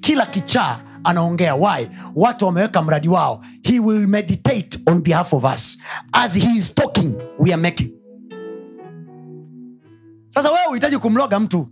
Kila 0.00 0.26
kichaa 0.26 0.80
anaongea 1.04 1.54
why? 1.54 1.86
Watu 2.14 2.44
wameweka 2.46 2.82
mradi 2.82 3.08
wao. 3.08 3.44
He 3.62 3.80
will 3.80 4.06
meditate 4.06 4.78
on 4.86 5.02
behalf 5.02 5.32
of 5.32 5.44
us. 5.54 5.78
As 6.12 6.34
he 6.38 6.50
is 6.58 6.74
talking 6.74 7.14
we 7.38 7.52
are 7.52 7.62
making. 7.62 7.90
Sasa 10.28 10.50
wewe 10.50 10.66
uhitaji 10.70 10.98
kumloga 10.98 11.40
mtu. 11.40 11.68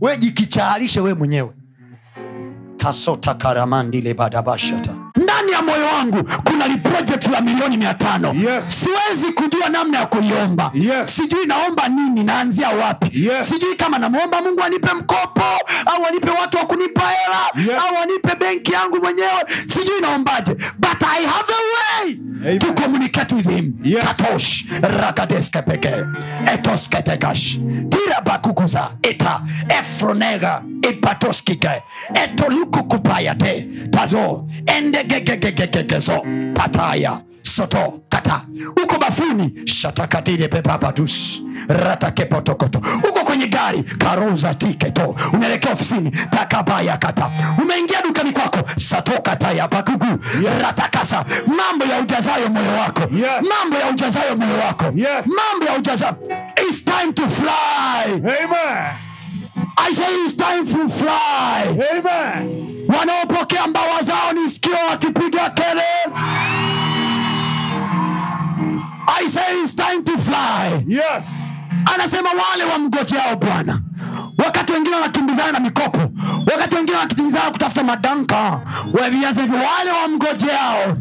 We 0.00 0.16
jikichaarishe 0.16 1.00
wewe 1.00 1.14
mwenyewe. 1.14 1.52
Kasota 2.76 3.34
karamandile 3.34 4.14
badabashata 4.14 4.94
ndani 5.40 5.52
ya 5.52 5.62
moyo 5.62 5.86
wangu 5.86 6.24
kuna 6.44 6.66
liprojekt 6.68 7.28
la 7.28 7.40
milioni 7.40 7.76
mia 7.76 7.94
tano 7.94 8.34
Yes. 8.34 8.84
siwezi 8.84 9.32
kujua 9.32 9.68
namna 9.68 9.98
ya 9.98 10.06
kuiomba 10.06 10.70
Yes. 10.74 11.16
sijui 11.16 11.46
naomba 11.46 11.88
nini 11.88 12.24
naanzia 12.24 12.68
wapi 12.68 13.10
Yes. 13.26 13.48
sijui 13.48 13.74
kama 13.76 13.98
namwomba 13.98 14.40
mungu 14.42 14.62
anipe 14.62 14.94
mkopo 14.94 15.42
au 15.86 16.06
anipe 16.08 16.30
watu 16.30 16.56
wa 16.58 16.64
kunipa 16.64 17.00
hela 17.08 17.72
Yes. 17.74 17.82
au 17.88 18.02
anipe 18.02 18.34
benki 18.40 18.72
yangu 18.72 18.96
mwenyewe 19.02 19.44
sijui 19.66 20.00
naombaje 20.00 20.52
but 20.78 21.02
i 21.02 21.24
have 21.26 21.52
a 21.52 22.02
way 22.02 22.14
Amen. 22.42 22.58
to 22.58 22.72
communicate 22.72 23.34
with 23.34 23.48
him 23.48 23.72
Yes. 23.84 24.04
katosh 24.04 24.64
rakadeske 24.82 25.62
peke 25.62 25.94
etosketegash 26.54 27.58
tirabakukuza 27.88 28.90
eta 29.02 29.40
efronega 29.68 30.62
ipatoskike 30.90 31.70
etolukukupayate 32.14 33.66
tado 33.90 34.46
endegegegegegegezo 35.30 36.24
pataya 36.54 37.20
soto 37.42 38.02
kata 38.08 38.42
uko 38.82 38.98
bafuni 38.98 39.52
shatakatile 39.66 40.48
pepapatus 40.48 41.42
ratakepotokoto 41.68 42.78
uko 43.08 43.24
kwenye 43.24 43.46
gari 43.46 43.82
karuza 43.82 44.54
tiketo 44.54 45.16
unaelekea 45.32 45.72
ofisini 45.72 46.10
takabaya 46.10 46.96
kata 46.96 47.30
umeingia 47.62 48.02
dukani 48.02 48.32
kwako 48.32 48.58
satokataya 48.76 49.68
pakuku 49.68 50.06
ratakasa 50.62 51.24
mambo 51.46 51.84
ya 51.84 52.00
ujazayo 52.00 52.48
moyo 52.48 52.72
wako 52.72 53.00
Yes. 53.00 53.48
mambo 53.60 53.76
ya 53.78 53.90
ujazayo 53.90 54.36
moyo 54.36 54.58
wako 54.66 54.84
Yes. 54.94 55.26
mambo 55.26 55.66
ya 55.66 55.78
ujazayo 55.78 56.16
It's 56.68 56.84
time 56.84 57.12
to 57.12 57.22
fly 57.28 58.12
Amen. 58.14 59.09
I 59.88 59.92
say 59.94 60.14
it's 60.24 60.34
time 60.36 60.64
to 60.66 60.88
fly. 60.88 61.78
Amen. 61.92 62.86
wanaopokea 62.98 63.66
mbawa 63.66 64.02
zao 64.02 64.32
nisikia 64.32 64.84
wakipiga 64.90 65.50
kelele. 65.50 65.84
I 69.22 69.28
say 69.28 69.60
it's 69.62 69.74
time 69.76 70.02
to 70.04 70.18
fly. 70.18 70.84
Yes. 70.88 71.30
anasema 71.94 72.28
wale 72.28 72.64
wamgojeao 72.72 73.36
bwana. 73.36 73.80
Wakati 74.44 74.72
wengine 74.72 74.94
wanakimbizana 74.96 75.52
na 75.52 75.60
mikopo. 75.60 76.00
Wakati 76.52 76.76
wengine 76.76 76.96
wanakimbizana 76.98 77.50
kutafuta 77.50 77.84
madanka. 77.84 78.62
Wavianza 79.00 79.42
hivyo. 79.42 79.56
Wale 79.58 79.90
wamgojeao 80.02 80.96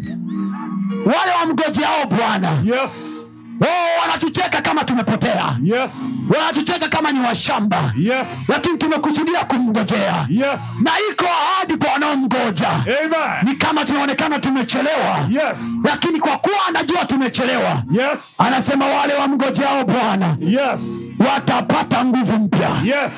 wale 1.05 1.31
wamgojeao 1.41 2.05
bwana. 2.05 2.49
Yes. 2.63 3.27
Oh, 3.61 4.01
wanatucheka 4.01 4.61
kama 4.61 4.83
tumepotea 4.83 5.57
Yes. 5.63 5.91
wanatucheka 6.37 6.87
kama 6.87 7.11
ni 7.11 7.19
washamba 7.19 7.93
Yes. 7.97 8.45
lakini 8.49 8.77
tumekusudia 8.77 9.39
kumngojea 9.43 10.27
Yes. 10.29 10.61
na 10.83 10.91
iko 11.11 11.25
ahadi 11.25 11.77
kwa 11.77 11.91
wanaomgoja 11.93 12.69
Amen. 12.69 13.43
ni 13.45 13.53
kama 13.55 13.85
tunaonekana 13.85 14.39
tumechelewa 14.39 15.19
Yes. 15.29 15.59
lakini 15.83 16.19
kwa 16.19 16.37
kuwa 16.37 16.55
anajua 16.67 17.05
tumechelewa 17.05 17.83
Yes. 17.91 18.35
anasema 18.37 18.85
wale 18.85 19.13
wamgojeao 19.13 19.83
bwana 19.85 20.37
Yes. 20.39 21.07
watapata 21.33 22.05
nguvu 22.05 22.33
mpya 22.39 22.69
Yes. 22.83 23.11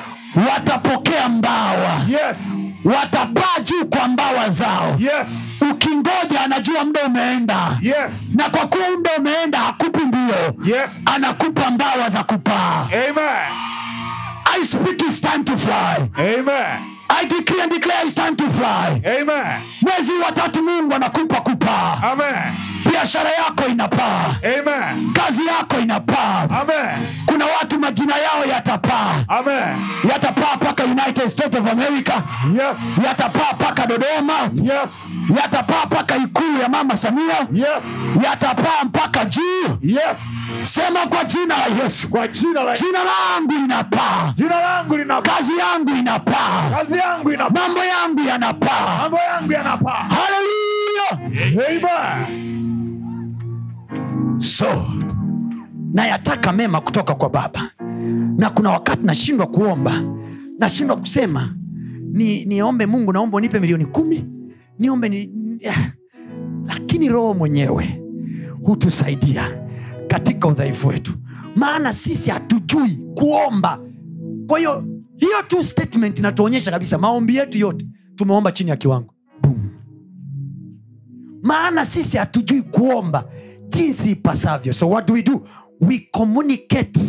watapokea 0.50 1.28
mbawa 1.28 2.00
Yes. 2.08 2.38
Watapaa 2.84 3.60
juu 3.62 3.84
kwa 3.86 4.08
mbawa 4.08 4.50
zao 4.50 4.96
Yes. 4.98 5.52
ukingoja 5.70 6.40
anajua 6.44 6.84
muda 6.84 7.00
umeenda 7.06 7.78
Yes. 7.82 8.30
na 8.34 8.50
kwa 8.50 8.66
kuwa 8.66 8.90
muda 8.90 9.10
umeenda 9.18 9.58
hakupi 9.58 10.00
mbio 10.04 10.76
Yes. 10.76 11.04
anakupa 11.14 11.70
mbawa 11.70 12.08
za 12.10 12.22
kupaa 12.22 12.86
Amen. 12.92 13.52
I 14.60 14.64
speak 14.66 15.02
it's 15.02 15.20
time 15.20 15.44
to 15.44 15.56
fly 15.56 16.08
Amen. 16.16 16.91
I 17.20 17.24
decree 17.24 17.60
and 17.60 17.70
declare 17.70 18.04
it's 18.04 18.14
time 18.14 18.36
to 18.36 18.48
fly 18.50 19.00
Amen. 19.04 19.62
mwezi 19.80 20.12
wa 20.24 20.32
tatu 20.32 20.62
mungu 20.62 20.94
anakupa 20.94 21.40
kupaa 21.40 21.98
Amen. 22.12 22.54
biashara 22.90 23.30
yako 23.30 23.66
inapaa 23.68 24.34
Amen. 24.42 25.12
kazi 25.12 25.46
yako 25.46 25.78
inapaa 25.80 26.42
Amen. 26.60 27.06
kuna 27.26 27.44
watu 27.46 27.80
majina 27.80 28.16
yao 28.16 28.44
yatapaa 28.44 29.14
Amen. 29.28 29.86
yatapaa 30.12 30.56
paka 30.56 30.84
united 30.84 31.28
states 31.28 31.56
of 31.60 31.66
america 31.72 32.12
Yes. 32.58 32.78
yatapaa 33.06 33.54
paka 33.58 33.86
dodoma 33.86 34.34
Yes. 34.74 35.18
yatapaa 35.42 35.86
paka 35.86 36.16
ikulu 36.16 36.60
ya 36.62 36.68
mama 36.68 36.96
samia 36.96 37.46
Yes. 37.52 38.00
yatapaa 38.24 38.84
mpaka 38.84 39.24
juu 39.24 39.78
Yes. 39.82 40.28
sema 40.60 41.06
kwa 41.06 41.24
jina 41.24 41.54
la 41.56 41.82
yesu 41.84 42.08
Kwa 42.08 42.28
jina 42.28 42.62
la 42.62 42.72
jina 42.74 42.98
langu 43.04 43.52
linapaa 43.52 44.32
jina 44.34 44.60
langu 44.60 44.96
linapaa. 44.96 45.34
kazi 45.36 45.52
yangu 45.58 45.90
inapaa 45.90 46.70
kazi 46.78 46.98
yangu 47.08 47.32
inapaa, 47.32 47.60
mambo 47.68 47.80
yangu 47.84 48.20
yanapaa 48.28 48.98
mambo 49.02 49.16
yangu 49.18 49.52
yanapaa. 49.52 50.08
haleluya 50.08 51.32
Amen. 51.52 53.32
so 54.40 54.66
nayataka 55.92 56.52
mema 56.52 56.80
kutoka 56.80 57.14
kwa 57.14 57.30
baba. 57.30 57.70
Na 58.38 58.50
kuna 58.50 58.70
wakati 58.70 59.02
nashindwa 59.06 59.46
kuomba. 59.46 60.02
Nashindwa 60.58 60.96
kusema 60.96 61.54
ni 62.12 62.44
niombe 62.44 62.86
mungu 62.86 63.12
naomba 63.12 63.36
unipe 63.36 63.60
milioni 63.60 63.84
kumi. 63.86 64.24
Niombe 64.78 65.08
ni, 65.08 65.26
ni, 65.26 65.60
lakini 66.66 67.08
roho 67.08 67.34
mwenyewe 67.34 68.02
hutusaidia 68.62 69.44
katika 70.06 70.48
udhaifu 70.48 70.88
wetu. 70.88 71.12
Maana 71.56 71.92
sisi 71.92 72.30
hatujui 72.30 72.98
kuomba. 73.14 73.78
Kwa 74.46 74.58
hiyo 74.58 74.84
hiyo 75.26 75.42
tu 75.42 75.64
statement 75.64 76.18
inatuonyesha 76.18 76.70
kabisa 76.70 76.98
maombi 76.98 77.36
yetu 77.36 77.58
yote 77.58 77.86
tumeomba 78.14 78.52
chini 78.52 78.70
ya 78.70 78.76
kiwango. 78.76 79.14
Boom. 79.42 79.70
maana 81.42 81.84
sisi 81.84 82.16
hatujui 82.16 82.62
kuomba 82.62 83.24
jinsi 83.68 84.10
ipasavyo. 84.10 84.72
So 84.72 84.88
what 84.90 85.06
do 85.08 85.14
we 85.14 85.22
do? 85.22 85.42
We 85.80 85.98
communicate. 86.10 87.00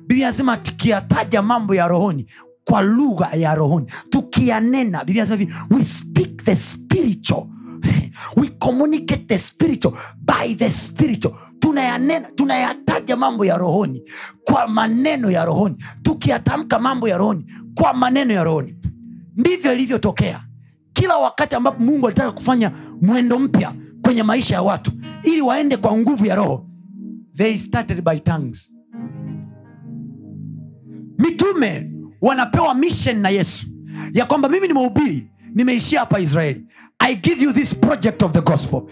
Biblia 0.00 0.26
nasema 0.26 0.56
tukiyataja 0.56 1.42
mambo 1.42 1.74
ya 1.74 1.88
rohoni 1.88 2.26
kwa 2.64 2.82
lugha 2.82 3.30
ya 3.34 3.54
rohoni 3.54 3.86
tukiyanena 4.10 5.04
biblia 5.04 5.22
nasema 5.22 5.38
hivi 5.38 5.54
we 5.70 5.84
speak 5.84 6.44
the 6.44 6.56
spiritual. 6.56 7.46
We 8.36 8.48
communicate 8.48 9.24
the 9.26 9.38
spiritual 9.38 9.94
by 10.20 10.54
the 10.54 10.70
spiritual 10.70 11.34
tunayanena 11.62 12.28
tunayataja 12.34 13.16
mambo 13.16 13.44
ya 13.44 13.58
rohoni 13.58 14.02
kwa 14.44 14.68
maneno 14.68 15.30
ya 15.30 15.44
rohoni. 15.44 15.76
Tukiyatamka 16.02 16.78
mambo 16.78 17.08
ya 17.08 17.18
rohoni 17.18 17.46
kwa 17.74 17.94
maneno 17.94 18.34
ya 18.34 18.44
rohoni. 18.44 18.76
Ndivyo 19.36 19.72
ilivyotokea. 19.72 20.40
Kila 20.92 21.16
wakati 21.16 21.56
ambapo 21.56 21.82
mungu 21.84 22.06
alitaka 22.06 22.32
kufanya 22.32 22.72
mwendo 23.02 23.38
mpya 23.38 23.72
kwenye 24.02 24.22
maisha 24.22 24.54
ya 24.54 24.62
watu 24.62 24.92
ili 25.22 25.40
waende 25.40 25.76
kwa 25.76 25.96
nguvu 25.98 26.26
ya 26.26 26.36
roho 26.36 26.66
they 27.36 27.58
started 27.58 28.02
by 28.04 28.18
tongues. 28.18 28.72
Mitume 31.18 31.90
wanapewa 32.22 32.74
mission 32.74 33.16
na 33.20 33.28
yesu 33.28 33.66
ya 34.12 34.26
kwamba 34.26 34.48
mimi 34.48 34.68
ni 34.68 34.74
mahubiri 34.74 35.31
nimeishia 35.54 36.00
hapa 36.00 36.20
israeli. 36.20 36.64
I 36.98 37.14
give 37.14 37.44
you 37.44 37.52
this 37.52 37.74
project 37.74 38.22
of 38.22 38.32
the 38.32 38.40
gospel. 38.40 38.82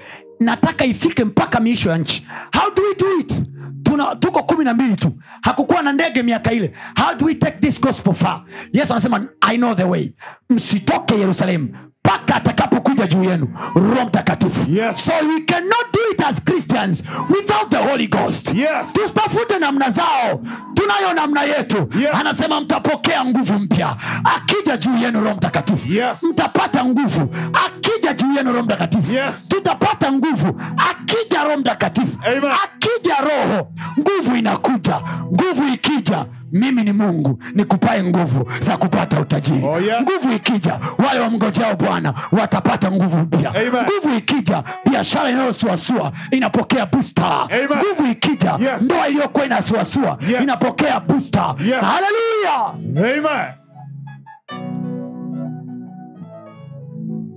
Nataka 0.41 0.85
ifike 0.85 1.25
mpaka 1.25 1.61
miisho 1.61 1.91
ya 1.91 1.99
nchi. 1.99 2.27
How 2.53 2.71
do 2.75 2.83
we 2.83 2.95
do 2.95 3.19
it? 3.21 3.43
Tuna, 3.83 4.17
tuko 4.17 4.43
kumi 4.43 4.65
na 4.65 4.75
mbili 4.75 4.97
tu. 4.97 5.13
Hakukuwa 5.43 5.83
na 5.83 5.93
ndege 5.93 6.23
miaka 6.23 6.53
ile. 6.53 6.73
How 6.97 7.15
do 7.15 7.27
we 7.27 7.35
take 7.35 7.59
this 7.61 7.81
gospel 7.81 8.15
far? 8.15 8.45
Yesu 8.73 8.93
anasema 8.93 9.27
i 9.41 9.57
know 9.57 9.75
the 9.75 9.85
way. 9.85 10.13
Msitoke 10.51 11.15
yerusalemu 11.15 11.69
mpaka 12.05 12.35
atakapokuja 12.37 13.07
juu 13.07 13.25
yenu. 13.25 13.49
Roho 13.75 14.05
mtakatifu. 14.07 14.71
Yes. 14.71 15.05
so 15.05 15.13
we 15.29 15.41
cannot 15.41 15.93
do 15.93 16.01
it 16.13 16.21
as 16.27 16.41
christians 16.45 17.03
without 17.29 17.71
the 17.71 17.77
holy 17.77 18.07
ghost. 18.07 18.55
Yes. 18.55 18.93
tusitafute 18.93 19.59
namna 19.59 19.91
zao. 19.91 20.41
Tunayo 20.75 21.15
namna 21.15 21.43
yetu. 21.43 21.89
Yes. 22.01 22.11
anasema 22.15 22.61
mtapokea 22.61 23.25
nguvu 23.25 23.59
mpya. 23.59 23.97
Akija 24.37 24.77
juu 24.77 24.97
yenu 25.03 25.21
roho 25.21 25.35
mtakatifu. 25.37 25.89
Yes. 25.93 26.23
mtapata 26.23 26.85
nguvu. 26.85 27.35
Akija 27.67 28.13
juu 28.15 28.33
yenu 28.37 28.53
roho 28.53 28.65
mtakatifu. 28.65 29.13
Yes. 29.13 29.49
tutapata 29.49 30.13
nguvu. 30.13 30.61
Akija 30.91 31.45
roho 31.45 31.57
mtakatifu. 31.57 32.19
Akija 32.65 33.15
roho. 33.21 33.73
Nguvu 33.99 34.37
inakuja. 34.37 35.01
Nguvu 35.33 35.65
ikija 35.75 36.27
mimi 36.53 36.83
ni 36.85 36.93
mungu 36.93 37.43
nikupae 37.55 38.05
nguvu 38.05 38.51
za 38.61 38.77
kupata 38.77 39.21
utajiri 39.21 39.65
Oh, 39.67 39.81
yes. 39.81 40.03
nguvu 40.03 40.33
ikija 40.37 40.81
wale 41.07 41.21
wamngojao 41.21 41.77
bwana 41.77 42.15
watapata 42.33 42.93
nguvu 42.93 43.17
mpya 43.19 43.55
nguvu 43.83 44.17
ikija 44.19 44.65
biashara 44.91 45.31
inayosuasua 45.31 46.13
inapokea 46.31 46.87
busta 46.87 47.41
Amen. 47.43 47.69
nguvu 47.69 48.11
ikija 48.13 48.59
Yes. 48.61 48.83
ndoa 48.83 49.09
iliyokuwa 49.09 49.47
inasuasua 49.47 50.19
Yes. 50.29 50.43
inapokea 50.43 51.01
busta 51.01 51.55
Yes. 51.67 51.75
haleluya 51.81 53.57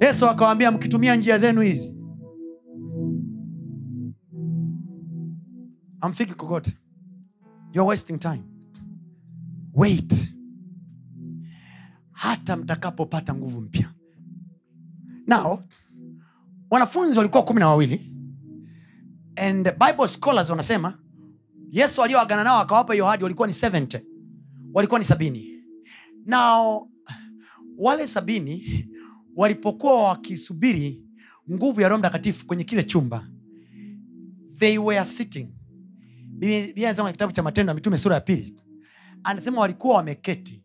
yesu 0.01 0.30
akawaambia 0.30 0.72
mkitumia 0.72 1.16
njia 1.16 1.38
zenu 1.38 1.61
hizi 1.61 1.95
amfiki 6.01 6.34
kokote 6.34 6.78
You're 7.74 7.89
wasting 7.89 8.18
time 8.20 8.43
wait. 9.74 10.34
Hata 12.11 12.55
mtakapopata 12.57 13.36
nguvu 13.36 13.61
mpya. 13.61 13.93
Nao 15.28 15.63
wanafunzi 16.69 17.17
walikuwa 17.17 17.43
kumi 17.43 17.59
na 17.59 17.67
wawili 17.67 18.13
and 19.36 19.71
bible 19.71 20.07
scholars 20.07 20.49
wanasema 20.49 20.99
yesu 21.69 22.03
aliyoagana 22.03 22.43
nao 22.43 22.59
akawapa 22.59 22.93
hiyo 22.93 23.05
hadi 23.05 23.24
walikuwa 23.24 23.47
ni 23.47 23.53
70 23.53 24.01
walikuwa 24.74 24.99
ni 24.99 25.05
sabini. 25.05 25.63
Nao 26.26 26.89
wale 27.78 28.07
sabini 28.07 28.88
walipokuwa 29.36 30.03
wakisubiri 30.03 31.03
nguvu 31.51 31.82
ya 31.82 31.89
roho 31.89 31.99
mtakatifu 31.99 32.45
kwenye 32.47 32.63
kile 32.63 32.84
chumba 32.84 33.28
they 34.59 34.78
were 34.78 35.05
sitting. 35.05 35.47
Biblia 36.28 36.74
inasema 36.76 37.11
kitabu 37.11 37.34
cha 37.34 37.43
matendo 37.43 37.69
ya 37.71 37.76
mitume 37.76 37.97
sura 37.97 38.15
ya 38.15 38.21
pili 38.21 38.55
anasema 39.24 39.61
walikuwa 39.61 39.95
wameketi. 39.97 40.63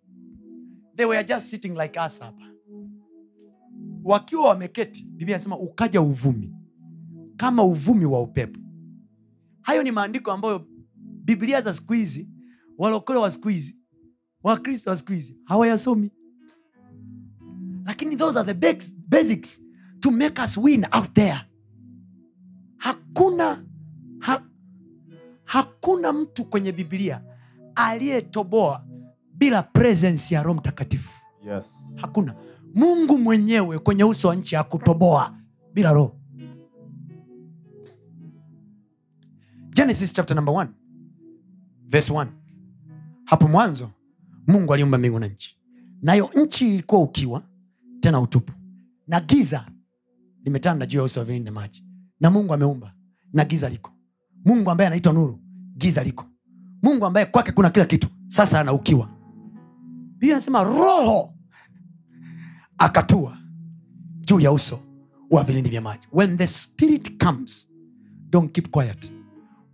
They 0.97 1.07
were 1.07 1.25
just 1.25 1.47
sitting 1.47 1.69
like 1.79 2.01
us 2.07 2.21
hapa. 2.21 2.45
Wakiwa 4.05 4.49
wameketi 4.49 5.05
biblia 5.05 5.37
anasema 5.37 5.59
ukaja 5.59 6.01
uvumi. 6.01 6.55
Kama 7.37 7.63
uvumi 7.65 8.05
wa 8.05 8.23
upepo. 8.23 8.61
Hayo 9.63 9.83
ni 9.83 9.91
maandiko 9.91 10.33
ambayo 10.33 10.67
biblia 11.25 11.61
za 11.61 11.73
siku 11.75 11.93
hizi 11.93 12.29
walokole 12.79 13.19
wa 13.19 13.31
siku 13.31 13.49
hizi 13.49 13.79
wakristo 14.43 14.91
wa 14.91 14.97
siku 14.97 15.13
hizi 15.13 15.39
hawayasomi. 15.45 16.11
Lakini 17.87 18.17
those 18.17 18.39
are 18.39 18.55
the 18.55 18.69
basics- 19.09 19.63
to 20.01 20.11
make 20.11 20.43
us 20.43 20.57
win 20.57 20.87
out 20.93 21.13
there. 21.13 21.41
Hakuna 22.77 23.65
ha, 24.19 24.43
hakuna 25.45 26.13
mtu 26.13 26.45
kwenye 26.45 26.73
biblia 26.73 27.25
aliyetoboa 27.79 28.85
bila 29.35 29.63
presence 29.63 30.35
ya 30.35 30.43
roho 30.43 30.59
mtakatifu. 30.59 31.11
Yes. 31.47 31.95
hakuna. 31.97 32.35
Mungu 32.75 33.19
mwenyewe 33.19 33.79
kwenye 33.79 34.05
uso 34.05 34.29
wa 34.29 34.35
nchi 34.35 34.55
hakutoboa 34.57 35.35
bila 35.75 35.93
roho. 35.93 36.17
Genesis 39.75 40.13
chapter 40.13 40.37
number 40.37 40.55
1 40.55 40.69
verse 41.89 42.13
one. 42.13 42.31
hapo 43.25 43.49
mwanzo 43.49 43.91
mungu 44.47 44.75
aliumba 44.75 44.99
mbingu 44.99 45.19
na 45.19 45.27
nchi. 45.27 45.59
Nayo 46.03 46.31
nchi 46.35 46.69
ilikuwa 46.75 47.01
ukiwa 47.03 47.43
tena 48.01 48.21
utupu. 48.21 48.53
Na 49.07 49.21
giza 49.21 49.67
limetanda 50.45 50.87
juu 50.87 50.99
ya 50.99 51.05
uso 51.05 51.21
wa 51.21 51.27
vilindi 51.27 51.45
na 51.45 51.53
maji. 51.53 51.85
Na 52.21 52.31
mungu 52.31 52.55
ameumba 52.55 52.95
na 53.33 53.45
giza 53.45 53.69
liko. 53.69 53.93
Mungu 54.45 54.71
ambaye 54.71 54.87
anaitwa 54.89 55.13
nuru 55.13 55.41
giza 55.77 56.03
liko 56.03 56.25
mungu 56.83 57.07
ambaye 57.07 57.27
kwake 57.27 57.53
kuna 57.53 57.71
kila 57.71 57.85
kitu 57.85 58.09
sasa 58.29 58.61
anaukiwa 58.61 59.09
biblia 60.13 60.35
anasema 60.35 60.65
roho 60.65 61.35
akatua 62.79 63.39
juu 64.27 64.41
ya 64.41 64.53
uso 64.53 64.81
wa 65.31 65.45
vilindi 65.45 65.71
vya 65.71 65.81
maji 65.81 66.07
when 66.13 66.37
the 66.37 66.47
spirit 66.47 67.25
comes 67.25 67.69
don't 68.31 68.53
keep 68.53 68.71
quiet 68.71 69.13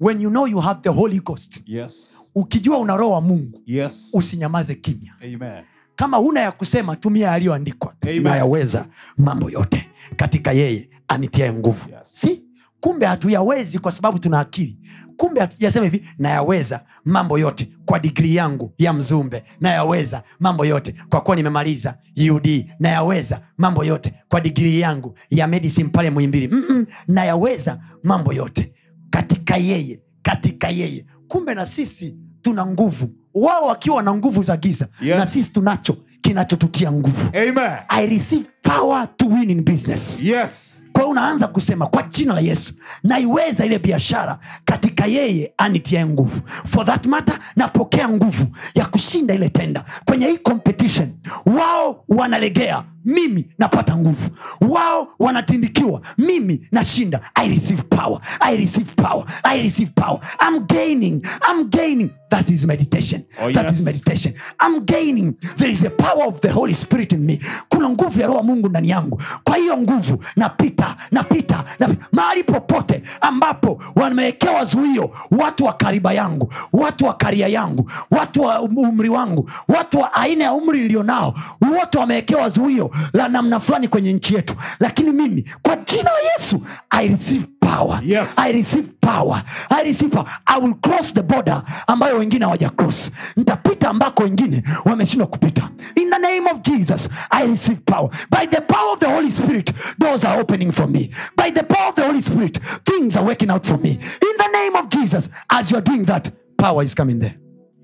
when 0.01 0.21
you 0.21 0.31
know 0.31 0.47
you 0.47 0.59
have 0.61 0.81
the 0.83 0.89
holy 0.89 1.21
ghost 1.21 1.63
Yes. 1.67 2.19
ukijua 2.35 2.79
una 2.79 2.97
roho 2.97 3.11
wa 3.13 3.21
mungu 3.21 3.63
Yes. 3.67 4.09
usinyamaze 4.13 4.75
kimya 4.75 5.15
Amen. 5.25 5.65
kama 5.97 6.17
huna 6.17 6.41
ya 6.41 6.53
kusema 6.53 6.97
tumia 6.97 7.29
yaliyoandikwa 7.29 7.95
nayaweza 8.23 8.87
mambo 9.19 9.51
yote 9.51 9.91
katika 10.17 10.53
yeye 10.53 10.91
anitiae 11.09 11.53
nguvu 11.53 11.89
Yes. 11.91 11.99
si 12.15 12.45
kumbe 12.85 13.07
hatuyawezi 13.07 13.79
kwa 13.79 13.93
sababu 13.93 14.19
tuna 14.19 14.41
akili. 14.41 14.79
Kumbe 15.17 15.41
hatujasema 15.41 15.85
hivi 15.85 16.05
nayaweza 16.19 16.85
mambo 17.05 17.39
yote 17.39 17.69
kwa 17.85 17.99
digrii 17.99 18.35
yangu 18.35 18.75
ya 18.79 18.93
mzumbe. 18.93 19.45
Nayaweza 19.61 20.23
mambo 20.41 20.65
yote 20.67 20.95
kwa 21.09 21.21
kuwa 21.21 21.37
nimemaliza 21.37 21.99
ud 22.35 22.65
nayaweza 22.81 23.41
mambo 23.59 23.85
yote 23.85 24.15
kwa 24.29 24.41
digrii 24.41 24.81
yangu 24.81 25.19
ya 25.31 25.47
medicine 25.47 25.89
pale 25.89 26.11
mwimbili 26.11 26.49
Mm-mm, 26.49 26.87
nayaweza 27.09 27.79
mambo 28.03 28.33
yote 28.33 28.73
katika 29.11 29.57
yeye 29.57 30.01
katika 30.23 30.69
yeye. 30.69 31.07
Kumbe 31.29 31.55
na 31.55 31.67
sisi 31.67 32.17
tuna 32.43 32.67
nguvu. 32.67 33.09
Wao 33.35 33.67
wakiwa 33.67 34.03
na 34.03 34.15
nguvu 34.15 34.43
za 34.43 34.57
giza 34.57 34.89
Yes. 35.03 35.19
na 35.19 35.27
sisi 35.27 35.53
tunacho 35.53 35.97
kinachotutia 36.21 36.93
nguvu. 36.93 37.29
Amen. 37.37 37.73
i 37.89 38.07
receive 38.07 38.45
power 38.63 39.09
to 39.17 39.27
win 39.27 39.51
in 39.51 39.65
business. 39.65 40.23
Yes. 40.23 40.74
Kwa 40.95 41.03
hiyo 41.03 41.11
unaanza 41.11 41.47
kusema 41.49 41.87
kwa 41.87 42.03
jina 42.03 42.35
la 42.35 42.41
yesu 42.41 42.73
naiweza 43.03 43.65
ile 43.67 43.79
biashara 43.79 44.39
katika 44.65 45.07
yeye 45.07 45.53
anitiae 45.57 46.07
nguvu. 46.07 46.41
For 46.67 46.87
that 46.87 47.07
matter 47.07 47.39
napokea 47.57 48.09
nguvu 48.09 48.47
ya 48.75 48.87
kushinda 48.87 49.35
ile 49.35 49.49
tenda. 49.49 49.85
Kwenye 50.05 50.27
hii 50.27 50.39
competition 50.39 51.09
wao 51.47 52.05
wanalegea 52.09 52.83
mimi 53.05 53.47
napata 53.59 53.97
nguvu. 53.97 54.31
Wao 54.61 55.09
wanatindikiwa. 55.19 56.01
Mimi 56.19 56.69
nashinda. 56.73 57.21
I 57.35 57.49
receive 57.49 57.83
power. 57.83 58.21
I 58.41 58.57
receive 58.57 58.91
power. 58.97 59.25
I 59.45 59.59
receive 59.63 59.91
power. 59.95 60.21
I'm 60.41 60.67
gaining. 60.67 61.25
I'm 61.49 61.69
gaining. 61.71 62.11
That 62.31 62.51
is 62.51 62.67
meditation. 62.67 63.25
Oh, 63.41 63.53
that 63.53 63.65
yes. 63.65 63.73
is 63.81 63.85
meditation. 63.85 64.35
I'm 64.61 64.85
gaining. 64.85 65.37
There 65.57 65.71
is 65.71 65.85
a 65.85 65.91
power 65.91 66.25
of 66.27 66.41
the 66.41 66.51
holy 66.51 66.73
spirit 66.73 67.13
in 67.13 67.25
me. 67.27 67.41
Kuna 67.69 67.89
nguvu 67.89 68.21
ya 68.21 68.27
roho 68.27 68.43
mungu 68.43 68.69
ndani 68.69 68.89
yangu. 68.89 69.23
Kwa 69.45 69.57
hiyo 69.57 69.77
nguvu 69.77 70.25
napita 70.37 70.97
napita 71.11 71.65
na 71.79 71.89
mahali 72.13 72.45
popote 72.45 73.03
ambapo 73.21 73.83
wamewekewa 73.97 74.65
zuio 74.65 75.11
watu 75.31 75.65
wa 75.65 75.73
kariba 75.73 76.13
yangu 76.13 76.53
watu 76.73 77.05
wa 77.05 77.15
karia 77.15 77.49
yangu 77.49 77.91
watu 78.11 78.43
wa 78.43 78.61
umri 78.63 79.09
wangu 79.09 79.51
watu 79.69 79.99
wa 79.99 80.15
aina 80.15 80.45
ya 80.45 80.53
umri 80.53 80.81
nilionao 80.81 81.35
wote 81.79 81.99
wamewekewa 81.99 82.49
zuio 82.49 82.91
la 83.13 83.29
namna 83.29 83.61
fulani 83.61 83.89
kwenye 83.89 84.13
nchi 84.13 84.35
yetu 84.35 84.55
lakini 84.81 85.13
mimi 85.13 85.51
kwa 85.63 85.77
jina 85.77 86.11
la 86.11 86.19
yesu 86.39 86.63
i 86.91 87.09
receive 87.09 87.47
power 87.61 88.01
Yes. 88.05 88.35
I 88.39 88.53
receive 88.53 88.89
power. 89.01 89.43
I 89.71 89.83
receive 89.85 90.11
power. 90.13 90.27
I 90.47 90.59
will 90.61 90.75
cross 90.75 91.13
the 91.15 91.23
border 91.23 91.63
ambayo 91.87 92.19
wengine 92.19 92.45
hawaja 92.45 92.71
cross 92.71 93.11
nitapita 93.37 93.89
ambako 93.91 94.23
wengine 94.23 94.63
wameshindwa 94.85 95.27
kupita 95.27 95.71
in 95.95 96.11
the 96.11 96.19
name 96.19 96.51
of 96.51 96.61
jesus 96.63 97.09
i 97.31 97.47
receive 97.49 97.81
power 97.85 98.11
by 98.31 98.47
the 98.47 98.61
power 98.61 98.93
of 98.93 98.99
the 98.99 99.07
holy 99.07 99.31
spirit 99.31 99.73
doors 99.99 100.25
are 100.25 100.41
opening 100.41 100.73
for 100.73 100.89
me 100.89 101.11
by 101.37 101.51
the 101.51 101.63
power 101.63 101.89
of 101.89 101.95
the 101.95 102.03
holy 102.03 102.23
spirit 102.23 102.61
things 102.85 103.17
are 103.17 103.27
working 103.27 103.51
out 103.51 103.67
for 103.67 103.79
me 103.81 103.91
in 103.91 104.37
the 104.39 104.49
name 104.53 104.77
of 104.77 104.89
jesus 104.89 105.29
as 105.51 105.71
you 105.71 105.77
are 105.79 105.85
doing 105.85 106.05
that 106.05 106.31
power 106.57 106.85
is 106.85 106.95
coming 106.95 107.19
there 107.21 107.35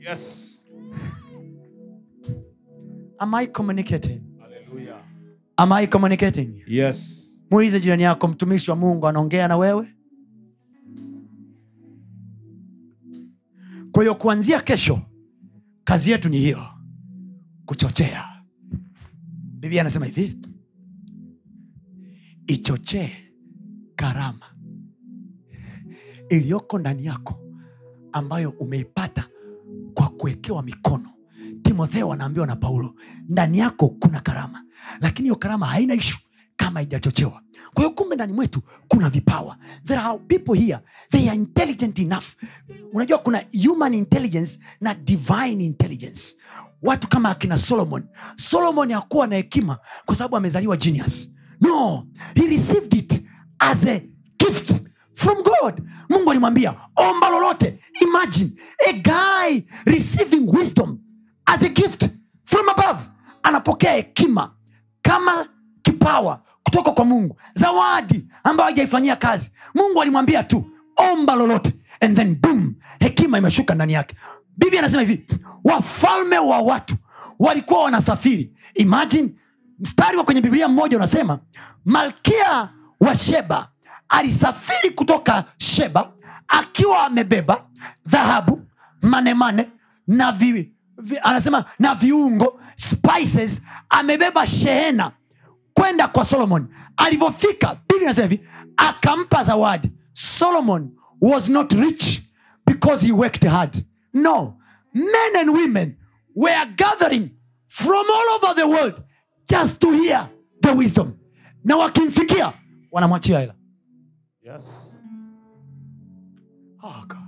Yes. 0.01 0.47
am 3.21 3.35
i 3.35 3.47
communicating. 3.47 4.21
Am 5.61 5.73
i 5.73 5.87
communicating? 5.87 6.63
Yes. 6.67 7.27
Muize 7.51 7.81
jirani 7.81 8.03
yako 8.03 8.29
mtumishi 8.29 8.71
wa 8.71 8.77
mungu 8.77 9.09
anaongea 9.09 9.49
na 9.49 9.57
wewe? 9.57 9.87
Kwa 13.93 14.03
hiyo 14.03 14.15
kuanzia 14.15 14.61
kesho 14.61 15.01
kazi 15.85 16.11
yetu 16.11 16.29
ni 16.29 16.39
hiyo 16.39 16.67
kuchochea. 17.67 18.25
Biblia 19.61 19.81
anasema 19.81 20.07
hivi 20.07 20.37
ichochee 22.47 23.13
karama 23.97 24.47
iliyoko 26.29 26.79
ndani 26.79 27.05
yako 27.07 27.41
ambayo 28.13 28.51
umeipata 28.51 29.29
kwa 29.95 30.09
kuwekewa 30.09 30.63
mikono 30.63 31.11
timotheo 31.87 32.13
anaambiwa 32.13 32.47
na 32.47 32.57
paulo 32.57 32.95
ndani 33.29 33.59
yako 33.59 33.89
kuna 33.89 34.21
karama 34.21 34.65
lakini 35.01 35.27
hiyo 35.27 35.37
karama 35.37 35.67
haina 35.67 35.95
ishu 35.95 36.19
kama 36.57 36.81
haijachochewa. 36.81 37.43
Kwa 37.75 37.83
hiyo 37.85 37.91
kumbe 37.91 38.15
ndani 38.15 38.33
mwetu 38.33 38.61
kuna 38.89 39.11
vipawa. 39.11 39.57
There 39.85 40.01
are 40.01 40.19
people 40.19 40.55
here. 40.59 40.79
They 41.11 41.29
are 41.31 41.37
intelligent 41.39 41.99
enough. 41.99 42.25
Unajua 42.93 43.19
kuna 43.19 43.45
human 43.67 43.95
intelligence 43.95 44.59
na 44.81 44.95
divine 44.95 45.65
intelligence. 45.65 46.37
Watu 46.83 47.09
kama 47.09 47.31
akina 47.31 47.59
solomon. 47.59 48.05
Solomon 48.37 48.93
hakuwa 48.93 49.27
na 49.27 49.37
hekima 49.37 49.79
kwa 50.07 50.15
sababu 50.17 50.37
amezaliwa 50.37 50.77
genius. 50.77 51.31
No 51.61 52.07
he 52.35 52.47
received 52.49 52.95
it 52.95 53.23
as 53.59 53.87
a 53.87 54.01
gift 54.39 54.83
from 55.15 55.37
god. 55.43 55.83
Mungu 56.11 56.31
alimwambia 56.31 56.75
omba 56.97 57.31
lolote. 57.31 57.79
Imagine 58.03 58.51
a 58.89 58.93
guy 58.93 59.61
receiving 59.87 60.47
wisdom 60.57 60.99
as 61.55 61.63
a 61.63 61.69
gift 61.69 62.09
from 62.45 62.69
above. 62.69 62.99
Anapokea 63.43 63.93
hekima 63.93 64.55
kama 65.03 65.47
kipawa 65.83 66.43
kutoka 66.63 66.91
kwa 66.91 67.05
mungu. 67.05 67.41
Zawadi 67.55 68.27
ambayo 68.45 68.69
hajaifanyia 68.71 69.17
kazi. 69.17 69.53
Mungu 69.75 70.03
alimwambia 70.03 70.45
tu 70.45 70.65
omba 70.97 71.35
lolote. 71.35 71.75
And 72.01 72.17
then 72.17 72.35
boom 72.41 72.75
hekima 73.01 73.39
imeshuka 73.39 73.75
ndani 73.75 73.93
yake. 73.93 74.17
Bibi 74.57 74.79
anasema 74.79 75.03
hivi 75.03 75.27
wafalme 75.65 76.39
wa 76.39 76.59
watu 76.59 76.95
walikuwa 77.39 77.83
wanasafiri. 77.83 78.53
Imagine 78.75 79.29
mstari 79.79 80.17
wa 80.17 80.25
kwenye 80.25 80.41
biblia 80.41 80.69
mmoja 80.69 80.97
unasema 80.97 81.39
malkia 81.85 82.69
wa 83.01 83.15
sheba 83.15 83.69
alisafiri 84.09 84.91
kutoka 84.95 85.45
sheba 85.57 86.13
akiwa 86.49 87.07
amebeba 87.07 87.65
dhahabu 88.07 88.63
manemane 89.03 89.69
na 90.07 90.33
vi, 90.33 90.73
vi, 91.01 91.19
anasema 91.23 91.65
na 91.79 91.95
viungo 91.95 92.61
spices 92.77 93.63
amebeba 93.89 94.47
shehena 94.47 95.13
kwenda 95.75 96.09
kwa 96.09 96.25
solomon. 96.25 96.69
Alivyofika 96.97 97.81
bili 97.89 98.05
nasema 98.05 98.29
hivi 98.29 98.49
akampa 98.77 99.45
zawadi. 99.45 99.93
Solomon 100.13 100.91
was 101.21 101.49
not 101.49 101.73
rich 101.73 102.23
because 102.67 103.07
he 103.07 103.13
worked 103.13 103.45
hard. 103.51 103.85
No 104.15 104.57
men 104.95 105.37
and 105.39 105.51
women 105.51 105.97
were 106.37 106.67
gathering 106.77 107.31
from 107.69 108.07
all 108.11 108.35
over 108.37 108.55
the 108.55 108.67
world 108.69 109.03
just 109.51 109.81
to 109.81 109.91
hear 109.93 110.29
the 110.63 110.73
wisdom. 110.73 111.13
Na 111.65 111.77
wakimfikia 111.77 112.53
wanamwachia 112.93 113.41
hela. 113.41 113.55
Yes. 114.43 114.87
oh 116.83 117.05
God. 117.09 117.19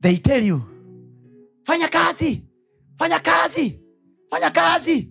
they 0.00 0.16
tell 0.16 0.42
you 0.44 0.62
fanya 1.70 1.88
kazi. 1.88 2.42
Fanya 2.98 3.20
kazi. 3.22 3.80
Fanya 4.30 4.50
kazi. 4.52 5.08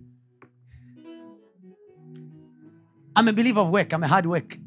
I'm 3.16 3.28
a 3.28 3.32
believer 3.32 3.60
of 3.60 3.70
work. 3.70 3.92
I'm 3.92 4.02
a 4.02 4.08
hard 4.08 4.26
work. 4.26 4.58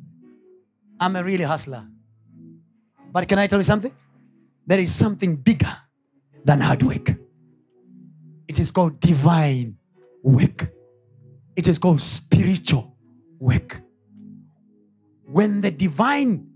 I'm 1.00 1.16
a 1.16 1.24
really 1.24 1.44
hustler. 1.44 1.86
But 3.12 3.28
can 3.28 3.38
i 3.38 3.48
tell 3.48 3.60
you 3.60 3.64
something? 3.64 3.94
There 4.66 4.80
is 4.80 4.94
something 4.94 5.36
bigger 5.36 5.76
than 6.44 6.62
hard 6.62 6.82
work. 6.82 7.14
It 8.48 8.60
is 8.60 8.72
called 8.72 9.00
divine 9.00 9.78
work. 10.24 10.74
It 11.56 11.68
is 11.68 11.78
called 11.78 12.02
spiritual 12.02 12.96
work. 13.40 13.82
When 15.26 15.62
the 15.62 15.72
divine 15.72 16.48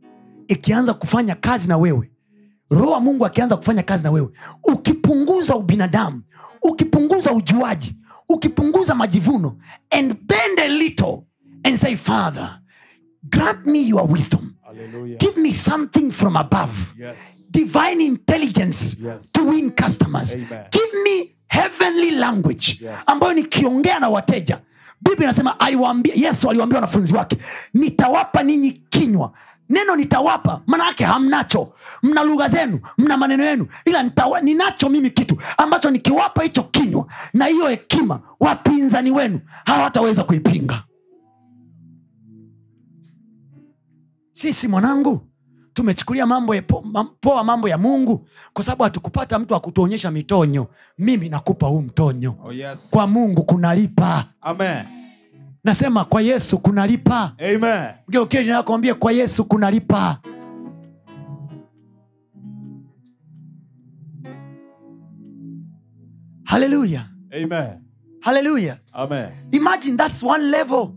ikianza 0.48 0.94
kufanya 0.94 1.36
kazi 1.36 1.68
na 1.68 1.78
wewe 1.78 2.12
roho 2.70 2.92
wa 2.92 3.00
mungu 3.00 3.26
akianza 3.26 3.58
kufanya 3.58 3.84
kazi 3.84 4.04
na 4.04 4.12
wewe 4.12 4.30
ukipunguza 4.64 5.56
ubinadamu 5.56 6.22
ukipunguza 6.62 7.32
ujuaji 7.32 7.96
ukipunguza 8.30 8.96
majivuno 8.96 9.58
and 9.90 10.16
bend 10.28 10.60
a 10.60 10.68
little 10.68 11.18
and 11.64 11.78
say 11.78 11.96
father 11.96 12.60
grant 13.24 13.66
me 13.68 13.80
your 13.88 14.12
wisdom 14.12 14.54
Hallelujah. 14.66 15.18
give 15.18 15.38
me 15.42 15.52
something 15.52 16.12
from 16.12 16.36
above 16.38 16.74
Yes. 17.00 17.50
divine 17.52 18.02
intelligence 18.06 18.98
Yes. 19.04 19.32
to 19.32 19.44
win 19.46 19.72
customers 19.72 20.34
Amen. 20.36 20.66
give 20.72 21.04
me 21.04 21.36
heavenly 21.48 22.12
language 22.12 22.78
Yes. 22.82 22.94
ambayo 23.06 23.34
nikiongea 23.34 24.00
na 24.00 24.10
wateja 24.10 24.62
biblia 25.02 25.24
inasema 25.24 25.60
aliwaambia 25.60 26.14
yesu 26.16 26.50
aliwaambia 26.50 26.78
wanafunzi 26.78 27.14
wake 27.16 27.38
nitawapa 27.74 28.44
ninyi 28.44 28.72
kinywa. 28.72 29.32
Neno 29.70 29.96
nitawapa 29.96 30.62
maana 30.68 30.86
yake 30.88 31.06
hamnacho. 31.06 31.74
Mna 32.04 32.24
lugha 32.24 32.50
zenu 32.50 32.80
mna 32.98 33.18
maneno 33.18 33.44
yenu 33.46 33.68
ila 33.86 34.04
nitawa, 34.04 34.42
ninacho 34.42 34.90
mimi 34.90 35.10
kitu 35.10 35.38
ambacho 35.58 35.92
nikiwapa 35.92 36.44
hicho 36.44 36.64
kinywa 36.64 37.08
na 37.34 37.46
hiyo 37.46 37.68
hekima 37.68 38.20
wapinzani 38.40 39.12
wenu 39.12 39.40
hawataweza 39.66 40.24
kuipinga. 40.24 40.84
Sisi 44.32 44.68
mwanangu 44.68 45.27
tumechukulia 45.82 46.26
mambo 46.26 46.56
ya 46.56 46.62
po, 46.62 46.82
mam- 46.94 47.10
poa 47.22 47.44
mambo 47.44 47.70
ya 47.70 47.78
mungu 47.78 48.28
kwa 48.54 48.64
sababu 48.64 48.84
hatukupata 48.84 49.40
mtu 49.40 49.56
akutuonyesha 49.56 50.12
mitonyo. 50.12 50.68
Mimi 50.98 51.30
nakupa 51.30 51.68
huu 51.68 51.82
mtonyo. 51.82 52.36
Oh 52.44 52.52
yes. 52.54 52.90
kwa 52.92 53.08
mungu 53.08 53.44
kunalipa. 53.44 54.26
Amen. 54.42 54.86
nasema 55.64 56.06
kwa 56.06 56.22
yesu 56.22 56.58
kunalipa. 56.60 57.34
Amen. 57.40 57.90
geukeni 58.10 58.48
nakwambia 58.50 58.96
kwa 58.96 59.12
yesu 59.12 59.46
kunalipa. 59.46 60.20
Haleluya 66.44 67.06
haleluya 68.22 68.78
imagine 69.52 69.98
thats 69.98 70.24
one 70.24 70.44
level. 70.44 70.90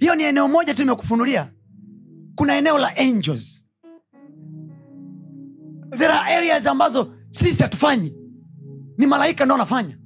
Hiyo 0.00 0.14
ni 0.14 0.24
eneo 0.24 0.48
moja 0.48 0.74
tu 0.74 0.82
nimekufunulia 0.82 1.48
kuna 2.36 2.56
eneo 2.56 2.78
la 2.78 2.92
angels. 2.96 3.64
There 5.98 6.12
are 6.12 6.34
areas 6.36 6.66
ambazo 6.66 7.14
sisi 7.30 7.62
hatufanyi. 7.62 8.14
Ni 8.98 9.06
malaika 9.06 9.44
ndo 9.44 9.54
anafanya 9.54 9.98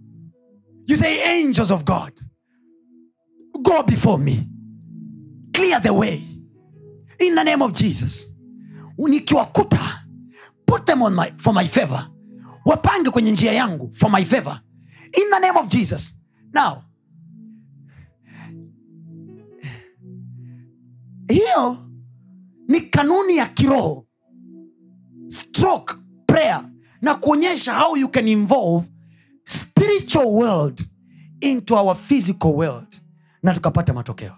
you 0.87 0.97
say 0.97 1.22
angels 1.22 1.70
of 1.70 1.85
god 1.85 2.12
go 3.62 3.83
before 3.83 4.18
me. 4.18 4.49
Clear 5.53 5.81
the 5.83 5.91
way. 5.91 6.22
In 7.18 7.35
the 7.35 7.45
name 7.45 7.62
of 7.62 7.72
jesus. 7.72 8.26
Nikiwakuta 8.99 9.78
put 10.66 10.87
them 10.87 11.03
on 11.03 11.14
my, 11.14 11.33
for 11.37 11.53
my 11.55 11.64
favor. 11.68 12.11
Wapange 12.66 13.11
kwenye 13.11 13.33
njia 13.33 13.53
yangu 13.53 13.91
for 13.95 14.11
my 14.11 14.24
favor. 14.24 14.61
In 15.05 15.31
the 15.31 15.39
name 15.41 15.59
of 15.59 15.68
jesus. 15.68 16.14
Now 16.53 16.83
hiyo 21.28 21.89
ni 22.71 22.81
kanuni 22.81 23.37
ya 23.37 23.47
kiroho. 23.47 24.07
Stroke 25.29 25.95
prayer 26.27 26.71
na 27.03 27.14
kuonyesha 27.14 27.75
how 27.79 27.97
you 27.97 28.09
can 28.09 28.29
involve 28.29 28.89
spiritual 29.45 30.27
world 30.27 30.81
into 31.41 31.75
our 31.77 31.95
physical 31.97 32.53
world 32.55 33.01
na 33.43 33.55
tukapata 33.55 33.93
matokeo. 33.93 34.37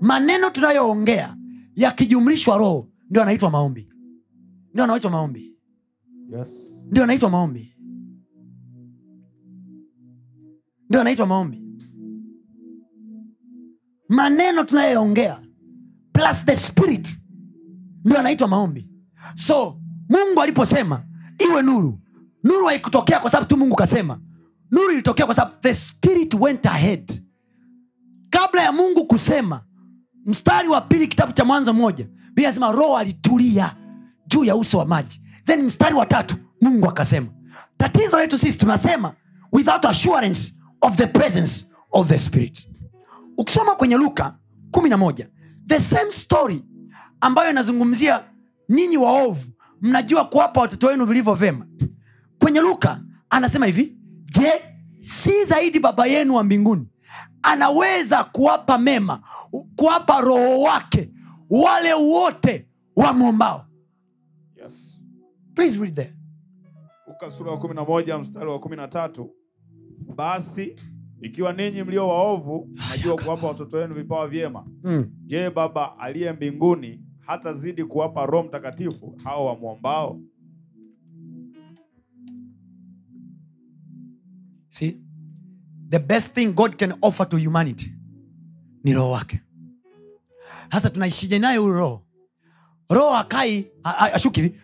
Maneno 0.00 0.50
tunayoongea 0.50 1.36
yakijumlishwa 1.74 2.58
roho 2.58 2.88
ndio 3.10 3.22
anaitwa 3.22 3.50
maombi. 3.50 3.88
Ndio 4.72 4.84
anaitwa 4.84 5.10
maombi. 5.10 5.56
Yes. 6.38 6.82
ndio 6.90 7.04
anaitwa 7.04 7.30
maombi. 7.30 7.76
Ndio 10.88 11.00
anaitwa 11.00 11.26
maombi. 11.26 11.68
Maneno 14.08 14.64
tunayoongea 14.64 15.43
plus 16.14 16.44
the 16.44 16.56
spirit 16.56 17.18
ndio 18.04 18.18
anaitwa 18.20 18.48
maombi. 18.48 18.88
So 19.34 19.80
mungu 20.08 20.42
aliposema 20.42 21.04
iwe 21.48 21.62
nuru. 21.62 22.00
Nuru 22.44 22.66
haikutokea 22.66 23.20
kwa 23.20 23.30
sababu 23.30 23.48
tu 23.48 23.56
mungu 23.56 23.76
kasema. 23.76 24.20
Nuru 24.70 24.92
ilitokea 24.92 25.26
kwa 25.26 25.34
sababu 25.34 25.56
the 25.60 25.74
spirit 25.74 26.34
went 26.34 26.66
ahead. 26.66 27.22
Kabla 28.30 28.62
ya 28.62 28.72
mungu 28.72 29.06
kusema 29.06 29.64
mstari 30.26 30.68
wa 30.68 30.80
pili 30.80 31.06
kitabu 31.06 31.32
cha 31.32 31.44
mwanzo 31.44 31.72
moja 31.72 32.08
bia 32.34 32.48
nasema 32.48 32.72
roho 32.72 32.96
alitulia 32.96 33.76
juu 34.26 34.44
ya 34.44 34.56
uso 34.56 34.78
wa 34.78 34.86
maji. 34.86 35.20
Then 35.44 35.62
mstari 35.62 35.94
wa 35.94 36.06
tatu 36.06 36.36
mungu 36.60 36.88
akasema. 36.88 37.26
Tatizo 37.76 38.18
letu 38.18 38.38
sisi 38.38 38.58
tunasema 38.58 39.12
without 39.52 39.84
assurance 39.84 40.54
of 40.80 40.96
the 40.96 41.06
presence 41.06 41.66
of 41.92 42.08
the 42.08 42.18
spirit. 42.18 42.68
Ukisoma 43.38 43.76
kwenye 43.76 43.96
luka 43.96 44.38
11 44.70 45.26
the 45.66 45.80
same 45.80 46.10
story 46.10 46.62
ambayo 47.20 47.50
inazungumzia 47.50 48.24
ninyi 48.68 48.96
waovu 48.96 49.46
mnajua 49.80 50.24
kuwapa 50.24 50.60
watoto 50.60 50.86
wenu 50.86 51.04
vilivyo 51.04 51.34
vyema. 51.34 51.66
Kwenye 52.38 52.60
luka 52.60 53.00
anasema 53.30 53.66
hivi 53.66 53.98
je 54.38 54.52
si 55.00 55.44
zaidi 55.44 55.80
baba 55.80 56.06
yenu 56.06 56.34
wa 56.34 56.44
mbinguni 56.44 56.88
anaweza 57.42 58.24
kuwapa 58.24 58.78
mema 58.78 59.22
kuwapa 59.76 60.20
roho 60.20 60.60
wake 60.62 61.10
wale 61.50 61.94
wote 61.94 62.68
wamwombao? 62.96 63.66
Yes. 64.56 65.04
please 65.54 65.78
read 65.80 65.94
there. 65.94 66.14
Luka 67.08 67.30
sura 67.30 67.52
ya 67.52 67.58
kumi 67.58 67.74
mstari 68.18 68.46
wa 68.46 68.58
kumi 68.60 68.76
na 68.76 68.88
tatu. 68.88 69.30
Basi 70.16 70.76
ikiwa 71.24 71.52
ninyi 71.52 71.82
mlio 71.82 72.08
waovu 72.08 72.70
najua 72.90 73.16
kuwapa 73.16 73.46
watoto 73.46 73.76
wenu 73.76 73.94
vipawa 73.94 74.28
vyema. 74.28 74.66
Mm. 74.84 75.10
je 75.26 75.50
baba 75.50 75.98
aliye 75.98 76.32
mbinguni 76.32 77.00
hatazidi 77.18 77.84
kuwapa 77.84 78.26
roho 78.26 78.48
mtakatifu 78.48 79.14
hao 79.24 79.46
wamwombao? 79.46 80.20
See 84.68 85.00
the 85.90 85.98
best 85.98 86.34
thing 86.34 86.46
god 86.52 86.76
can 86.76 86.94
offer 87.02 87.28
to 87.28 87.38
humanity 87.38 87.92
ni 88.84 88.92
roho 88.92 89.10
wake. 89.10 89.40
Sasa 90.72 90.90
tunaishije 90.90 91.38
naye 91.38 91.58
huyu 91.58 91.72
roho? 91.74 92.06
Roho 92.90 93.16
akai 93.16 93.66
ashuki 94.12 94.40
hivi. 94.40 94.60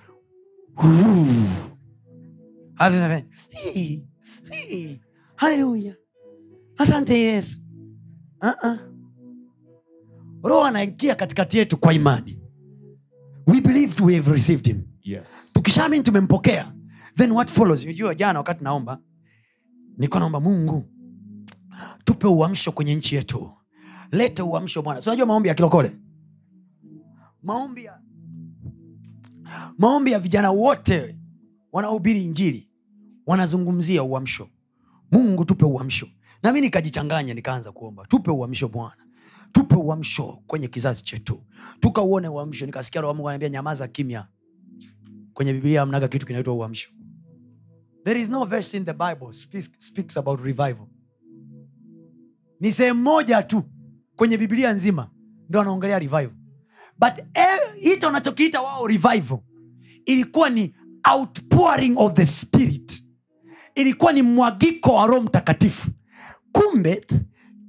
Haleluya 5.37 5.95
asante 6.81 7.19
yesu. 7.21 7.59
Uh-uh. 8.43 8.79
roho 10.43 10.65
anaingia 10.65 11.15
katikati 11.15 11.59
yetu 11.59 11.77
kwa 11.77 11.93
imani. 11.95 12.41
We 13.47 13.61
believed 13.61 14.01
we 14.01 14.17
have 14.17 14.33
received 14.33 14.67
him. 14.67 14.83
Yes. 15.03 15.29
tukishamini 15.53 16.03
tumempokea 16.05 16.73
then 17.17 17.33
what 17.33 17.51
follows? 17.51 17.85
Unajua 17.85 18.15
jana 18.15 18.39
wakati 18.39 18.65
naomba 18.65 18.99
nilikuwa 19.97 20.21
naomba 20.21 20.41
mungu 20.41 20.85
tupe 22.05 22.27
uamsho 22.27 22.73
kwenye 22.73 22.95
nchi 22.95 23.15
yetu. 23.15 23.51
Lete 24.13 24.43
uamsho 24.43 24.83
bwana. 24.83 25.01
Sinajua 25.01 25.27
maombi 25.27 25.49
ya 25.49 25.55
kilokole? 25.55 25.97
Maombi 27.43 27.85
ya 27.85 28.01
maombi 29.79 30.13
ya 30.13 30.19
vijana 30.19 30.51
wote 30.51 31.19
wanaohubiri 31.73 32.25
injili 32.25 32.71
wanazungumzia 33.27 34.03
uamsho. 34.03 34.49
Mungu 35.13 35.45
tupe 35.45 35.65
uamsho 35.65 36.09
na 36.43 36.53
mi 36.53 36.61
nikajichanganya 36.61 37.35
nikaanza 37.35 37.73
kuomba 37.73 38.07
tupe 38.07 38.31
uhamisho 38.31 38.69
bwana. 38.69 39.07
Tupe 39.53 39.75
uamsho 39.77 40.43
kwenye 40.47 40.69
kizazi 40.69 41.05
chetu. 41.05 41.43
Tukauone 41.81 42.29
uamsho. 42.29 42.67
Nikasikia 42.67 43.01
roho 43.01 43.37
nyamaza 43.37 43.89
kimya. 43.89 44.29
Kwenye 45.35 45.53
biblia 45.53 45.83
amnaga 45.83 46.09
kitu 46.09 46.27
kinaitwa 46.27 46.55
uamsho. 46.55 46.91
There 48.05 48.21
is 48.21 48.29
no 48.31 48.45
verse 48.45 48.77
in 48.77 48.85
the 48.85 48.93
bible 48.93 49.33
speaks, 49.33 49.71
speaks 49.79 50.17
about 50.17 50.41
revival. 50.41 50.87
Ni 52.61 52.73
sehemu 52.73 53.03
moja 53.03 53.43
tu 53.43 53.63
kwenye 54.17 54.37
biblia 54.39 54.73
nzima 54.73 55.11
ndo 55.49 55.61
anaongelea 55.61 55.99
revival. 55.99 56.33
But 56.99 57.19
eh, 57.35 57.59
hicho 57.79 58.07
wanachokiita 58.07 58.61
wao 58.63 58.87
revival 58.87 59.39
ilikuwa 60.07 60.51
ni 60.51 60.75
outpouring 61.13 61.95
of 61.99 62.15
the 62.15 62.27
spirit. 62.27 63.05
Ilikuwa 63.75 64.13
ni 64.13 64.23
mwagiko 64.23 64.95
wa 64.95 65.07
roho 65.07 65.21
mtakatifu 65.21 65.91
kumbe 66.53 67.07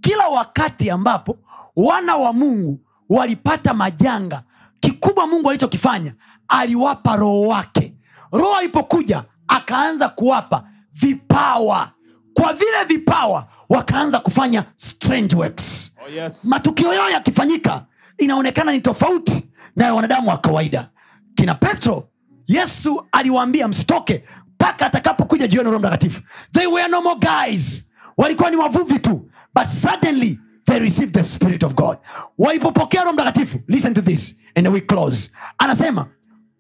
kila 0.02 0.28
wakati 0.28 0.90
ambapo 0.90 1.38
wana 1.76 2.16
wa 2.16 2.34
mungu 2.34 2.80
walipata 3.10 3.74
majanga 3.74 4.44
kikubwa 4.80 5.28
mungu 5.28 5.50
alichokifanya 5.50 6.14
aliwapa 6.48 7.16
roho 7.16 7.42
wake. 7.42 7.96
Roho 8.32 8.56
alipokuja 8.56 9.24
akaanza 9.48 10.10
kuwapa 10.10 10.64
vipawa. 10.94 11.92
Kwa 12.34 12.54
vile 12.54 12.84
vipawa 12.88 13.48
wakaanza 13.70 14.20
kufanya 14.20 14.66
strange 14.76 15.36
works. 15.36 15.92
Oh, 16.06 16.10
yes. 16.10 16.46
matukio 16.46 16.94
yao 16.94 17.10
yakifanyika 17.10 17.86
inaonekana 18.18 18.72
ni 18.72 18.82
tofauti 18.82 19.46
na 19.76 19.86
ya 19.86 19.94
wanadamu 19.94 20.30
wa 20.30 20.38
kawaida. 20.38 20.90
Kina 21.36 21.56
petro 21.56 22.10
yesu 22.48 23.06
aliwaambia 23.12 23.68
msitoke 23.68 24.24
mpaka 24.48 24.86
atakapokuja 24.86 25.48
jioni 25.48 25.66
roho 25.70 25.80
mtakatifu. 25.80 26.22
They 26.54 26.68
were 26.68 26.88
no 26.88 27.02
more 27.02 27.20
guys 27.20 27.86
walikuwa 28.22 28.50
ni 28.50 28.56
wavuvi 28.56 29.00
tu 29.00 29.30
but 29.56 29.66
suddenly 29.66 30.40
they 30.66 30.80
received 30.80 31.14
the 31.14 31.24
spirit 31.24 31.64
of 31.64 31.74
god. 31.74 31.98
Walipopokea 32.38 33.02
roho 33.02 33.14
mtakatifu 33.14 33.60
listen 33.68 33.94
to 33.94 34.02
this 34.02 34.36
and 34.56 34.68
we 34.68 34.82
close. 34.82 35.32
Anasema 35.58 36.06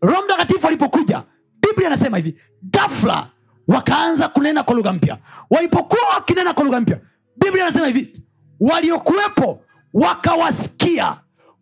roho 0.01 0.21
mtakatifu 0.23 0.65
walipokuja 0.65 1.23
biblia 1.61 1.87
anasema 1.87 2.17
hivi 2.17 2.35
gafla 2.63 3.27
wakaanza 3.67 4.27
kunena 4.29 4.63
kwa 4.63 4.75
lugha 4.75 4.93
mpya. 4.93 5.17
Walipokuwa 5.49 6.01
wakinena 6.15 6.53
kwa 6.53 6.63
lugha 6.63 6.81
mpya 6.81 6.99
biblia 7.37 7.63
anasema 7.63 7.87
hivi 7.87 8.23
waliokuwepo 8.59 9.63
wakawasikia 9.93 11.17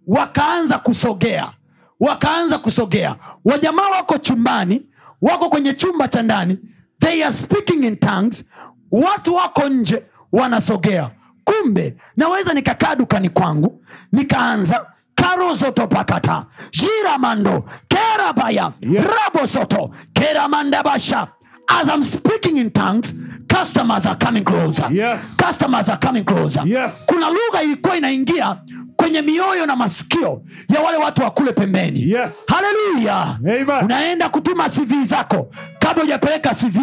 wakaanza 0.08 0.80
kusogea 0.80 1.52
wakaanza 2.00 2.58
kusogea. 2.58 3.16
Wajamaa 3.46 3.90
wako 3.90 4.18
chumbani 4.18 4.86
wako 5.22 5.50
kwenye 5.50 5.74
chumba 5.74 6.08
cha 6.08 6.22
ndani 6.24 6.58
they 7.00 7.24
are 7.26 7.34
speaking 7.34 7.84
in 7.84 7.96
tongues 7.98 8.44
watu 8.92 9.36
wako 9.36 9.68
nje 9.70 10.04
wanasogea 10.32 11.10
kumbe 11.44 11.96
naweza 12.18 12.54
nikakaa 12.54 12.96
dukani 12.96 13.30
kwangu 13.30 13.84
nikaanza 14.12 14.86
karozotopakata 15.16 16.46
jiramando 16.72 17.66
kerabaya 17.88 18.72
Yes. 18.82 19.04
rabosoto 19.06 19.90
keramandabasha 20.14 21.28
as 21.68 21.88
i'm 21.96 22.04
speaking 22.04 22.58
in 22.58 22.72
tongues 22.72 23.14
customers 23.58 24.06
are 24.06 24.26
coming 24.26 24.44
closer 24.44 24.94
Yes. 24.94 25.38
customers 25.48 25.90
are 25.90 26.08
coming 26.08 26.24
closer 26.24 26.68
Yes. 26.68 27.04
kuna 27.06 27.30
lugha 27.30 27.64
ilikuwa 27.64 27.98
inaingia 27.98 28.58
kwenye 28.96 29.22
mioyo 29.22 29.66
na 29.66 29.76
masikio 29.76 30.42
ya 30.76 30.82
wale 30.82 30.98
watu 30.98 31.22
wa 31.22 31.32
kule 31.32 31.52
pembeni 31.52 32.02
Yes. 32.12 32.46
haleluya 32.48 33.40
unaenda 33.84 34.30
kutuma 34.30 34.70
cv 34.70 35.04
zako 35.06 35.50
kabla 35.80 36.04
hujapeleka 36.04 36.50
cv 36.50 36.78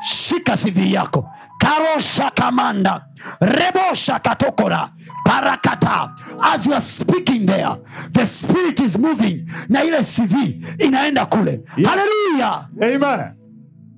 shika 0.00 0.56
cv 0.56 0.78
yako 0.92 1.30
karosha 1.58 2.30
kamanda 2.30 3.06
rebosha 3.40 4.18
katokora 4.18 4.88
parakata 5.24 6.14
as 6.42 6.66
you 6.66 6.72
are 6.72 6.80
speaking 6.80 7.46
there 7.46 7.68
the 8.12 8.26
spirit 8.26 8.80
is 8.80 8.98
moving 8.98 9.50
na 9.68 9.84
ile 9.84 9.98
cv 10.04 10.34
inaenda 10.78 11.26
kule 11.26 11.64
yeah. 11.76 11.90
haleluya 11.90 12.68
Amen. 12.82 13.34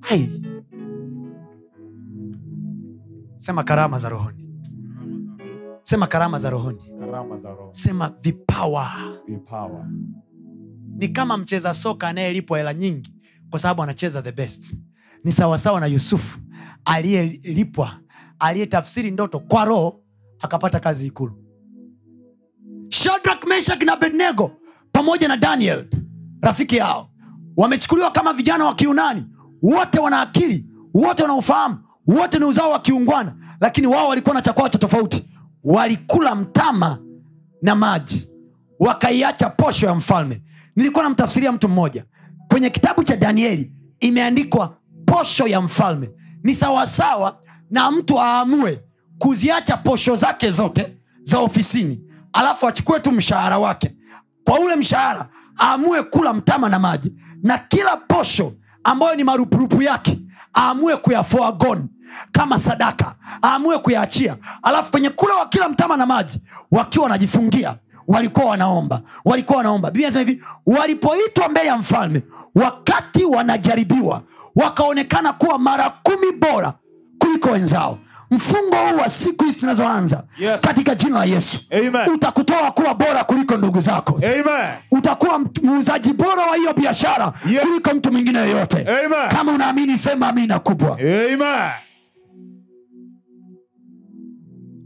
Hai. 0.01 0.41
sema 3.37 3.63
karama 3.63 3.99
za 3.99 4.09
rohoni 4.09 4.47
sema 5.83 6.07
karama 6.07 6.39
za 6.39 6.49
rohoni 6.49 6.81
Karama 6.99 7.37
za 7.37 7.49
roho. 7.49 7.69
sema 7.73 8.09
vipawa 8.21 8.87
Vipawa. 9.27 9.85
ni 10.95 11.07
kama 11.07 11.37
mcheza 11.37 11.73
soka 11.73 12.07
anayelipwa 12.07 12.57
hela 12.57 12.73
nyingi 12.73 13.15
kwa 13.49 13.59
sababu 13.59 13.83
anacheza 13.83 14.21
the 14.21 14.31
best 14.31 14.75
ni 15.23 15.31
sawasawa 15.31 15.79
na 15.79 15.85
yusufu 15.85 16.39
aliyelipwa 16.85 17.91
aliyetafsiri 18.39 19.11
ndoto 19.11 19.39
kwa 19.39 19.65
roho 19.65 20.03
akapata 20.39 20.79
kazi 20.79 21.07
ikulu. 21.07 21.37
Shadrak 22.89 23.47
meshak 23.47 23.83
na 23.83 23.93
abednego 23.93 24.51
pamoja 24.91 25.27
na 25.27 25.37
daniel 25.37 25.87
rafiki 26.41 26.77
yao 26.77 27.09
wamechukuliwa 27.57 28.11
kama 28.11 28.33
vijana 28.33 28.65
wa 28.65 28.75
kiunani. 28.75 29.25
Wote 29.61 29.99
wana 29.99 30.21
akili 30.21 30.65
wote 30.93 31.23
wana 31.23 31.35
ufahamu 31.35 31.77
wote 32.07 32.39
ni 32.39 32.45
uzao 32.45 32.71
wa 32.71 32.79
kiungwana 32.79 33.35
lakini 33.61 33.87
wao 33.87 34.07
walikuwa 34.07 34.35
na 34.35 34.41
chakwao 34.41 34.69
cha 34.69 34.79
tofauti. 34.79 35.25
Walikula 35.63 36.35
mtama 36.35 36.99
na 37.61 37.75
maji 37.75 38.29
wakaiacha 38.79 39.49
posho 39.49 39.85
ya 39.85 39.95
mfalme. 39.95 40.41
Nilikuwa 40.75 41.03
namtafsiria 41.03 41.51
mtu 41.51 41.69
mmoja. 41.69 42.05
Kwenye 42.47 42.69
kitabu 42.69 43.03
cha 43.03 43.15
danieli 43.17 43.71
imeandikwa 43.99 44.77
posho 45.11 45.47
ya 45.47 45.61
mfalme. 45.61 46.09
Ni 46.43 46.55
sawasawa 46.55 47.37
na 47.69 47.91
mtu 47.91 48.19
aamue 48.21 48.83
kuziacha 49.17 49.77
posho 49.77 50.15
zake 50.15 50.51
zote 50.51 50.97
za 51.23 51.39
ofisini 51.39 52.01
alafu 52.33 52.67
achukue 52.67 52.99
tu 52.99 53.11
mshahara 53.11 53.57
wake. 53.59 53.95
Kwa 54.43 54.59
ule 54.59 54.75
mshahara 54.75 55.29
aamue 55.61 56.03
kula 56.03 56.33
mtama 56.33 56.69
na 56.69 56.79
maji 56.79 57.13
na 57.43 57.57
kila 57.57 57.97
posho 57.97 58.53
ambayo 58.83 59.15
ni 59.15 59.23
marupurupu 59.23 59.81
yake 59.81 60.19
aamue 60.57 60.97
kuyafoagoni 60.97 61.87
kama 62.31 62.59
sadaka 62.59 63.15
aamue 63.43 63.77
kuyaachia. 63.79 64.37
Alafu 64.63 64.91
kwenye 64.91 65.09
kula 65.09 65.35
wa 65.35 65.45
kila 65.45 65.69
mtama 65.69 65.97
na 65.97 66.05
maji 66.05 66.41
wakiwa 66.71 67.03
wanajifungia 67.03 67.75
walikuwa 68.07 68.45
wanaomba 68.45 69.01
walikuwa 69.25 69.57
wanaomba. 69.57 69.91
Biblia 69.91 70.07
inasema 70.07 70.29
hivi 70.29 70.43
walipoitwa 70.65 71.49
mbele 71.49 71.67
ya 71.67 71.77
mfalme 71.77 72.21
wakati 72.55 73.23
wanajaribiwa 73.25 74.21
wakaonekana 74.55 75.33
kuwa 75.33 75.59
mara 75.59 75.89
kumi 75.89 76.31
bora 76.31 76.73
kuliko 77.19 77.49
wenzao 77.49 77.97
mfungo 78.31 78.75
huu 78.75 78.97
wa 78.97 79.09
siku 79.09 79.43
hizi 79.43 79.57
tunazoanza 79.57 80.23
Yes. 80.39 80.61
katika 80.61 80.95
jina 80.95 81.17
la 81.19 81.25
yesu 81.25 81.57
Amen. 81.71 82.09
utakutoa 82.13 82.71
kuwa 82.71 82.93
bora 82.95 83.23
kuliko 83.23 83.57
ndugu 83.57 83.81
zako 83.81 84.15
Amen. 84.17 84.71
utakuwa 84.91 85.39
muuzaji 85.63 86.13
bora 86.13 86.45
wa 86.45 86.55
hiyo 86.55 86.73
biashara 86.73 87.33
Yes. 87.51 87.61
kuliko 87.61 87.93
mtu 87.93 88.11
mwingine 88.11 88.39
yoyote 88.39 88.77
Amen. 88.81 89.29
kama 89.29 89.51
unaamini 89.51 89.97
sema 89.97 90.27
amina 90.27 90.59
kubwa 90.59 90.91
Amen. 90.99 91.69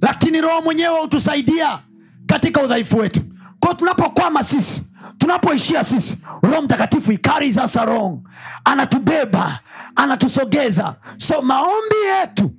lakini 0.01 0.41
roho 0.41 0.61
mwenyewe 0.61 0.99
hutusaidia 0.99 1.79
katika 2.25 2.61
udhaifu 2.63 2.97
wetu 2.97 3.21
kwao 3.65 3.73
tunapokwama 3.75 4.43
sisi 4.43 4.83
tunapoishia 5.17 5.83
sisi 5.83 6.17
roho 6.43 6.61
mtakatifu 6.61 7.17
carries 7.21 7.57
us 7.57 7.79
anatubeba 8.65 9.59
anatusogeza. 9.95 10.95
So 11.17 11.41
maombi 11.41 11.95
yetu 12.19 12.51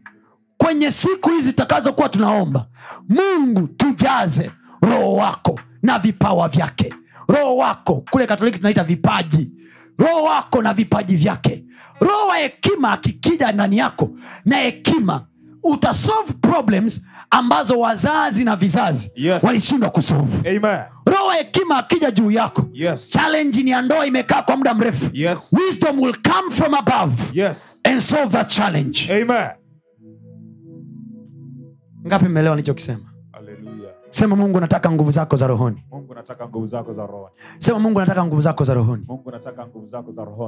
kwenye 0.56 0.90
siku 0.90 1.30
hizi 1.30 1.52
takazokuwa 1.52 2.08
tunaomba 2.08 2.66
mungu 3.08 3.68
tujaze 3.68 4.50
roho 4.82 5.12
wako 5.14 5.60
na 5.82 5.98
vipawa 5.98 6.48
vyake. 6.48 6.94
Roho 7.28 7.56
wako 7.56 8.04
kule 8.10 8.26
katoliki 8.26 8.58
tunaita 8.58 8.84
vipaji. 8.84 9.50
Roho 9.98 10.22
wako 10.22 10.62
na 10.62 10.74
vipaji 10.74 11.16
vyake. 11.16 11.64
Roho 12.00 12.26
wa 12.28 12.36
hekima 12.36 12.92
akikija 12.92 13.52
ndani 13.52 13.78
yako 13.78 14.10
na 14.44 14.56
hekima 14.56 15.26
utasolve 15.72 16.32
problems 16.40 17.00
ambazo 17.30 17.80
wazazi 17.80 18.44
na 18.44 18.56
vizazi 18.56 19.10
Yes. 19.16 19.44
walishindwa 19.44 19.90
kusolve 19.90 20.60
roho 21.06 21.30
hekima 21.38 21.76
akija 21.78 22.10
juu 22.10 22.30
yako 22.30 22.64
Yes. 22.72 23.08
challenge 23.10 23.62
ni 23.62 23.70
ya 23.70 23.82
ndoa 23.82 24.06
imekaa 24.06 24.42
kwa 24.42 24.56
muda 24.56 24.74
mrefu 24.74 25.10
Yes. 25.12 25.52
wisdom 25.52 26.00
will 26.00 26.14
come 26.22 26.50
from 26.50 26.74
above 26.74 27.14
Yes. 27.32 27.80
and 27.84 28.00
solve 28.00 28.28
that 28.32 28.48
challenge 28.48 29.12
Amen. 29.22 29.48
ngapi 32.06 32.24
mmeelewa 32.28 32.56
nilichokisema 32.56 33.00
sema 34.10 34.36
mungu 34.36 34.60
nataka 34.60 34.90
nguvu 34.92 35.10
zako 35.10 35.36
za 35.36 35.46
rohoni 35.46 35.84
Mungu 35.92 36.14
nataka 36.14 36.48
nguvu 36.48 36.66
zako 36.66 36.92
za 36.92 37.06
roho. 37.06 37.30
sema 37.58 37.78
mungu 37.78 38.00
nataka 38.00 38.24
nguvu 38.26 38.40
zako 38.42 38.64
za 38.64 38.74
rohoni 38.74 39.04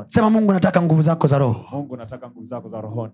sema 0.08 0.30
mungu 0.30 0.52
nataka 0.52 0.82
nguvu 0.82 1.02
zako 1.02 1.26
za 1.26 1.38
roho 1.38 1.64
Mungu 1.72 1.96
nataka 1.96 2.28
nguvu 2.30 2.46
zako 2.46 2.68
za 2.68 2.80
rohoni. 2.80 3.12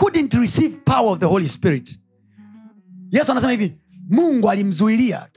Couldn't 0.00 0.34
receive 0.34 0.76
power 0.84 1.12
of 1.12 1.18
the 1.18 1.26
holy 1.26 1.48
spirit. 1.48 1.98
Yesu 3.10 3.32
anasema 3.32 3.52
hivi 3.52 3.76
mungu 4.10 4.50
alimzuilia. 4.50 5.28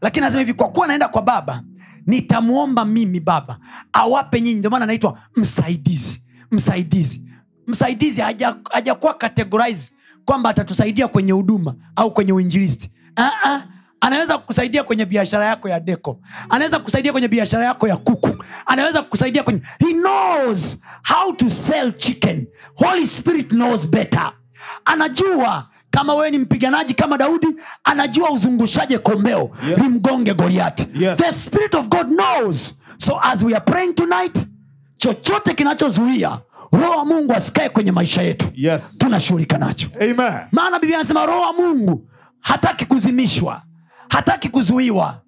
Lakini 0.00 0.24
anasema 0.24 0.40
hivi 0.40 0.54
kwa 0.54 0.68
kuwa 0.68 0.86
naenda 0.86 1.08
kwa 1.08 1.22
baba 1.22 1.62
nitamwomba 2.06 2.84
mimi 2.84 3.20
baba 3.20 3.58
awape 3.92 4.40
nyinyi. 4.40 4.58
Ndio 4.58 4.70
maana 4.70 4.84
anaitwa 4.84 5.18
msaidizi 5.36 6.22
msaidizi. 6.50 7.24
Msaidizi 7.66 8.20
haja- 8.20 8.56
hajakuwa 8.72 9.14
categorize 9.14 9.92
kwamba 10.24 10.50
atatusaidia 10.50 11.08
kwenye 11.08 11.32
huduma 11.32 11.74
au 11.96 12.14
kwenye 12.14 12.32
uinjilisti. 12.32 12.90
Uh-uh. 13.16 13.60
Anaweza 14.00 14.38
kukusaidia 14.38 14.84
kwenye 14.84 15.04
biashara 15.06 15.44
yako 15.46 15.68
ya 15.68 15.80
deko 15.80 16.20
anaweza 16.50 16.78
kukusaidia 16.78 17.12
kwenye 17.12 17.28
biashara 17.28 17.64
yako 17.64 17.88
ya 17.88 17.96
kuku. 17.96 18.44
Anaweza 18.66 19.02
kukusaidia 19.02 19.42
kwenye 19.42 19.62
he 19.78 19.92
knows 19.94 20.76
how 21.08 21.32
to 21.32 21.50
sell 21.50 21.92
chicken. 21.96 22.46
Holy 22.74 23.06
spirit 23.06 23.48
knows 23.48 23.88
better. 23.88 24.32
Anajua 24.84 25.66
kama 25.90 26.14
wewe 26.14 26.30
ni 26.30 26.38
mpiganaji 26.38 26.94
kama 26.94 27.18
daudi 27.18 27.46
anajua 27.84 28.30
uzungushaje 28.30 28.98
kombeo. 28.98 29.50
Yes. 29.68 29.78
limgonge 29.78 30.34
goliati 30.34 30.86
Yes. 30.94 31.18
the 31.18 31.32
spirit 31.32 31.74
of 31.74 31.88
god 31.88 32.06
knows. 32.08 32.74
So 32.98 33.20
as 33.22 33.42
we 33.42 33.54
are 33.54 33.64
praying 33.64 33.92
tonight 33.94 34.46
chochote 34.98 35.54
kinachozuia 35.54 36.38
roho 36.72 36.98
wa 36.98 37.04
mungu 37.04 37.32
asikae 37.32 37.68
kwenye 37.68 37.92
maisha 37.92 38.22
yetu. 38.22 38.46
Yes. 38.54 38.98
tunashughulika 38.98 39.58
nacho. 39.58 39.88
Maana 40.52 40.78
biblia 40.78 40.98
anasema 40.98 41.26
roho 41.26 41.40
wa 41.40 41.52
mungu 41.52 42.08
hataki 42.40 42.84
kuzimishwa 42.86 43.62
hataki 44.08 44.48
kuzuiwa. 44.48 45.22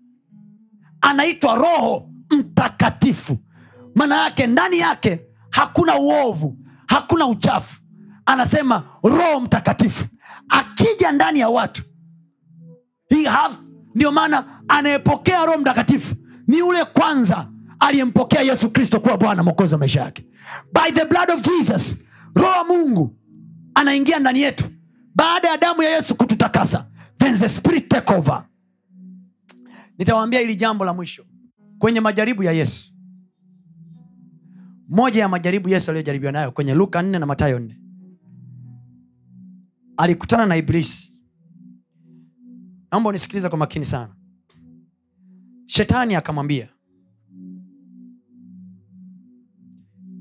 Anaitwa 1.01 1.55
roho 1.55 2.11
mtakatifu. 2.31 3.39
Maana 3.95 4.23
yake 4.25 4.47
ndani 4.47 4.79
yake 4.79 5.21
hakuna 5.51 5.99
uovu 5.99 6.59
hakuna 6.87 7.27
uchafu. 7.27 7.81
Anasema 8.27 8.83
roho 9.03 9.41
mtakatifu. 9.41 10.05
Akija 10.49 11.13
ndani 11.13 11.41
ya 11.41 11.49
watu 11.49 11.83
ndio 13.95 14.13
maana 14.13 14.45
anayepokea 14.69 15.47
roho 15.47 15.59
mtakatifu 15.59 16.15
ni 16.47 16.59
yule 16.59 16.85
kwanza 16.85 17.49
aliyempokea 17.81 18.41
yesu 18.43 18.71
kristo 18.71 19.01
kuwa 19.01 19.17
bwana 19.19 19.43
mwokozi 19.43 19.75
wa 19.75 19.79
maisha 19.79 20.01
yake. 20.01 20.27
By 20.73 20.93
the 20.93 21.05
blood 21.05 21.31
of 21.31 21.41
jesus 21.41 21.97
roho 22.35 22.51
wa 22.59 22.65
mungu 22.65 23.17
anaingia 23.75 24.19
ndani 24.19 24.41
yetu. 24.41 24.65
Baada 25.15 25.49
ya 25.49 25.57
damu 25.57 25.83
ya 25.83 25.91
yesu 25.91 26.15
kututakasa 26.15 26.87
then 27.19 27.35
the 27.37 27.49
spirit 27.49 27.89
take 27.89 28.15
over 28.15 28.45
nitawaambia 30.01 30.41
hili 30.41 30.57
jambo 30.57 30.85
la 30.85 30.95
mwisho 30.95 31.27
kwenye 31.79 32.01
majaribu 32.01 32.43
ya 32.43 32.53
yesu. 32.53 32.95
Moja 34.89 35.21
ya 35.21 35.29
majaribu 35.29 35.69
yesu 35.69 35.91
aliyojaribiwa 35.91 36.33
nayo 36.33 36.53
kwenye 36.53 36.75
luka 36.75 37.03
4 37.03 37.19
na 37.19 37.27
matayo 37.27 37.59
4 37.59 37.75
alikutana 39.97 40.47
na 40.47 40.57
iblisi. 40.57 41.21
Naomba 42.91 43.09
unisikiliza 43.09 43.49
kwa 43.49 43.59
makini 43.59 43.85
sana. 43.85 44.17
Shetani 45.67 46.15
akamwambia 46.15 46.69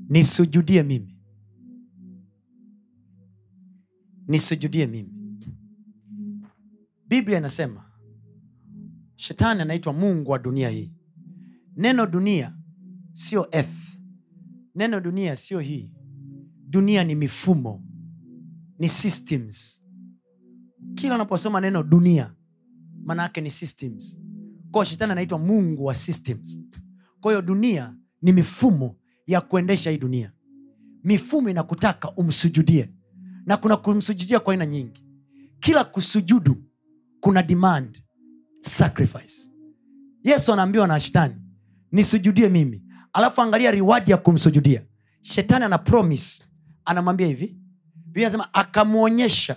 nisujudie 0.08 0.82
mimi. 0.82 1.16
Nisujudie 4.28 4.86
mimi. 4.86 5.12
Biblia 7.08 7.38
inasema 7.38 7.89
shetani 9.20 9.60
anaitwa 9.62 9.92
mungu 9.92 10.30
wa 10.30 10.38
dunia 10.38 10.68
hii. 10.68 10.92
Neno 11.76 12.06
dunia 12.06 12.56
sio 13.12 13.48
earth 13.52 13.98
neno 14.74 15.00
dunia 15.00 15.36
sio 15.36 15.60
hii. 15.60 15.92
Dunia 16.68 17.04
ni 17.04 17.14
mifumo 17.14 17.84
ni 18.78 18.88
systems. 18.88 19.82
Kila 20.94 21.14
unaposoma 21.14 21.60
neno 21.60 21.82
dunia 21.82 22.34
maana 23.04 23.22
yake 23.22 23.40
ni 23.40 23.50
systems. 23.50 24.18
Kwao 24.70 24.84
shetani 24.84 25.12
anaitwa 25.12 25.38
mungu 25.38 25.84
wa 25.84 25.94
systems. 25.94 26.60
Kwa 27.20 27.32
hiyo 27.32 27.42
dunia 27.42 27.96
ni 28.22 28.32
mifumo 28.32 28.96
ya 29.26 29.40
kuendesha 29.40 29.90
hii 29.90 29.98
dunia. 29.98 30.32
Mifumo 31.04 31.50
inakutaka 31.50 32.12
umsujudie. 32.16 32.94
Na 33.46 33.56
kuna 33.56 33.76
kumsujudia 33.76 34.40
kwa 34.40 34.52
aina 34.54 34.66
nyingi. 34.66 35.06
Kila 35.60 35.84
kusujudu 35.84 36.56
kuna 37.20 37.42
demand 37.42 37.99
sacrifice. 38.60 39.50
Yesu 40.24 40.52
anaambiwa 40.52 40.86
na 40.86 41.00
shetani 41.00 41.34
nisujudie 41.92 42.48
mimi. 42.48 42.82
Alafu 43.12 43.42
angalia 43.42 43.70
riwadi 43.70 44.10
ya 44.10 44.16
kumsujudia. 44.16 44.82
Shetani 45.20 45.64
ana 45.64 45.78
promise. 45.78 46.44
Anamwambia 46.84 47.26
hivi. 47.26 47.56
Anasema 48.16 48.54
akamwonyesha 48.54 49.56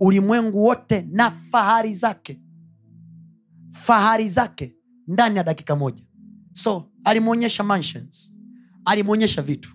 ulimwengu 0.00 0.64
wote 0.64 1.06
na 1.10 1.30
fahari 1.30 1.94
zake. 1.94 2.40
Fahari 3.70 4.28
zake 4.28 4.76
ndani 5.08 5.36
ya 5.36 5.44
dakika 5.44 5.76
moja. 5.76 6.04
So 6.52 6.90
alimwonyesha 7.04 7.64
mansions. 7.64 8.34
Alimwonyesha 8.84 9.42
vitu. 9.42 9.70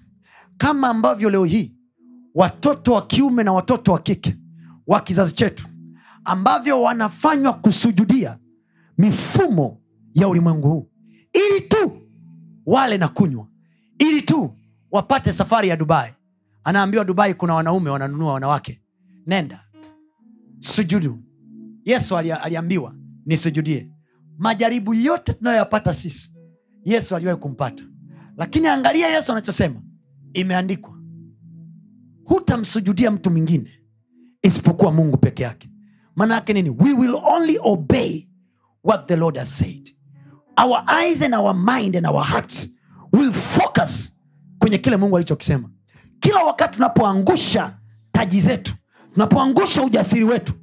Kama 0.57 0.88
ambavyo 0.89 1.30
leo 1.30 1.45
hii 1.45 1.76
watoto 2.36 2.93
wa 2.93 3.07
kiume 3.07 3.43
na 3.43 3.53
watoto 3.53 3.91
wa 3.91 3.99
kike 3.99 4.38
wa 4.88 4.99
kizazi 5.01 5.34
chetu 5.36 5.68
ambavyo 6.26 6.82
wanafanywa 6.82 7.53
kusujudia 7.53 8.38
mifumo 9.06 9.82
ya 10.14 10.28
ulimwengu 10.28 10.70
huu. 10.70 10.89
Ili 11.34 11.62
tu 11.62 11.91
wale 12.66 12.97
na 12.97 13.08
kunywa. 13.08 13.47
Ili 13.99 14.22
tu 14.22 14.56
wapate 14.91 15.32
safari 15.32 15.70
ya 15.70 15.78
dubai. 15.78 16.12
Anaambiwa 16.64 17.06
dubai 17.06 17.34
kuna 17.34 17.54
wanaume 17.54 17.89
wananunua 17.89 18.34
wanawake. 18.34 18.82
Nenda. 19.28 19.64
Sujudu. 20.60 21.20
Yesu 21.86 22.18
ali- 22.18 22.32
aliambiwa 22.32 22.95
nisujudie. 23.26 23.91
Majaribu 24.38 24.93
yote 24.93 25.34
tunayoyapata 25.34 25.93
sisi 25.93 26.34
yesu 26.86 27.16
aliwahi 27.16 27.39
kumpata. 27.39 27.84
Lakini 28.38 28.68
angalia 28.68 29.08
yesu 29.08 29.32
anachosema. 29.32 29.82
Imeandikwa. 30.34 30.97
Hutamsujudia 32.26 33.12
mtu 33.12 33.32
mwingine 33.32 33.70
isipokuwa 34.41 34.91
mungu 34.91 35.18
peke 35.18 35.43
yake. 35.43 35.70
Maana 36.16 36.36
yake 36.36 36.54
nini? 36.54 36.70
We 36.70 36.93
will 36.93 37.16
only 37.24 37.58
obey 37.64 38.28
what 38.84 39.07
the 39.07 39.15
lord 39.17 39.38
has 39.38 39.57
said. 39.57 39.89
Our 40.57 40.84
eyes 40.88 41.21
and 41.21 41.34
our 41.36 41.53
mind 41.53 41.95
and 41.95 42.05
our 42.07 42.23
hearts 42.23 42.67
will 43.13 43.32
focus 43.34 44.11
kwenye 44.59 44.77
kile 44.77 44.97
mungu 44.97 45.15
alichokisema. 45.17 45.69
Kila 46.19 46.43
wakati 46.43 46.73
tunapoangusha 46.73 47.77
taji 48.11 48.41
zetu 48.41 48.73
tunapoangusha 49.13 49.84
ujasiri 49.84 50.23
wetu 50.23 50.53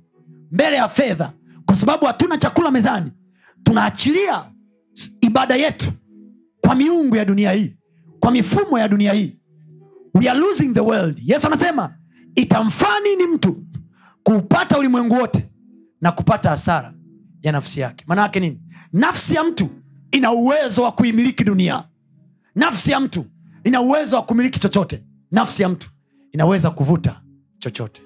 mbele 0.53 0.77
ya 0.77 0.89
fedha 0.89 1.33
kwa 1.67 1.77
sababu 1.77 2.07
hatuna 2.07 2.37
chakula 2.39 2.71
mezani 2.71 3.13
tunaachilia 3.63 4.45
ibada 5.21 5.57
yetu 5.57 5.93
kwa 6.61 6.75
miungu 6.75 7.17
ya 7.17 7.25
dunia 7.25 7.53
hii 7.53 7.77
kwa 8.21 8.31
mifumo 8.33 8.79
ya 8.79 8.89
dunia 8.89 9.13
hii. 9.13 9.39
We 10.15 10.29
are 10.31 10.39
losing 10.39 10.75
the 10.75 10.81
world. 10.81 11.19
Yesu 11.25 11.47
anasema 11.47 11.95
itamfaa 12.35 13.01
nini 13.01 13.27
mtu 13.27 13.65
kuupata 14.23 14.79
ulimwengu 14.79 15.15
wote 15.15 15.49
na 16.01 16.13
kupata 16.13 16.51
hasara 16.51 16.95
ya 17.43 17.53
nafsi 17.53 17.81
yake. 17.81 18.05
Maana 18.09 18.23
yake 18.23 18.41
nini? 18.41 18.61
Nafsi 18.93 19.35
ya 19.35 19.45
mtu 19.45 19.69
ina 20.11 20.33
uwezo 20.33 20.83
wa 20.83 20.93
kuimiliki 20.93 21.45
dunia. 21.45 21.85
Nafsi 22.55 22.91
ya 22.91 23.01
mtu 23.01 23.25
ina 23.65 23.81
uwezo 23.81 24.17
wa 24.17 24.23
kumiliki 24.23 24.59
chochote. 24.59 25.05
Nafsi 25.31 25.63
ya 25.63 25.69
mtu 25.69 25.91
inaweza 26.33 26.71
kuvuta 26.71 27.23
chochote. 27.59 28.03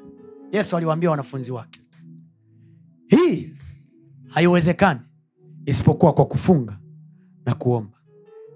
Yesu 0.53 0.77
aliwaambia 0.77 1.11
wanafunzi 1.11 1.53
wake 1.53 1.81
hii 3.17 3.55
haiwezekani 4.29 5.01
isipokuwa 5.67 6.13
kwa 6.13 6.27
kufunga 6.27 6.79
na 7.47 7.55
kuomba. 7.55 7.99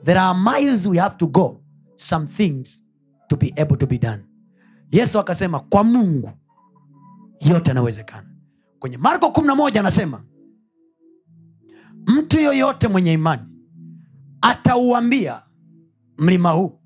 There 0.05 0.21
are 0.21 0.39
miles 0.39 0.87
we 0.87 0.99
have 0.99 1.17
to 1.17 1.27
go 1.27 1.61
some 1.97 2.27
things 2.27 2.85
to 3.29 3.37
be 3.37 3.53
able 3.57 3.77
to 3.77 3.87
be 3.87 3.99
done. 3.99 4.23
Yesu 4.91 5.19
akasema 5.19 5.61
kwa 5.61 5.85
mungu 5.85 6.31
yote 7.41 7.71
anawezekana 7.71 8.29
kwenye 8.79 8.97
marko 8.97 9.27
11 9.27 9.79
anasema 9.79 10.23
mtu 12.07 12.41
yoyote 12.41 12.89
mwenye 12.89 13.13
imani 13.13 13.43
atauambia 14.41 15.43
mlima 16.19 16.51
huu 16.51 16.79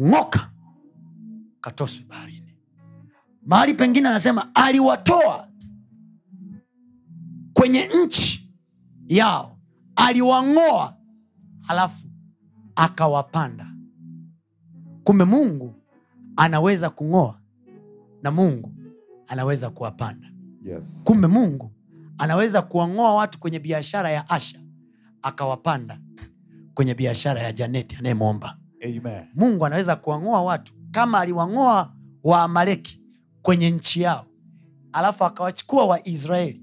ng'oka 0.00 0.50
katoswe 1.60 2.04
baharini. 2.08 2.54
Mahali 3.46 3.74
pengine 3.74 4.08
anasema 4.08 4.54
aliwatoa 4.54 5.48
kwenye 7.52 7.88
nchi 8.04 8.54
yao 9.08 9.58
aliwang'oa 9.96 10.96
halafu 11.60 12.06
akawapanda. 12.76 13.66
Kumbe 15.04 15.24
mungu 15.24 15.74
anaweza 16.36 16.90
kung'oa 16.90 17.40
na 18.22 18.30
mungu 18.30 18.72
anaweza 19.26 19.70
kuwapanda. 19.70 20.26
Yes. 20.64 21.00
kumbe 21.04 21.26
mungu 21.26 21.70
anaweza 22.20 22.62
kuwang'oa 22.62 23.14
watu 23.14 23.38
kwenye 23.38 23.58
biashara 23.58 24.10
ya 24.10 24.30
asha 24.30 24.58
akawapanda 25.22 25.98
kwenye 26.74 26.94
biashara 26.94 27.42
ya 27.42 27.52
janeti 27.52 27.96
anayemwomba. 27.96 28.58
Mungu 29.34 29.66
anaweza 29.66 29.96
kuwang'oa 29.96 30.42
watu 30.42 30.72
kama 30.90 31.20
aliwang'oa 31.20 31.92
waamaleki 32.24 33.00
kwenye 33.42 33.70
nchi 33.70 34.02
yao 34.02 34.26
alafu 34.92 35.24
akawachukua 35.24 35.84
waisraeli 35.86 36.62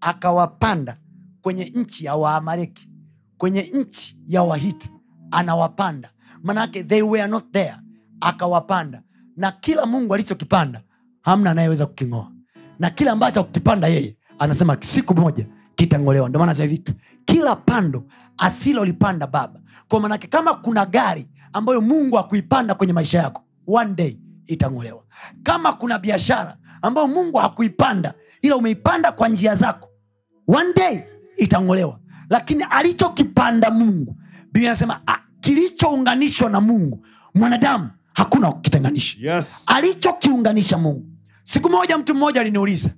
akawapanda 0.00 0.96
kwenye 1.42 1.64
nchi 1.64 2.04
ya 2.04 2.14
waamaleki 2.16 2.90
kwenye 3.38 3.62
nchi 3.62 4.20
ya 4.26 4.42
wahiti 4.42 4.90
anawapanda. 5.30 6.10
Manake 6.42 6.84
they 6.84 7.02
were 7.02 7.26
not 7.26 7.44
there 7.52 7.76
akawapanda. 8.20 9.02
Na 9.36 9.52
kila 9.52 9.86
mungu 9.86 10.14
alichokipanda 10.14 10.82
hamna 11.22 11.50
anayeweza 11.50 11.86
kuking'oa. 11.86 12.32
Na 12.78 12.90
kile 12.90 13.10
ambacho 13.10 13.40
akukipanda 13.40 13.88
yeye 13.88 14.16
anasema 14.38 14.76
siku 14.80 15.14
moja 15.14 15.46
kitang'olewa. 15.74 16.28
Ndio 16.28 16.38
maana 16.40 16.52
hivi 16.52 16.84
kila 17.24 17.56
pando 17.56 18.04
asilolipanda 18.38 19.26
baba. 19.26 19.60
Kwa 19.88 20.00
maanake 20.00 20.26
kama 20.26 20.54
kuna 20.54 20.86
gari 20.86 21.28
ambayo 21.52 21.80
mungu 21.80 22.18
akuipanda 22.18 22.74
kwenye 22.74 22.92
maisha 22.92 23.18
yako 23.18 23.42
one 23.66 23.94
day 23.94 24.16
itang'olewa. 24.46 25.02
Kama 25.42 25.72
kuna 25.72 25.98
biashara 25.98 26.56
ambayo 26.82 27.06
mungu 27.08 27.38
hakuipanda 27.38 28.14
ila 28.42 28.56
umeipanda 28.56 29.12
kwa 29.12 29.28
njia 29.28 29.54
zako 29.54 29.88
one 30.48 30.72
day 30.72 31.00
itang'olewa. 31.36 32.00
Lakini 32.30 32.62
alichokipanda 32.70 33.70
mungu 33.70 34.16
biblia 34.52 34.70
anasema 34.70 35.00
ah, 35.06 35.18
kilichounganishwa 35.40 36.50
na 36.50 36.60
mungu 36.60 37.06
mwanadamu 37.34 37.90
hakuna 38.14 38.52
kukitenganisha 38.52 39.16
Yes. 39.34 39.62
alichokiunganisha 39.66 40.78
mungu. 40.78 41.06
Siku 41.44 41.70
moja 41.70 41.98
mtu 41.98 42.14
mmoja 42.14 42.40
aliniuliza 42.40 42.90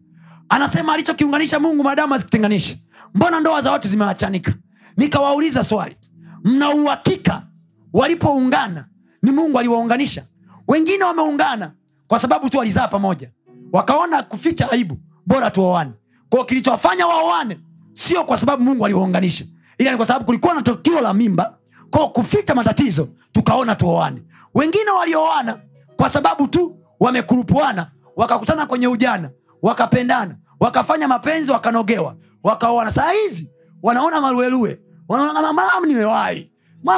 anasema 0.49 0.93
alichokiunganisha 0.95 1.61
mungu 1.61 1.83
mwanadamu 1.83 2.15
azikitenganisha 2.15 2.77
mbona 3.15 3.41
ndoa 3.41 3.63
za 3.63 3.71
watu 3.71 3.89
zimewachanika? 3.89 4.55
Nikawauliza 4.97 5.65
swali. 5.65 5.97
Mna 6.45 6.71
uhakika 6.71 7.47
walipoungana 7.93 8.89
ni 9.23 9.31
mungu 9.31 9.59
aliwaunganisha? 9.59 10.25
Wengine 10.69 11.05
wameungana 11.05 11.73
kwa 12.07 12.19
sababu 12.19 12.49
tu 12.51 12.59
walizaa 12.59 12.89
pamoja. 12.89 13.31
Wakaona 13.73 14.23
kuficha 14.23 14.71
aibu 14.71 14.99
bora 15.27 15.51
tuoane. 15.51 15.91
Kwao 16.29 16.45
kilichowafanya 16.45 17.07
waoane 17.07 17.61
sio 17.93 18.25
kwa 18.25 18.37
sababu 18.37 18.63
mungu 18.63 18.85
aliwaunganisha. 18.85 19.45
Ila 19.79 19.91
ni 19.91 19.97
kwa 19.97 20.07
sababu 20.07 20.25
kulikuwa 20.25 20.55
na 20.55 20.63
tukio 20.63 21.01
la 21.01 21.15
mimba 21.15 21.59
kwao 21.91 22.09
kuficha 22.09 22.55
matatizo 22.55 23.09
tukaona 23.33 23.75
tuoane. 23.75 24.23
Wengine 24.55 24.91
walioana 24.91 25.61
kwa 25.97 26.09
sababu 26.09 26.49
tu 26.49 26.77
wamekurupuana 27.01 27.91
wakakutana 28.17 28.67
kwenye 28.67 28.87
ujana 28.89 29.31
wakapendana 29.63 30.37
wakafanya 30.61 31.09
mapenzi 31.09 31.51
wakanogewa 31.53 32.17
wakaoana. 32.43 32.91
Saa 32.91 33.11
hizi 33.11 33.51
wanaona 33.83 34.21
maluelue 34.21 34.81
wanaona 35.09 35.43
kama 35.43 35.63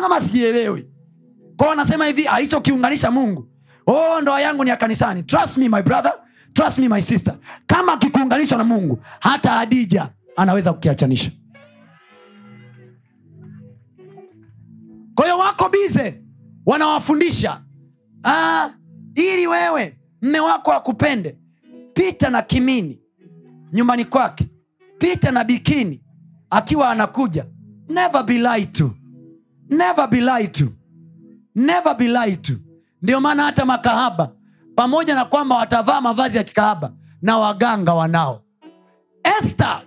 kama 0.00 0.20
sijielewi? 0.20 0.86
Kwao 1.56 1.70
wanasema 1.70 2.06
hivi 2.06 2.26
alichokiunganisha 2.26 3.10
mungu. 3.10 3.48
Oh 3.86 4.20
ndoa 4.20 4.40
yangu 4.40 4.64
ni 4.64 4.70
ya 4.70 4.76
kanisani. 4.76 5.22
Trust 5.22 5.56
me 5.56 5.68
my 5.68 5.82
brother. 5.82 6.12
Trust 6.52 6.78
me 6.78 6.88
my 6.88 7.00
sister. 7.02 7.36
Kama 7.66 7.92
akikuunganishwa 7.92 8.58
na 8.58 8.64
mungu 8.64 8.98
hata 9.20 9.52
adija 9.60 10.08
anaweza 10.36 10.72
kukiachanisha. 10.72 11.30
Kwa 15.14 15.24
hiyo 15.24 15.38
wako 15.38 15.68
bize 15.68 16.22
wanawafundisha. 16.66 17.62
Ah, 18.24 18.70
ili 19.14 19.46
wewe 19.46 19.98
mme 20.22 20.40
wako 20.40 20.72
akupende 20.72 21.38
pita 21.92 22.30
na 22.30 22.42
kimini 22.42 23.00
nyumbani 23.72 24.04
kwake. 24.04 24.48
Pita 24.98 25.30
na 25.30 25.44
bikini 25.44 26.02
akiwa 26.50 26.90
anakuja. 26.90 27.46
Never 27.88 28.22
be 28.24 28.38
lied 28.38 28.72
to. 28.72 28.94
Never 29.68 30.08
be 30.08 30.20
lied 30.20 30.52
to. 30.52 30.72
Never 31.54 31.94
be 31.96 32.08
lied 32.08 32.42
to. 32.42 32.52
Ndio 33.02 33.20
maana 33.20 33.42
hata 33.44 33.64
makahaba 33.64 34.32
pamoja 34.76 35.14
na 35.14 35.24
kwamba 35.24 35.56
watavaa 35.56 36.00
mavazi 36.00 36.36
ya 36.36 36.44
kikahaba 36.44 36.92
na 37.22 37.38
waganga 37.38 37.94
wanao. 37.94 38.42
Esther 39.40 39.82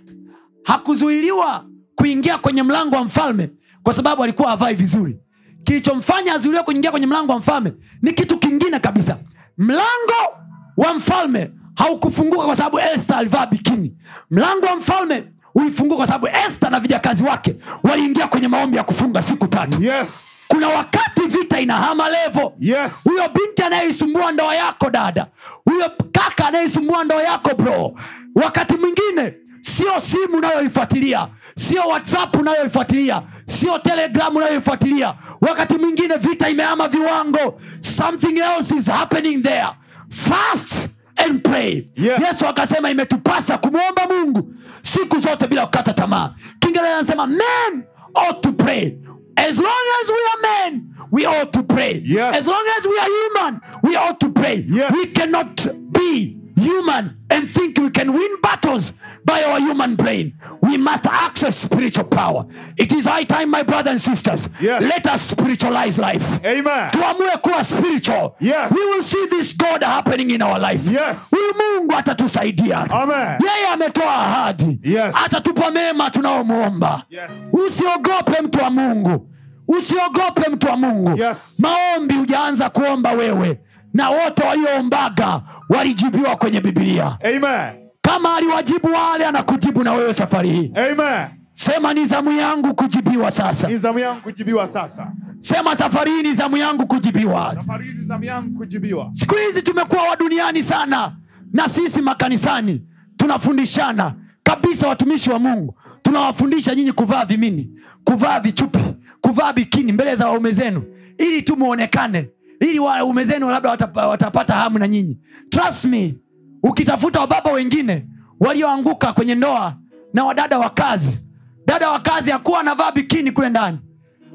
hakuzuiliwa 0.63 1.65
kuingia 1.95 2.37
kwenye 2.37 2.63
mlango 2.63 2.95
wa 2.95 3.03
mfalme 3.03 3.49
kwa 3.83 3.93
sababu 3.93 4.23
alikuwa 4.23 4.51
avai 4.51 4.75
vizuri. 4.75 5.19
Kilichomfanya 5.63 6.33
azuiliwe 6.33 6.63
kuingia 6.63 6.91
kwenye 6.91 7.07
mlango 7.07 7.31
wa 7.31 7.39
mfalme 7.39 7.73
ni 8.01 8.11
kitu 8.13 8.37
kingine 8.39 8.79
kabisa. 8.79 9.17
Mlango 9.57 10.37
wa 10.77 10.93
mfalme 10.93 11.51
haukufunguka 11.75 12.45
kwa 12.45 12.55
sababu 12.55 12.79
Esther 12.79 13.17
alivaa 13.17 13.45
bikini. 13.45 13.93
Mlango 14.31 14.65
wa 14.65 14.75
mfalme 14.75 15.23
ulifunguka 15.55 15.97
kwa 15.97 16.07
sababu 16.07 16.27
Esther 16.47 16.69
na 16.71 16.79
vijakazi 16.79 17.23
wake 17.23 17.55
waliingia 17.83 18.27
kwenye 18.27 18.47
maombi 18.47 18.77
ya 18.77 18.83
kufunga 18.83 19.21
siku 19.21 19.47
tatu. 19.47 19.83
Yes. 19.83 20.29
kuna 20.47 20.67
wakati 20.67 21.21
vita 21.21 21.59
inahama 21.59 22.09
levo 22.09 22.53
Yes. 22.59 23.01
huyo 23.03 23.29
binti 23.33 23.63
anayeisumbua 23.63 24.31
ndoa 24.31 24.55
yako 24.55 24.89
dada. 24.89 25.27
Huyo 25.65 25.91
kaka 26.11 26.47
anayeisumbua 26.47 27.03
ndoa 27.03 27.23
yako 27.23 27.55
bro. 27.55 27.93
Wakati 28.35 28.75
mwingine 28.77 29.33
sio 29.61 29.99
simu 29.99 30.37
unayoifuatilia 30.37 31.27
sio 31.55 31.81
whatsapp 31.87 32.35
unayoifuatilia 32.35 33.21
sio 33.45 33.79
telegram 33.79 34.35
unayoifuatilia. 34.35 35.13
Wakati 35.41 35.77
mwingine 35.77 36.17
vita 36.17 36.49
imeama 36.49 36.87
viwango. 36.87 37.61
Something 37.79 38.37
else 38.39 38.75
is 38.75 38.87
happening 38.87 39.41
there. 39.43 39.67
Fast 40.09 40.89
and 41.15 41.41
pray 41.43 41.89
yeah. 41.95 42.21
yesu 42.21 42.47
akasema 42.47 42.91
imetupasa 42.91 43.57
kumwomba 43.57 44.07
mungu 44.07 44.55
siku 44.81 45.19
zote 45.19 45.47
bila 45.47 45.65
kukata 45.65 45.93
tamaa 45.93 46.33
kiingereza 46.59 46.97
anasema 46.97 47.27
men 47.27 47.83
ought 48.13 48.41
to 48.41 48.51
pray 48.51 48.97
as 49.35 49.57
long 49.57 49.85
as 50.03 50.09
we 50.09 50.15
are 50.33 50.71
men 50.71 50.83
we 51.11 51.25
ought 51.27 51.51
to 51.51 51.63
pray 51.63 52.01
Yes. 52.05 52.35
as 52.35 52.47
long 52.47 52.65
as 52.79 52.85
we 52.85 52.99
are 52.99 53.09
human 53.11 53.59
we 53.83 53.97
ought 53.97 54.17
to 54.19 54.29
pray 54.29 54.65
Yes. 54.69 54.91
we 54.91 55.05
cannot 55.07 55.67
be 55.91 56.37
human 56.61 57.17
and 57.29 57.47
think 57.49 57.77
we 57.79 57.89
can 57.89 58.09
win 58.13 58.31
battles 58.41 58.93
by 59.25 59.43
our 59.43 59.59
human 59.59 59.95
brain 59.95 60.33
we 60.61 60.77
must 60.77 61.05
access 61.07 61.61
spiritual 61.61 62.05
power 62.05 62.45
it 62.77 62.91
is 62.91 63.05
high 63.05 63.25
time 63.25 63.45
my 63.49 63.63
brothers 63.63 63.91
and 63.91 64.01
sisters 64.01 64.49
Yes. 64.61 64.81
let 64.81 65.05
us 65.07 65.29
spiritualize 65.29 65.97
life 65.97 66.39
Amen. 66.45 66.91
tuamue 66.91 67.37
kuwa 67.41 67.63
spiritual 67.63 68.31
Yes. 68.39 68.71
we 68.71 68.85
will 68.85 69.01
see 69.03 69.27
this 69.29 69.57
god 69.57 69.83
happening 69.83 70.29
in 70.31 70.41
our 70.41 70.59
life 70.59 70.91
Yes. 70.91 71.31
huyu 71.31 71.53
mungu 71.79 71.93
atatusaidia 71.97 72.77
Amen. 72.91 73.37
yeye 73.41 73.67
ametoa 73.73 74.15
ahadi 74.15 74.79
Yes. 74.83 75.15
atatupa 75.25 75.71
mema 75.71 76.09
tunaomwomba 76.09 77.03
Yes. 77.09 77.31
usiogope 77.53 78.41
mtu 78.41 78.59
wa 78.59 78.69
mungu 78.69 79.29
usiogope 79.67 80.49
mtu 80.49 80.67
wa 80.67 80.75
mungu 80.77 81.21
Yes. 81.23 81.55
maombi 81.59 82.13
hujaanza 82.13 82.69
kuomba 82.69 83.11
wewe 83.11 83.59
na 83.93 84.09
wote 84.09 84.43
walioombaga 84.43 85.41
walijibiwa 85.69 86.35
kwenye 86.35 86.61
bibilia 86.61 87.17
Amen. 87.23 87.89
kama 88.01 88.35
aliwajibu 88.35 88.87
wale 88.93 89.25
anakujibu 89.25 89.83
na 89.83 89.93
wewe 89.93 90.13
safari 90.13 90.49
hii 90.49 90.71
Amen. 90.75 91.27
sema 91.53 91.93
ni 91.93 92.05
zamu 92.05 92.31
yangu 92.31 92.75
kujibiwa 92.75 93.31
sasa 93.31 93.67
Ni 93.67 93.77
zamu 93.77 93.99
yangu 93.99 94.21
kujibiwa 94.21 94.67
sasa. 94.67 95.11
sema 95.39 95.75
safari 95.75 96.11
hii 96.11 96.21
ni 96.23 96.33
zamu 96.33 96.57
yangu 96.57 96.87
kujibiwa 96.87 97.53
Safari 97.55 97.85
hii 97.85 97.93
ni 97.93 98.03
zamu 98.05 98.23
yangu 98.23 98.57
kujibiwa. 98.57 99.09
siku 99.11 99.35
hizi 99.35 99.61
tumekuwa 99.61 100.01
wa 100.09 100.15
duniani 100.15 100.63
sana 100.63 101.15
na 101.53 101.67
sisi 101.69 102.01
makanisani 102.01 102.81
tunafundishana 103.17 104.13
kabisa 104.43 104.87
watumishi 104.87 105.29
wa 105.29 105.39
mungu 105.39 105.75
tunawafundisha 106.01 106.75
nyinyi 106.75 106.91
kuvaa 106.91 107.25
vimini 107.25 107.69
kuvaa 108.03 108.39
vichupi 108.39 108.79
kuvaa 109.21 109.53
bikini 109.53 109.91
mbele 109.91 110.15
za 110.15 110.27
waume 110.27 110.51
zenu 110.51 110.83
ili 111.17 111.41
tu 111.41 111.57
muonekane 111.57 112.29
ili 112.63 112.79
waume 112.79 113.23
zenu 113.23 113.49
labda 113.49 113.69
watapata 114.07 114.53
hamu 114.55 114.79
na 114.79 114.87
nyinyi. 114.87 115.19
Trust 115.49 115.85
me 115.85 116.15
ukitafuta 116.63 117.19
wababa 117.19 117.51
wengine 117.51 118.05
walioanguka 118.39 119.13
kwenye 119.13 119.35
ndoa 119.35 119.77
na 120.13 120.23
wadada 120.25 120.59
wa 120.59 120.69
kazi 120.69 121.19
dada 121.67 121.89
wa 121.89 121.99
kazi 121.99 122.31
akuwa 122.31 122.59
anavaa 122.59 122.91
bikini 122.91 123.31
kule 123.31 123.49
ndani. 123.49 123.77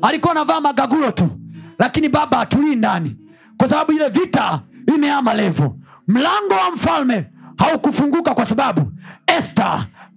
Alikuwa 0.03 0.33
anavaa 0.33 0.61
magagulo 0.61 1.11
tu 1.11 1.29
lakini 1.79 2.09
baba 2.09 2.41
atulii 2.41 2.77
ndani. 2.77 3.17
Kwa 3.57 3.69
sababu 3.69 3.93
ile 3.93 4.09
vita 4.09 4.61
imeama 4.95 5.35
levo. 5.35 5.77
Mlango 6.09 6.55
wa 6.55 6.71
mfalme 6.75 7.31
haukufunguka 7.59 8.35
kwa 8.35 8.45
sababu 8.45 8.93
este 9.39 9.63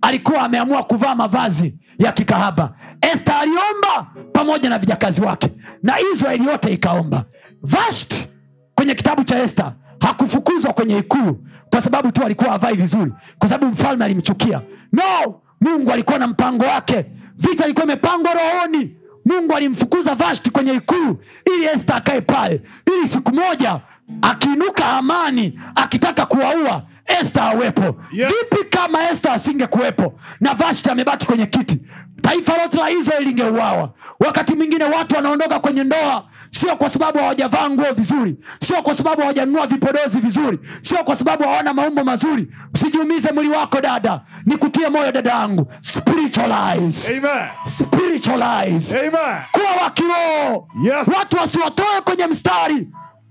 alikuwa 0.02 0.42
ameamua 0.42 0.84
kuvaa 0.84 1.16
mavazi 1.16 1.76
ya 2.04 2.12
kikahaba. 2.12 2.74
Este 3.14 3.32
aliomba 3.32 4.08
pamoja 4.34 4.70
na 4.70 4.78
vijakazi 4.80 5.22
wake 5.22 5.52
na 5.84 6.00
israeli 6.14 6.46
yote 6.46 6.74
ikaomba. 6.74 7.24
Vasht 7.62 8.28
kwenye 8.76 8.94
kitabu 8.96 9.24
cha 9.24 9.44
este 9.44 9.64
hakufukuzwa 10.00 10.74
kwenye 10.74 10.98
ikulu 10.98 11.44
kwa 11.70 11.82
sababu 11.82 12.12
tu 12.12 12.24
alikuwa 12.24 12.52
avai 12.52 12.76
vizuri 12.76 13.14
kwa 13.40 13.50
sababu 13.50 13.72
mfalme 13.74 14.06
alimchukia. 14.06 14.62
No 14.94 15.42
mungu 15.62 15.92
alikuwa 15.92 16.20
na 16.20 16.28
mpango 16.28 16.66
wake. 16.66 17.06
Vita 17.38 17.64
ilikuwa 17.66 17.86
imepangwa 17.86 18.32
rohoni 18.34 18.96
mungu 19.26 19.54
alimfukuza 19.56 20.16
vashti 20.16 20.52
kwenye 20.52 20.74
ikulu 20.74 21.18
ili 21.56 21.66
este 21.66 21.94
akae 21.94 22.22
pale. 22.22 22.62
Ili 22.98 23.08
siku 23.08 23.32
moja 23.36 23.80
akiinuka 24.22 24.86
amani 24.86 25.60
akitaka 25.76 26.26
kuwaua 26.26 26.84
este 27.22 27.40
awepo. 27.40 27.96
Yes. 28.14 28.28
vipi 28.52 28.64
kama 28.70 29.10
este 29.10 29.30
asinge 29.30 29.68
kuwepo 29.68 30.14
na 30.40 30.54
vashti 30.54 30.90
amebaki 30.90 31.26
kwenye 31.26 31.46
kiti 31.46 31.80
taifa 32.22 32.58
lote 32.62 32.78
la 32.78 32.90
israeli 32.92 33.26
lingeuawa. 33.26 33.90
Wakati 34.20 34.56
mwingine 34.56 34.84
watu 34.84 35.16
wanaondoka 35.16 35.60
kwenye 35.60 35.84
ndoa 35.84 36.26
sio 36.50 36.76
kwa 36.76 36.90
sababu 36.90 37.20
hawajavaa 37.20 37.70
nguo 37.70 37.92
vizuri 37.94 38.36
sio 38.62 38.82
kwa 38.82 38.96
sababu 38.96 39.22
hawajanunua 39.22 39.68
vipodozi 39.68 40.20
vizuri 40.20 40.60
sio 40.82 40.98
kwa 41.04 41.16
sababu 41.16 41.44
hawana 41.44 41.74
maumbo 41.74 42.04
mazuri. 42.04 42.48
Usijiumize 42.74 43.32
mwili 43.32 43.50
wako 43.50 43.82
dada. 43.82 44.22
Nikutie 44.46 44.90
moyo 44.90 45.12
dada 45.12 45.30
yangu. 45.32 45.68
Spiritualize. 45.82 47.18
Amen. 47.18 47.48
spiritualize. 47.66 49.00
Amen. 49.00 49.42
kuwa 49.52 49.84
wa 49.84 49.90
kiroho. 49.90 50.68
Yes. 50.84 51.08
watu 51.20 51.38
wasiwatoe 51.38 52.02
kwenye 52.04 52.28
mstari. 52.28 52.88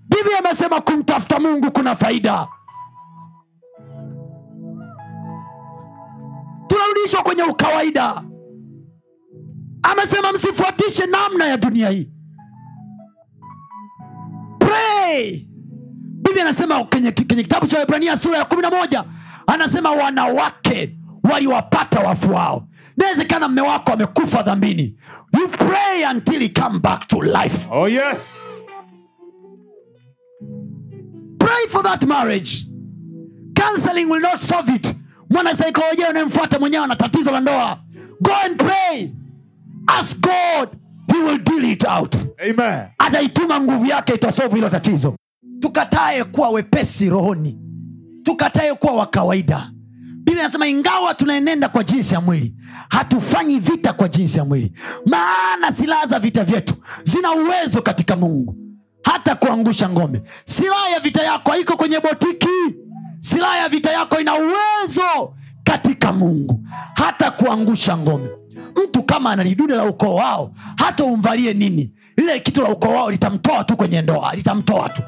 Biblia 0.08 0.38
amesema 0.38 0.80
kumtafuta 0.80 1.38
mungu 1.40 1.70
kuna 1.70 1.96
faida. 1.96 2.46
Tunarudishwa 6.66 7.22
kwenye 7.22 7.42
ukawaida 7.42 8.22
amesema 9.92 10.32
msifuatishe 10.32 11.06
namna 11.06 11.46
ya 11.46 11.56
dunia 11.56 11.90
hii. 11.90 12.10
Pray. 14.58 15.46
Biblia 16.22 16.42
anasema 16.44 16.84
kwenye, 16.84 17.12
kwenye 17.12 17.42
kitabu 17.42 17.66
cha 17.66 17.78
hebrania 17.78 18.16
sura 18.18 18.38
ya 18.38 18.44
kumi 18.44 18.62
na 18.62 18.70
moja 18.70 19.04
anasema 19.46 19.90
wanawake 19.90 20.96
waliwapata 21.32 22.00
wafu 22.00 22.34
wao. 22.34 22.68
Inawezekana 22.96 23.48
mme 23.48 23.60
wako 23.60 23.92
amekufa 23.92 24.42
dhambini. 24.42 24.96
You 25.40 25.48
pray 25.48 26.04
until 26.14 26.40
he 26.40 26.48
come 26.48 26.78
back 26.78 27.06
to 27.06 27.22
life. 27.22 27.68
Oh 27.72 27.88
yes. 27.88 28.40
pray 31.38 31.66
for 31.68 31.82
that 31.82 32.04
marriage. 32.06 32.66
Counseling 33.54 34.10
will 34.10 34.20
not 34.20 34.40
solve 34.40 34.74
it. 34.74 34.94
Mwanasaikolojia 35.30 36.10
unayemfuata 36.10 36.58
mwenyewe 36.58 36.84
ana 36.84 36.96
tatizo 36.96 37.30
la 37.30 37.40
ndoa. 37.40 37.78
Go 38.20 38.30
and 38.44 38.56
pray 38.56 39.10
ask 39.98 40.20
god 40.20 40.68
he 41.12 41.18
will 41.24 41.38
deal 41.38 41.64
it 41.64 41.84
out. 41.88 42.16
Amen. 42.50 42.86
ataituma 42.98 43.60
nguvu 43.60 43.86
yake 43.86 44.14
itasovu 44.14 44.54
hilo 44.56 44.68
tatizo. 44.70 45.16
Tukatae 45.60 46.24
kuwa 46.24 46.48
wepesi 46.48 47.10
rohoni. 47.10 47.58
Tukatae 48.22 48.74
kuwa 48.74 48.92
wa 48.92 49.06
kawaida. 49.06 49.70
Biblia 50.16 50.40
anasema 50.44 50.66
ingawa 50.68 51.14
tunaenenda 51.14 51.68
kwa 51.68 51.84
jinsi 51.84 52.14
ya 52.14 52.20
mwili 52.20 52.54
hatufanyi 52.90 53.58
vita 53.60 53.92
kwa 53.92 54.08
jinsi 54.08 54.38
ya 54.38 54.44
mwili. 54.44 54.72
Maana 55.06 55.72
silaha 55.72 56.06
za 56.06 56.18
vita 56.18 56.44
vyetu 56.44 56.74
zina 57.04 57.32
uwezo 57.32 57.82
katika 57.82 58.16
mungu. 58.16 58.56
Hata 59.04 59.34
kuangusha 59.34 59.88
ngome. 59.88 60.22
Silaha 60.46 60.88
ya 60.88 61.00
vita 61.00 61.22
yako 61.22 61.50
haiko 61.50 61.76
kwenye 61.76 62.00
botiki. 62.00 62.76
Silaha 63.18 63.56
ya 63.56 63.68
vita 63.68 63.90
yako 63.92 64.20
ina 64.20 64.34
uwezo 64.34 65.34
katika 65.64 66.12
mungu. 66.12 66.64
Hata 66.94 67.30
kuangusha 67.30 67.96
ngome 67.96 68.28
mtu 68.84 69.02
kama 69.02 69.30
ana 69.30 69.44
lidude 69.44 69.74
la 69.74 69.84
ukoo 69.84 70.14
wao 70.14 70.52
hata 70.76 71.04
umvalie 71.04 71.54
nini 71.54 71.92
lile 72.16 72.40
kitu 72.40 72.62
la 72.62 72.68
ukoo 72.68 72.88
wao 72.94 73.10
litamtoa 73.10 73.64
tu 73.64 73.76
kwenye 73.76 74.02
ndoa 74.02 74.34
litamtoa 74.34 74.88
tu. 74.88 75.02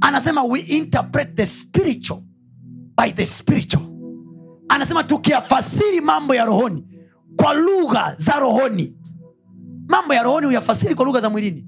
Anasema 0.00 0.44
we 0.44 0.60
interpret 0.60 1.34
the 1.36 1.46
spiritual 1.46 2.20
by 2.96 3.10
the 3.12 3.26
spiritual. 3.26 3.82
Anasema 4.68 5.04
tukiyafasiri 5.04 6.00
mambo 6.00 6.34
ya 6.34 6.44
rohoni 6.44 6.84
kwa 7.36 7.54
lugha 7.54 8.14
za 8.18 8.32
rohoni. 8.40 8.96
Mambo 9.88 10.14
ya 10.14 10.22
rohoni 10.22 10.46
huyafasiri 10.46 10.94
kwa 10.94 11.04
lugha 11.06 11.20
za 11.20 11.30
mwilini. 11.30 11.66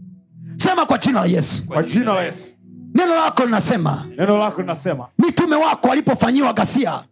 Sema 0.57 0.87
kwa 0.87 0.99
jina 0.99 1.21
la 1.21 1.27
yesu. 1.27 1.65
Kwa 1.67 1.83
jina 1.83 2.15
la 2.15 2.23
Yesu. 2.25 2.47
Neno 2.97 3.15
lako 3.15 3.45
linasema 3.45 4.05
Neno 4.19 4.39
lako 4.39 4.61
linasema. 4.61 5.07
mitume 5.19 5.57
wako 5.57 5.89
walipofanyiwa 5.89 6.53
ghasia 6.53 7.03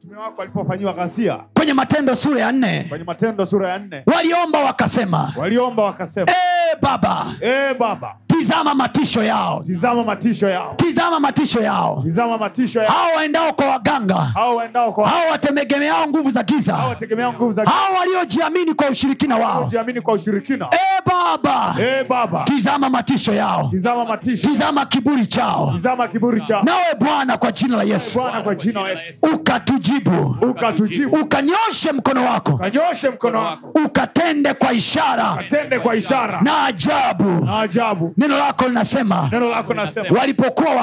kwenye 1.56 1.72
matendo 1.74 2.14
sura 2.16 2.40
ya 2.40 2.52
nne 2.52 2.84
kwenye 2.88 3.04
Matendo 3.04 3.46
sura 3.46 3.68
ya 3.70 3.78
nne. 3.78 4.02
waliomba 4.06 4.58
wakasema 4.64 5.32
waliomba 5.36 5.82
wakasema, 5.82 6.30
e 6.32 6.76
baba 6.82 7.26
e 7.40 7.74
Baba, 7.74 8.16
tizama 8.44 8.74
matisho 8.74 9.22
yao. 9.22 9.62
Tizama 9.66 10.04
matisho 10.04 10.48
yao. 10.48 10.74
Tizama 10.76 11.20
matisho 11.20 11.60
yao. 11.60 12.00
Tizama 12.02 12.38
matisho 12.38 12.80
yao. 12.82 12.92
Hao 12.92 13.16
waendao 13.16 13.52
kwa 13.52 13.66
waganga. 13.66 14.14
Hao 14.14 14.56
waendao 14.56 14.92
kwa 14.92 15.08
hao 15.08 15.30
wategemeao 15.30 16.08
nguvu 16.08 16.30
za 16.30 16.44
hao 16.76 16.88
wategemeao 16.88 17.32
nguvu 17.32 17.52
za 17.52 17.64
hao 17.64 17.94
waliojiamini 17.98 18.74
kwa 18.74 18.88
ushirikina 18.90 19.36
wao. 19.36 19.52
Waliojiamini 19.54 20.00
kwa 20.00 20.14
ushirikina. 20.14 20.68
E 20.72 21.02
baba! 21.06 21.74
E 21.80 22.04
baba! 22.04 22.42
Tizama 22.44 22.90
matisho 22.90 23.34
yao. 23.34 23.68
Tizama 23.70 24.04
matisho. 24.04 24.48
Tizama 24.50 24.86
kiburi 24.86 25.26
chao. 25.26 25.72
Tizama 25.74 26.08
kiburi 26.08 26.40
chao. 26.40 26.62
Nawe 26.62 26.94
bwana 26.98 27.36
kwa 27.36 27.52
jina 27.52 27.76
la 27.76 27.82
yesu. 27.82 28.18
Bwana 28.18 28.42
kwa 28.42 28.54
jina 28.54 28.80
la 28.82 28.90
yesu. 28.90 29.26
Ukatujibu. 29.34 30.36
Ukatujibu. 30.50 31.16
Ukanyoshe 31.20 31.92
mkono 31.92 32.24
wako. 32.24 32.52
Ukanyoshe 32.52 33.10
mkono 33.10 33.38
wako. 33.44 33.68
Ukatende 33.86 34.54
kwa 34.54 34.72
ishara. 34.72 35.32
Ukatende 35.32 35.78
kwa 35.78 35.96
ishara. 35.96 36.40
Na 36.40 36.64
ajabu. 36.64 37.44
Na 37.44 37.60
ajabu. 37.60 38.14
Neno 38.16 38.33
neno 38.34 39.48
lako 39.48 39.72
linasema. 39.72 40.18
Walipokuwa 40.20 40.74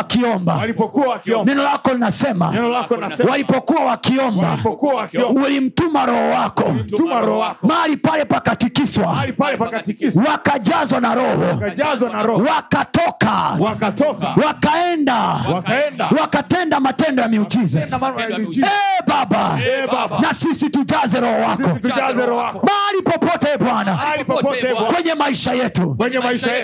wakiomba. 1.07 1.45
Neno 1.45 1.63
lako 1.63 1.93
linasema. 1.93 2.51
Walipokuwa 3.31 3.85
wakiomba. 3.85 4.57
Ulimtuma 5.45 6.05
roho 6.05 6.29
wako. 6.29 6.75
Mahali 7.67 7.97
pale 7.97 8.25
pakatikiswa. 8.25 9.07
Wakajazwa 10.29 10.99
na 11.01 11.15
roho. 11.15 12.43
Wakatoka. 12.49 13.57
Wakatoka. 13.59 14.27
Wakaenda. 14.45 15.15
Wakaenda. 15.53 16.09
Wakatenda 16.21 16.79
matendo 16.79 17.21
ya 17.21 17.27
miujiza. 17.27 17.85
Na 17.85 17.99
mambo 17.99 18.21
ya 18.21 18.29
miujiza. 18.37 18.67
e 18.67 19.03
baba. 19.07 19.59
Eh, 19.67 19.87
na 20.21 20.33
sisi 20.33 20.69
tujaze 20.69 21.19
roho 21.19 21.41
wako. 21.41 21.63
mahali 22.67 23.01
popote 23.03 23.57
bwana. 23.57 23.99
Kwenye 24.93 25.13
maisha 25.15 25.53
yetu. 25.53 25.95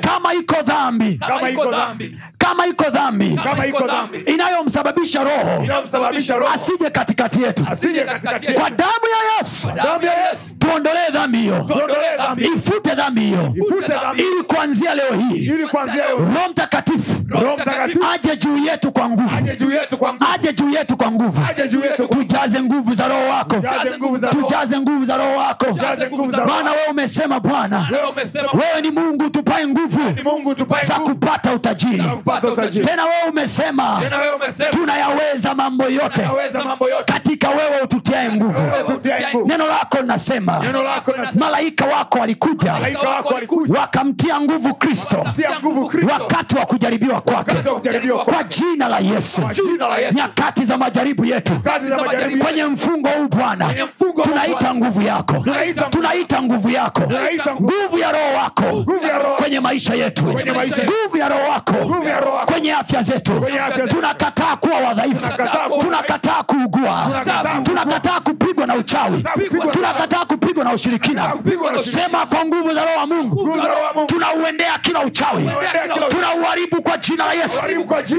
Kama 0.09 0.33
iko 0.33 0.55
dhambi. 0.67 1.17
Kama 1.27 1.49
iko 1.49 1.71
dhambi. 1.71 2.19
kama 2.37 2.67
iko 2.67 2.89
dhambi. 2.89 3.39
Kama 3.43 3.65
iko 3.67 3.87
dhambi. 3.87 4.17
inayomsababisha 4.17 5.23
roho. 5.23 5.65
Asije 6.53 6.89
katikati 6.89 7.41
yetu. 7.43 7.65
Asije 7.71 8.01
katikati 8.05 8.45
yetu. 8.45 8.59
kwa 8.61 8.69
damu 8.69 9.05
ya 9.11 9.37
yesu. 9.37 9.67
Damu 9.75 10.03
ya 10.05 10.29
Yesu. 10.29 10.55
Tuondolee 10.59 11.09
dhambi 11.13 11.37
hiyo. 11.37 11.67
Ifute 12.55 12.95
dhambi 12.95 13.21
hiyo. 13.21 13.53
Ili 14.15 14.43
kuanzia 14.47 14.95
leo 14.95 15.13
hii. 15.13 15.37
Ili 15.37 15.67
kuanzia 15.67 16.05
leo 16.07 16.17
roho 16.17 16.49
mtakatifu. 16.51 17.13
Aje 18.13 18.35
juu 18.35 18.57
yetu 18.57 18.91
kwa 18.91 19.09
nguvu. 19.09 19.29
Aje 19.37 19.55
juu 19.55 19.71
yetu 19.71 19.97
kwa 19.97 20.13
nguvu. 20.13 20.25
Aje 20.33 20.53
juu 20.53 20.69
yetu 20.69 20.97
kwa 20.97 21.11
nguvu. 21.11 21.41
Aje 21.49 21.67
juu 21.67 21.79
yetu 21.81 22.07
kwa 22.07 22.17
tujaze 22.17 22.61
nguvu 22.61 22.93
za 22.93 23.07
roho 23.07 23.27
wako. 23.29 23.55
Tujaze 23.55 23.97
nguvu 23.97 24.17
za 24.17 24.27
roho. 24.29 24.41
Tujaze 24.47 24.77
nguvu 24.79 25.05
za 25.05 25.17
roho 25.17 25.37
wako. 25.37 25.65
Maana 26.47 26.71
wewe 26.71 26.87
umesema 26.91 27.39
bwana. 27.39 27.89
Wewe 28.53 28.81
ni 28.81 28.91
mungu 28.91 29.29
tupae 29.29 29.67
nguvu 29.67 29.99
za 30.87 30.93
kupata 30.95 31.53
utajiri. 31.53 32.03
Tena 32.81 33.03
wewe 33.05 33.29
umesema 33.29 34.01
tunayaweza 34.69 35.55
mambo 35.55 35.83
yote. 35.83 36.29
katika 37.05 37.49
wewe 37.49 37.81
ututiae 37.83 38.31
nguvu. 38.31 38.61
neno 39.45 39.67
lako 39.67 39.97
linasema 40.01 40.63
malaika 41.35 41.85
wako 41.85 42.19
walikuja 42.19 42.73
wakamtia 43.79 44.41
nguvu 44.41 44.73
kristo. 44.73 45.25
Wakati 46.11 46.55
wa 46.55 46.65
kujaribiwa 46.65 47.21
kwake. 47.21 47.55
Kwa 48.25 48.43
jina 48.43 48.87
la 48.87 48.99
yesu. 48.99 49.41
Nyakati 50.13 50.65
za 50.65 50.77
majaribu 50.77 51.25
yetu. 51.25 51.53
Kwenye 52.43 52.63
mfungo 52.65 53.09
huu 53.09 53.27
bwana 53.27 53.73
tunaita 54.21 54.75
nguvu 54.75 55.01
yako. 55.01 55.33
Tunaita 55.89 56.41
nguvu. 56.41 56.69
yako. 56.69 57.01
Nguvu. 57.61 57.97
ya 57.97 58.11
roho 58.11 58.33
wako 58.43 58.85
Kwenye 59.37 59.59
maisha 59.59 59.93
yetu. 59.93 60.39
Nguvu 60.53 61.17
ya 61.17 61.29
roho 61.29 61.49
wako 61.51 61.73
Nguvu 61.73 62.03
ya 62.03 62.19
roho 62.19 62.35
wako. 62.37 62.51
kwenye 62.53 62.73
afya 62.73 63.01
zetu. 63.01 63.45
Tunakataa 63.87 64.55
kuwa 64.55 64.77
wadhaifu. 64.79 65.29
Tunakataa 65.79 66.43
kuugua. 66.43 67.23
Tunakataa 67.63 68.19
kupigwa 68.19 68.67
na 68.67 68.75
uchawi. 68.75 69.23
Tunakataa 69.71 70.25
kupigwa 70.25 70.63
na 70.63 70.73
ushirikina. 70.73 71.27
Kupigwa 71.27 71.71
na 71.71 71.79
ushirikina. 71.79 72.09
sema 72.09 72.25
kwa 72.25 72.45
nguvu 72.45 72.73
za 72.73 72.85
roho 72.85 72.97
wa 72.99 73.07
mungu 73.07 73.35
Tunauendea 74.05 74.77
kila 74.81 74.99
uchawi. 75.01 75.51
Tunauharibu 76.09 76.81
kwa 76.81 76.97
jina 76.97 77.25
la 77.25 77.33
yesu. 77.33 77.57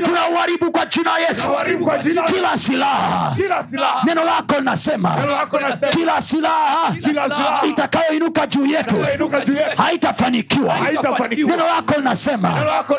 Tunauharibu 0.04 0.70
kwa 0.70 0.84
jina- 0.84 1.08
la 1.12 1.18
yesu. 1.18 1.48
Kila 2.34 2.56
silaha. 2.58 4.02
Neno 4.04 4.24
lako 4.24 4.54
linasema 4.58 5.16
nasema. 5.60 5.92
Kila 5.92 6.20
silaha 6.20 6.92
itakayoinuka 7.66 8.46
juu 8.46 8.66
yetu 8.66 8.96
inuka 9.14 9.40
juu 9.40 9.52
yetu. 9.56 9.82
haitafanikiwa. 9.82 10.74
Haitafanikiwa. 10.74 11.50
Neno 11.50 11.66
lako 11.66 11.94
linasema 11.96 12.48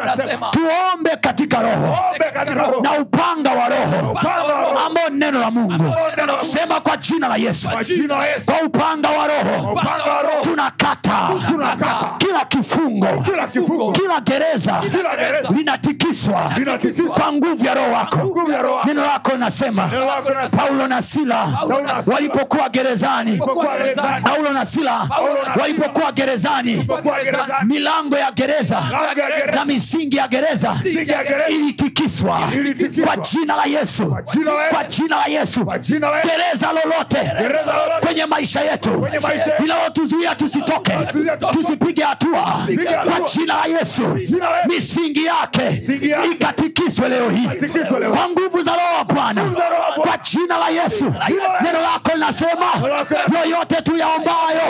nasema. 0.05 0.49
Tuombe 0.51 1.09
katika 1.21 1.61
roho. 1.61 1.97
Ombe 2.13 2.25
katika 2.33 2.63
roho. 2.67 2.81
Na 2.81 2.91
upanga 2.99 3.51
wa 3.51 3.69
roho. 3.69 4.19
Ambao 4.85 5.09
neno 5.11 5.39
la 5.39 5.51
mungu. 5.51 5.95
Sema 6.39 6.79
kwa 6.81 6.97
jina 6.97 7.27
la 7.27 7.35
yesu. 7.35 7.69
Kwa 7.69 7.83
jina 7.83 8.17
la 8.17 8.25
Yesu. 8.27 8.45
Kwa 8.45 8.61
upanga 8.61 9.09
wa 9.09 9.27
roho. 9.27 9.71
Upanga 9.73 10.11
wa 10.13 10.21
roho. 10.21 10.41
Tunakata. 10.41 11.17
Kila 12.17 12.45
kila 12.45 12.45
kifungo. 12.69 13.07
Kila 13.25 13.47
kifungo. 13.47 13.91
Kila 13.91 14.21
gereza 14.21 14.81
gereza. 15.17 15.49
linatikiswa 15.55 16.51
kwa 17.15 17.33
nguvu 17.33 17.65
ya 17.65 17.73
roho 17.73 17.91
wako. 17.91 18.47
Neno 18.85 19.01
lako 19.05 19.31
linasema 19.31 19.89
paulo 20.57 20.87
na 20.87 21.01
sila 21.01 21.47
walipokuwa 22.07 22.69
gerezani. 22.69 23.37
Paulo 24.23 24.53
na 24.53 24.65
sila 24.65 25.07
walipokuwa 25.61 26.11
gerezani. 26.11 26.87
Milango 27.65 28.17
ya 28.17 28.31
gereza 28.31 28.81
na 29.55 29.65
misingi 29.65 30.17
ya 30.17 30.27
gereza 30.27 30.75
ilitikiswa 31.49 32.41
kwa 33.05 33.17
jina 33.17 33.55
la 33.55 33.63
yesu. 33.65 34.17
Jina 34.33 34.51
la 35.15 35.25
Yesu. 35.25 35.65
kwa 35.65 35.77
jina 35.79 36.09
la 36.09 36.17
yesu. 36.17 36.27
Gereza 36.27 36.67
lolote 36.73 37.31
kwenye 38.05 38.25
maisha 38.25 38.61
yetu 38.61 39.07
linalotuzuia 39.59 40.35
tusitoke. 40.35 40.93
Tusipige 41.51 42.03
hatua. 42.03 42.58
Kwa 43.05 43.19
jina 43.33 43.55
la 43.55 43.65
yesu. 43.79 44.01
Misingi 44.67 45.25
yake 45.25 45.81
ikatikiswe 46.31 47.09
leo 47.09 47.29
hii. 47.29 47.49
Kwa 48.11 48.29
nguvu 48.29 48.61
za 48.61 48.71
roho 48.71 48.95
wa 48.97 49.03
bwana. 49.05 49.41
Kwa 49.95 50.17
jina 50.17 50.57
la 50.57 50.69
yesu. 50.69 51.05
Neno 51.63 51.81
lako 51.81 52.11
linasema 52.13 52.65
yoyote 53.39 53.75
tuyaombayo 53.81 54.61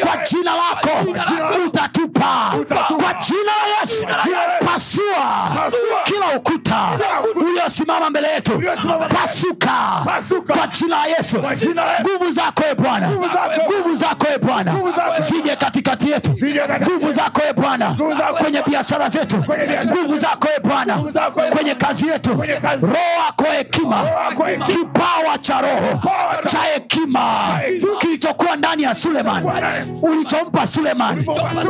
kwa 0.00 0.16
jina 0.30 0.52
lako 0.54 0.88
utatupa. 1.66 2.52
kwa 3.02 3.14
jina 3.14 3.52
la 3.52 3.80
yesu. 3.80 4.06
Pasua. 4.66 5.70
Kila 6.04 6.36
ukuta 6.36 6.88
uliosimama 7.34 8.10
mbele 8.10 8.28
yetu 8.28 8.62
pasuka. 9.08 9.72
Kwa 10.46 10.66
jina 10.66 10.96
la 10.96 11.06
yesu. 11.06 11.36
Nguvu 12.00 12.30
zako 12.30 12.62
e 12.70 12.74
bwana. 12.74 13.08
Nguvu 13.10 13.94
zako. 13.94 14.26
e 14.34 14.38
bwana. 14.38 14.74
Zije 15.18 15.56
katikati 15.56 16.10
yetu. 16.10 16.30
Nguvu 16.82 17.12
zako 17.24 17.40
e 17.48 17.52
bwana. 17.52 17.96
Kwenye 18.38 18.62
biashara 18.62 19.08
zetu. 19.08 19.36
Nguvu 19.86 20.16
zako 20.16 20.48
e 20.56 20.60
bwana. 20.60 20.98
E 21.46 21.50
kwenye 21.50 21.74
kazi 21.74 22.08
yetu. 22.08 22.30
Roho 22.82 23.20
wako 23.26 23.44
hekima. 23.44 24.00
Kipawa 24.66 25.38
cha 25.40 25.60
roho. 25.60 26.00
Cha- 26.50 26.58
hekima. 26.74 27.60
Kilichokuwa 27.98 28.56
ndani 28.56 28.82
ya 28.82 28.94
suleman. 28.94 29.44
Ulichompa 30.02 30.66
suleman. 30.66 31.24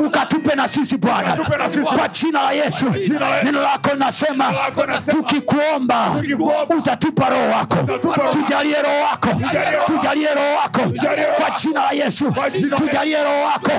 Ukatupe 0.07 0.55
na 0.55 0.69
sisi 0.69 0.97
bwana. 0.97 1.37
Kwa 1.97 2.09
jina 2.09 2.43
la 2.43 2.53
yesu. 2.53 2.87
Neno 3.45 3.63
lako 3.63 3.91
linasema 3.93 4.55
tukikuomba 5.11 6.07
utatupa 6.79 7.29
roho 7.29 7.51
wako. 7.51 7.77
tujalie 8.31 8.83
roho 8.83 9.03
wako. 9.11 9.29
Tujalie 9.87 10.29
roho. 10.35 10.57
wako. 10.63 10.81
Kwa 11.41 11.51
jina 11.51 11.81
la 11.83 11.91
yesu. 11.91 12.35
Tujalie 12.77 13.25
roho 13.25 13.43
wako. 13.45 13.71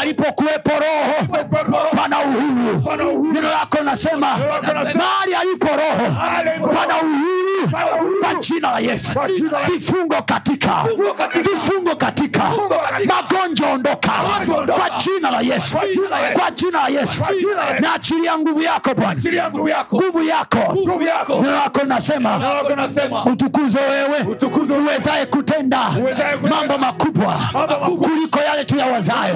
Alipokuwepo 0.00 0.70
roho 0.70 0.89
roho. 0.90 1.88
pana 1.96 2.16
uhuru. 2.20 3.32
Neno 3.32 3.48
lako 3.50 3.78
linasema 3.78 4.26
mahali 4.96 5.34
alipo 5.40 5.66
roho 5.66 6.16
pana 6.74 6.94
uhuru. 6.96 7.40
Kwa 8.20 8.34
jina 8.34 8.70
la 8.70 8.78
yesu. 8.78 9.12
Vifungo 9.72 10.22
katika. 10.22 10.84
Vifungo 11.34 11.96
katika. 11.96 12.42
Magonjwa 13.06 13.70
ondoka. 13.72 14.12
Kwa 14.76 14.90
jina 14.90 15.30
la 15.30 15.40
yesu. 15.40 15.76
Kwa 16.34 16.50
jina 16.50 16.80
la 16.82 16.88
Yesu. 17.00 17.22
naachilia 17.80 18.38
nguvu 18.38 18.62
yako 18.62 18.94
bwana. 18.94 19.20
Nguvu 19.94 20.22
yako. 20.22 20.74
Neno 21.42 21.50
lako 21.56 21.80
linasema 21.82 22.38
neno 22.38 23.22
utukuzwe 23.32 23.80
wewe. 23.82 24.36
Uwezaye 24.82 25.26
kutenda 25.26 25.78
mambo 26.50 26.78
makubwa 26.78 27.36
kuliko 28.02 28.38
yale 28.40 28.64
tuyawazayo. 28.64 29.34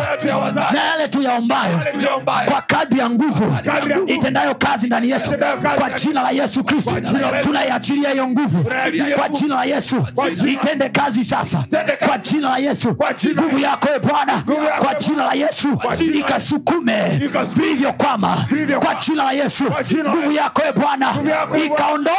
Na 0.73 0.85
yale 0.85 1.09
tuyaombayo 1.09 1.44
Yale 1.53 2.21
kwa 2.51 2.63
kadri 2.63 2.99
ya 3.01 3.11
nguvu 3.11 3.57
itendayo 4.07 4.55
kazi 4.55 4.87
ndani 4.87 5.11
yetu 5.11 5.31
kwa 5.79 5.91
jina 5.91 6.23
la 6.23 6.31
yesu 6.31 6.65
kristo 6.65 6.95
tunaiachilia 7.43 8.11
hiyo 8.11 8.29
nguvu 8.29 8.71
kwa 9.17 9.29
jina 9.29 9.55
la 9.55 9.65
yesu 9.65 10.07
itende 10.47 10.89
kazi 10.89 11.25
sasa 11.25 11.65
kwa 12.07 12.19
jina 12.19 12.51
la 12.51 12.59
yesu 12.59 12.97
nguvu 13.35 13.59
yako 13.59 13.89
e 13.97 13.99
bwana 13.99 14.43
kwa 14.79 14.95
jina 14.95 15.25
la 15.25 15.33
yesu 15.33 15.69
ikasukume 16.15 17.21
vilivyokwama 17.55 18.37
kwa 18.85 18.95
jina 18.95 19.25
la 19.25 19.33
yesu 19.33 19.65
nguvu 20.09 20.33
yako 20.33 20.63
e 20.69 20.73
bwana 20.73 21.15
e 21.57 21.67
ikaondoe 21.67 22.15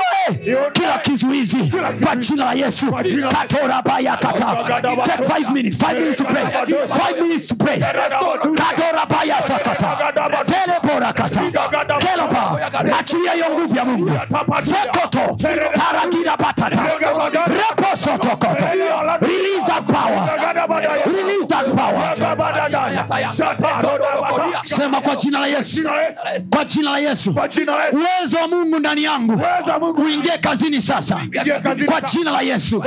kila 0.74 0.98
kizuizi 0.98 1.74
kwa 2.04 2.16
jina 2.16 2.46
la 2.46 2.54
yesu 2.54 2.86
katorabaya 3.30 4.18
kata 4.18 4.56
take 5.04 5.24
five 5.24 5.50
minutes 5.54 5.78
five 5.78 5.94
minutes 6.00 6.18
to 6.18 6.24
pray 6.24 6.46
five 6.88 7.22
minutes 7.22 7.48
to 7.48 7.56
pray 7.56 7.80
kadorabaya 9.16 9.42
sakata. 9.42 9.98
Telebora 10.46 11.14
kata. 11.14 11.42
Keloba 12.00 12.60
achilia 13.00 13.32
hiyo 13.34 13.46
nguvu 13.54 13.76
ya 13.76 13.86
mungu. 13.86 14.12
Sekoto. 14.62 15.36
Taragira 15.74 16.38
batata 16.38 16.82
reposotokoto 17.48 18.66
sema 24.64 25.02
kwa 25.02 25.16
jina 25.16 25.40
la 25.40 25.48
yesu. 25.48 25.84
Kwa 26.50 26.66
jina 26.66 26.92
la 26.92 26.98
yesu. 27.00 27.36
Uwezo 27.94 28.38
wa 28.38 28.48
mungu 28.48 28.80
ndani 28.80 29.04
yangu. 29.04 29.42
Uingie 29.98 30.38
kazini 30.38 30.82
sasa. 30.82 31.20
Kwa 31.86 32.02
jina 32.02 32.32
la 32.32 32.42
yesu. 32.42 32.84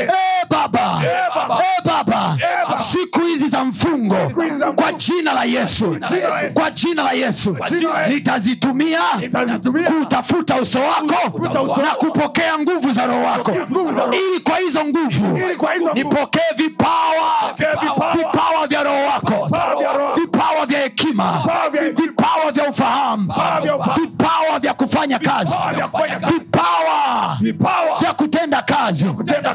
Eh, 0.00 0.08
baba. 0.50 1.02
Eh, 1.04 1.84
baba. 1.84 2.36
Siku 2.76 3.20
hizi 3.20 3.48
za 3.48 3.64
mfungo. 3.64 4.16
Kwa 4.76 4.92
jina 4.92 5.32
la 5.32 5.44
yesu 5.44 5.69
Yesu. 5.70 5.96
kwa 6.54 6.70
jina 6.70 7.02
la 7.02 7.12
yesu 7.12 7.56
nitazitumia 8.08 9.00
Nitazitumia. 9.20 9.90
kutafuta 9.90 10.56
uso 10.56 10.78
wako 10.80 11.38
na 11.82 11.90
kupokea 11.94 12.58
nguvu 12.58 12.90
za 12.92 13.06
roho 13.06 13.22
wako 13.24 13.52
nguvu 13.70 13.92
za 13.92 14.00
Roho. 14.00 14.12
ili 14.14 14.40
kwa 14.40 14.58
hizo 14.58 14.84
nguvu 14.84 15.38
nipokee 15.94 16.40
vipawa 16.56 17.54
vipawa. 18.14 18.66
vya 18.68 18.82
roho 18.82 19.04
wako 19.06 19.44
Vipawa 19.46 19.76
vya 19.78 19.92
Roho. 19.92 20.14
hekima 20.82 21.42
Vipawa 21.42 21.70
vya 21.70 21.82
hekima. 21.82 22.06
vipawa 22.06 22.52
vya 22.52 22.68
ufahamu 22.70 23.22
Vipawa 23.22 23.60
vya 23.60 23.76
ufahamu. 23.76 24.00
Vipawa 24.50 24.58
vya 24.60 24.74
kufanya 24.74 25.18
kazi 25.18 25.54
Vipawa 27.40 27.98
vya 28.00 28.12
kutenda 28.14 28.62
kazi 28.62 29.04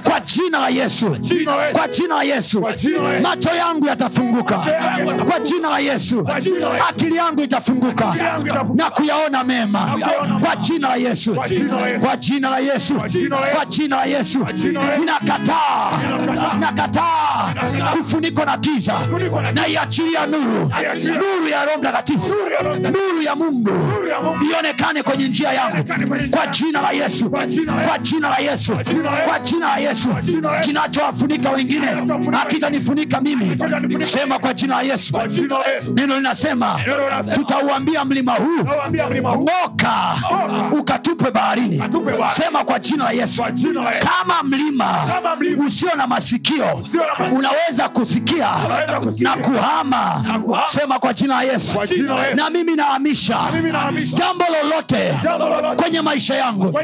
kwa 0.04 0.20
jina 0.20 0.60
la 0.60 0.70
yesu 0.70 1.18
kwa 1.74 1.88
jina 1.88 2.16
la 2.16 2.24
yesu 2.24 2.68
macho 3.22 3.50
yangu 3.56 3.88
yatafunguka 3.88 4.58
kwa 5.30 5.40
jina 5.40 5.70
la 5.70 5.80
yesu 5.80 6.28
akili 6.90 7.16
yangu 7.16 7.42
itafunguka 7.42 8.16
na 8.76 8.90
kuyaona 8.90 9.44
mema 9.44 9.98
kwa 10.42 10.56
jina 10.56 10.90
la 10.90 10.96
yesu 10.96 11.36
Kwa 11.36 11.48
jina 12.18 12.50
la 12.50 12.60
Yesu. 12.60 12.94
kwa 13.54 13.66
jina 13.66 13.96
la 13.96 14.06
yesu 14.06 14.40
ninakataa 15.00 15.92
nakataa 16.60 17.54
kufunikwa 17.98 18.46
na 18.46 18.58
giza 18.58 18.94
Kufunikwa 18.94 19.42
na 19.42 19.52
giza. 19.52 19.62
na 19.62 19.68
iachilia 19.68 20.26
nuru 20.26 20.68
Naiachilia. 20.70 21.18
nuru 21.18 21.48
ya 21.48 21.66
roho 21.66 21.78
mtakatifu 21.78 22.28
nuru 22.92 23.22
ya 23.22 23.36
mungu 23.36 23.70
ya 24.52 24.62
Mungu. 24.94 25.04
kwenye 25.04 25.28
njia 25.28 25.52
yangu 25.54 25.84
kwa 26.32 26.48
jina 26.48 26.82
la 26.82 26.92
yesu 26.92 27.30
Kwa 27.30 27.46
jina 27.48 27.72
la 28.30 28.38
Yesu. 28.38 28.76
kwa 29.28 29.40
jina 29.40 29.68
la 29.68 29.78
yesu 29.78 30.10
kinachowafunika 30.64 31.50
wengine 31.50 31.88
akitanifunika 31.90 32.38
hakitanifunika 32.38 33.22
mimi 33.22 33.58
sema 34.06 34.40
kwa 34.40 34.54
jina 34.54 34.76
la 34.76 34.82
yesu 34.82 35.14
neno 35.96 36.16
linasema 36.18 36.80
tutauambia 37.34 38.06
mlima 38.06 38.34
huu 38.34 38.64
ng'oka 39.44 40.16
ukatupwe 40.80 41.32
baharini 41.32 41.84
sema 42.36 42.64
kwa 42.64 42.80
jina 42.80 43.04
la 43.04 43.12
yesu 43.12 43.44
kama 44.00 44.44
mlima 44.44 44.88
usio 45.68 45.90
na 45.98 46.08
masikio 46.08 46.82
unaweza 47.38 47.90
kusikia 47.90 48.50
na 49.20 49.36
kuhama 49.36 50.24
sema 50.68 51.00
kwa 51.00 51.14
jina 51.14 51.36
la 51.36 51.42
yesu 51.44 51.80
na 52.36 52.50
mimi 52.50 52.76
nahamisha 52.76 53.38
jambo 54.14 54.46
lolote 54.62 54.75
lolote. 54.76 55.14
kwenye 55.84 56.02
maisha 56.02 56.36
yangu 56.36 56.80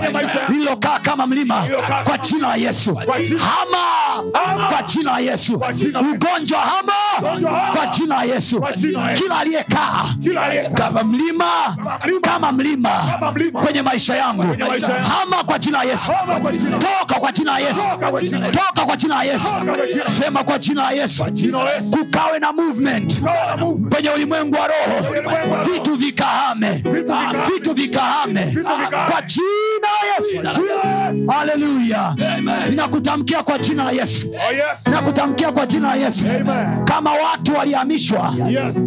lililokaa 0.49 0.99
kama 0.99 1.27
mlima 1.27 1.63
kwa 2.03 2.18
jina 2.18 2.47
la 2.47 2.55
yesu 2.55 2.95
hama 3.38 4.23
kwa 4.69 4.84
jina 4.84 5.11
la 5.11 5.19
yesu 5.19 5.53
ugonjwa 6.13 6.59
hama 6.59 6.93
kwa 7.76 7.88
jina 7.88 8.15
la 8.15 8.23
yesu 8.23 8.61
kila 9.13 9.39
aliyekaa 9.39 10.05
kama 10.76 11.03
mlima 11.03 11.76
kama 12.22 12.51
mlima 12.51 12.89
kwenye 13.63 13.81
maisha 13.81 14.15
yangu 14.15 14.43
hama 15.19 15.43
kwa 15.43 15.59
jina 15.59 15.77
la 15.77 15.84
yesu 15.84 16.11
toka 16.80 17.19
kwa 17.19 17.31
jina 17.31 17.51
la 17.51 17.59
yesu 17.59 17.81
Toka 18.51 18.85
kwa 18.85 18.95
jina 18.97 19.15
la 19.15 19.23
Yesu. 19.23 19.47
sema 20.05 20.43
kwa 20.43 20.59
jina 20.59 20.81
la 20.84 20.91
yesu 20.91 21.26
kukawe 21.91 22.39
na 22.39 22.51
movement 22.53 23.22
kwenye 23.93 24.09
ulimwengu 24.09 24.55
wa 24.55 24.68
roho 24.68 25.63
vitu 25.73 25.95
vikahame. 25.95 26.84
Vitu 27.53 27.73
vikahame. 27.73 28.57
Kwa 29.10 29.22
jina 29.22 29.88
la 30.02 30.14
yesu. 30.14 31.30
Haleluya 31.31 32.15
ninakutamkia 32.69 33.43
kwa 33.43 33.57
jina 33.60 33.84
la 33.84 33.91
yesu. 33.91 34.27
Oh, 34.88 34.89
nakutamkia 34.91 35.52
kwa 35.52 35.65
jina 35.65 35.88
la 35.88 35.95
yesu. 35.95 36.26
Kama 36.85 37.11
watu 37.14 37.56
walihamishwa 37.56 38.34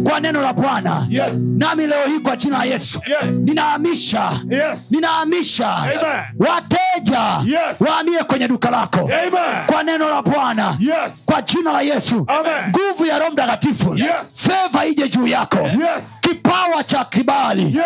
kwa 0.09 0.19
neno 0.19 0.41
la 0.41 0.53
bwana 0.53 1.07
nami 1.57 1.87
leo 1.87 2.05
hii 2.07 2.19
kwa 2.19 2.35
jina 2.35 2.57
la 2.57 2.63
yesu. 2.65 3.01
Yes. 3.07 3.35
ninahamisha. 3.43 4.31
Ninahamisha. 4.91 5.75
Wateja 6.39 7.19
waamie 7.19 7.57
wahamie 7.79 8.23
kwenye 8.23 8.47
duka 8.47 8.69
lako. 8.71 9.09
Kwa 9.65 9.83
neno 9.83 10.09
la 10.09 10.21
bwana. 10.21 10.77
Kwa 11.25 11.41
jina 11.41 11.71
la 11.71 11.81
yesu. 11.81 12.27
Nguvu 12.69 13.05
ya 13.05 13.19
roho 13.19 13.31
mtakatifu. 13.31 13.97
Feva 14.35 14.85
ije 14.85 15.07
juu 15.09 15.27
yako. 15.27 15.69
Kipawa 16.21 16.83
cha 16.83 17.05
kibali. 17.05 17.79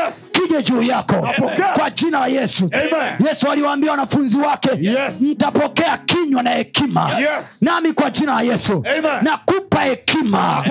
Kije 0.48 0.64
juu 0.64 0.82
yako 0.82 1.16
Amen. 1.16 1.64
kwa 1.78 1.90
jina 1.90 2.20
la 2.20 2.28
yesu. 2.28 2.70
Amen. 2.74 3.28
yesu 3.28 3.52
aliwaambia 3.52 3.92
wanafunzi 3.92 4.38
wake 4.38 4.70
Yes. 4.82 5.22
mtapokea 5.22 5.98
kinywa 5.98 6.44
na 6.44 6.50
hekima. 6.52 7.12
Yes. 7.20 7.58
nami 7.62 7.94
kwa 7.94 8.10
jina 8.10 8.34
la 8.36 8.42
yesu. 8.42 8.74
Amen. 8.98 9.12
nakupa 9.22 9.80
hekima. 9.82 10.64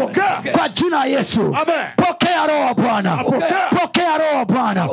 Kwa 0.52 0.68
jina 0.68 0.98
la 0.98 1.04
yesu. 1.04 1.40
Amen. 1.40 1.86
pokea 1.96 2.46
roho 2.46 2.60
wa 2.66 2.74
bwana. 2.74 3.16
Pokea 3.80 4.18
roho 4.18 4.36
wa 4.38 4.44
bwana. 4.44 4.88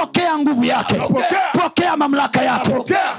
Pokea 0.00 0.38
nguvu 0.38 0.64
yake. 0.64 0.94
Pokea 1.52 1.96
mamlaka 1.96 2.42
yake. 2.42 2.70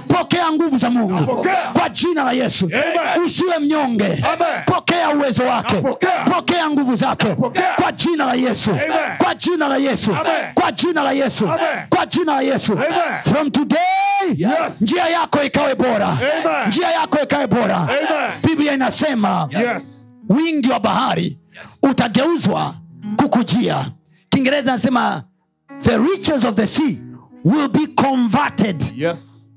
Pokea 0.08 0.52
nguvu 0.52 0.78
za 0.78 0.90
mungu. 0.90 1.46
Kwa 1.74 1.90
jina 1.90 2.24
la 2.24 2.32
yesu. 2.32 2.70
Usiwe 3.26 3.60
mnyonge. 3.60 4.06
Amen. 4.06 4.64
pokea 4.66 5.10
uwezo 5.10 5.44
wake. 5.44 5.76
Pokea 6.36 6.70
nguvu 6.70 6.96
zake. 6.96 7.28
Kwa 7.82 7.92
jina 7.92 8.26
la 8.26 8.34
yesu. 8.34 8.78
Kwa 9.18 9.36
jina 9.36 9.68
la 9.68 9.78
yesu. 9.78 10.18
Kwa 10.54 10.72
jina 10.72 10.93
la 11.04 11.12
yesu 11.12 11.46
Amen. 11.52 11.88
kwa 11.90 12.06
jina 12.06 12.32
la 12.36 12.42
yesu 12.42 12.74
Amen. 12.74 13.24
from 13.24 13.52
today 13.52 13.80
Yes. 14.38 14.82
njia 14.82 15.08
yako 15.08 15.44
ikawe 15.44 15.76
bora 15.76 16.08
Amen. 16.10 16.68
njia 16.68 16.92
yako 16.92 17.18
ikawe 17.24 17.48
bora 17.48 17.78
Amen. 17.78 18.42
biblia 18.44 18.74
inasema 18.74 19.50
Yes. 19.52 20.08
wingi 20.30 20.70
wa 20.70 20.80
bahari 20.80 21.40
utageuzwa 21.84 22.76
kukujia 23.18 23.92
kiingereza 24.30 24.72
anasema 24.74 25.24
the 25.82 25.98
riches 25.98 26.46
of 26.46 26.56
the 26.56 26.68
sea 26.68 26.98
will 27.44 27.68
be 27.70 27.88
converted 27.88 28.84
Yes. 28.98 29.52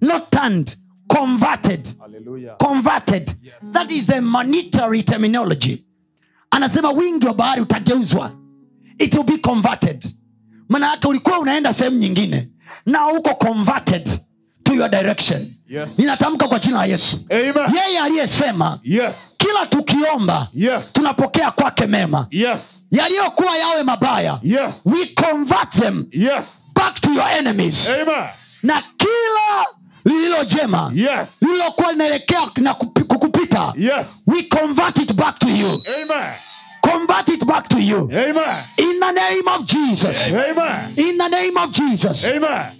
not 0.00 0.30
turned 0.30 0.76
converted 1.06 1.88
Hallelujah. 2.00 2.56
converted 2.56 3.34
that 3.72 3.90
is 3.90 4.06
the 4.06 4.20
monetary 4.20 5.02
terminology 5.02 5.84
anasema 6.50 6.90
wingi 6.90 7.26
wa 7.26 7.34
bahari 7.34 7.60
utageuzwa 7.62 8.30
it 8.98 9.14
will 9.14 9.24
be 9.24 9.38
converted 9.38 10.04
maana 10.70 10.90
yake 10.90 11.08
ulikuwa 11.08 11.38
unaenda 11.38 11.72
sehemu 11.72 11.96
nyingine 11.96 12.48
na 12.86 13.06
uko 13.08 13.34
converted 13.34 14.20
to 14.62 14.74
your 14.74 14.88
direction 14.90 15.54
Yes. 15.68 15.98
ninatamka 15.98 16.48
kwa 16.48 16.58
jina 16.58 16.76
la 16.78 16.84
yesu 16.84 17.20
Amen. 17.30 17.74
yeye 17.86 17.98
aliyesema 17.98 18.80
Yes. 18.82 19.34
kila 19.38 19.66
tukiomba 19.66 20.48
Yes. 20.54 20.92
tunapokea 20.92 21.50
kwake 21.50 21.86
mema 21.86 22.26
Yes. 22.30 22.86
yaliyokuwa 22.90 23.56
yawe 23.56 23.82
mabaya 23.82 24.38
Yes. 24.42 24.86
we 24.86 25.06
convert 25.06 25.70
them 25.80 26.06
Yes. 26.12 26.68
back 26.74 27.00
to 27.00 27.10
your 27.14 27.30
enemies 27.38 27.90
Amen. 27.90 28.26
na 28.62 28.82
kila 28.96 29.66
lililo 30.04 30.44
jema 30.44 30.92
Yes. 30.94 31.42
lililokuwa 31.42 31.92
linaelekea 31.92 32.40
na 32.56 32.72
kupi- 32.74 33.04
kukupita 33.04 33.72
Yes. 33.78 34.22
we 34.26 34.42
convert 34.42 34.98
it 34.98 35.12
back 35.12 35.38
to 35.38 35.48
you 35.48 35.68
Amen. 36.02 36.32
Convert 36.82 37.28
it 37.28 37.46
back 37.46 37.68
to 37.68 37.80
you 37.80 38.10
Amen. 38.10 38.64
in 38.78 38.98
the 39.00 39.12
name 39.12 39.48
of 39.48 39.64
jesus 39.66 40.26
Amen. 40.28 40.94
in 40.96 41.16
the 41.18 41.28
name 41.28 41.56
of 41.56 41.70
jesus 41.72 42.26
Amen. 42.26 42.79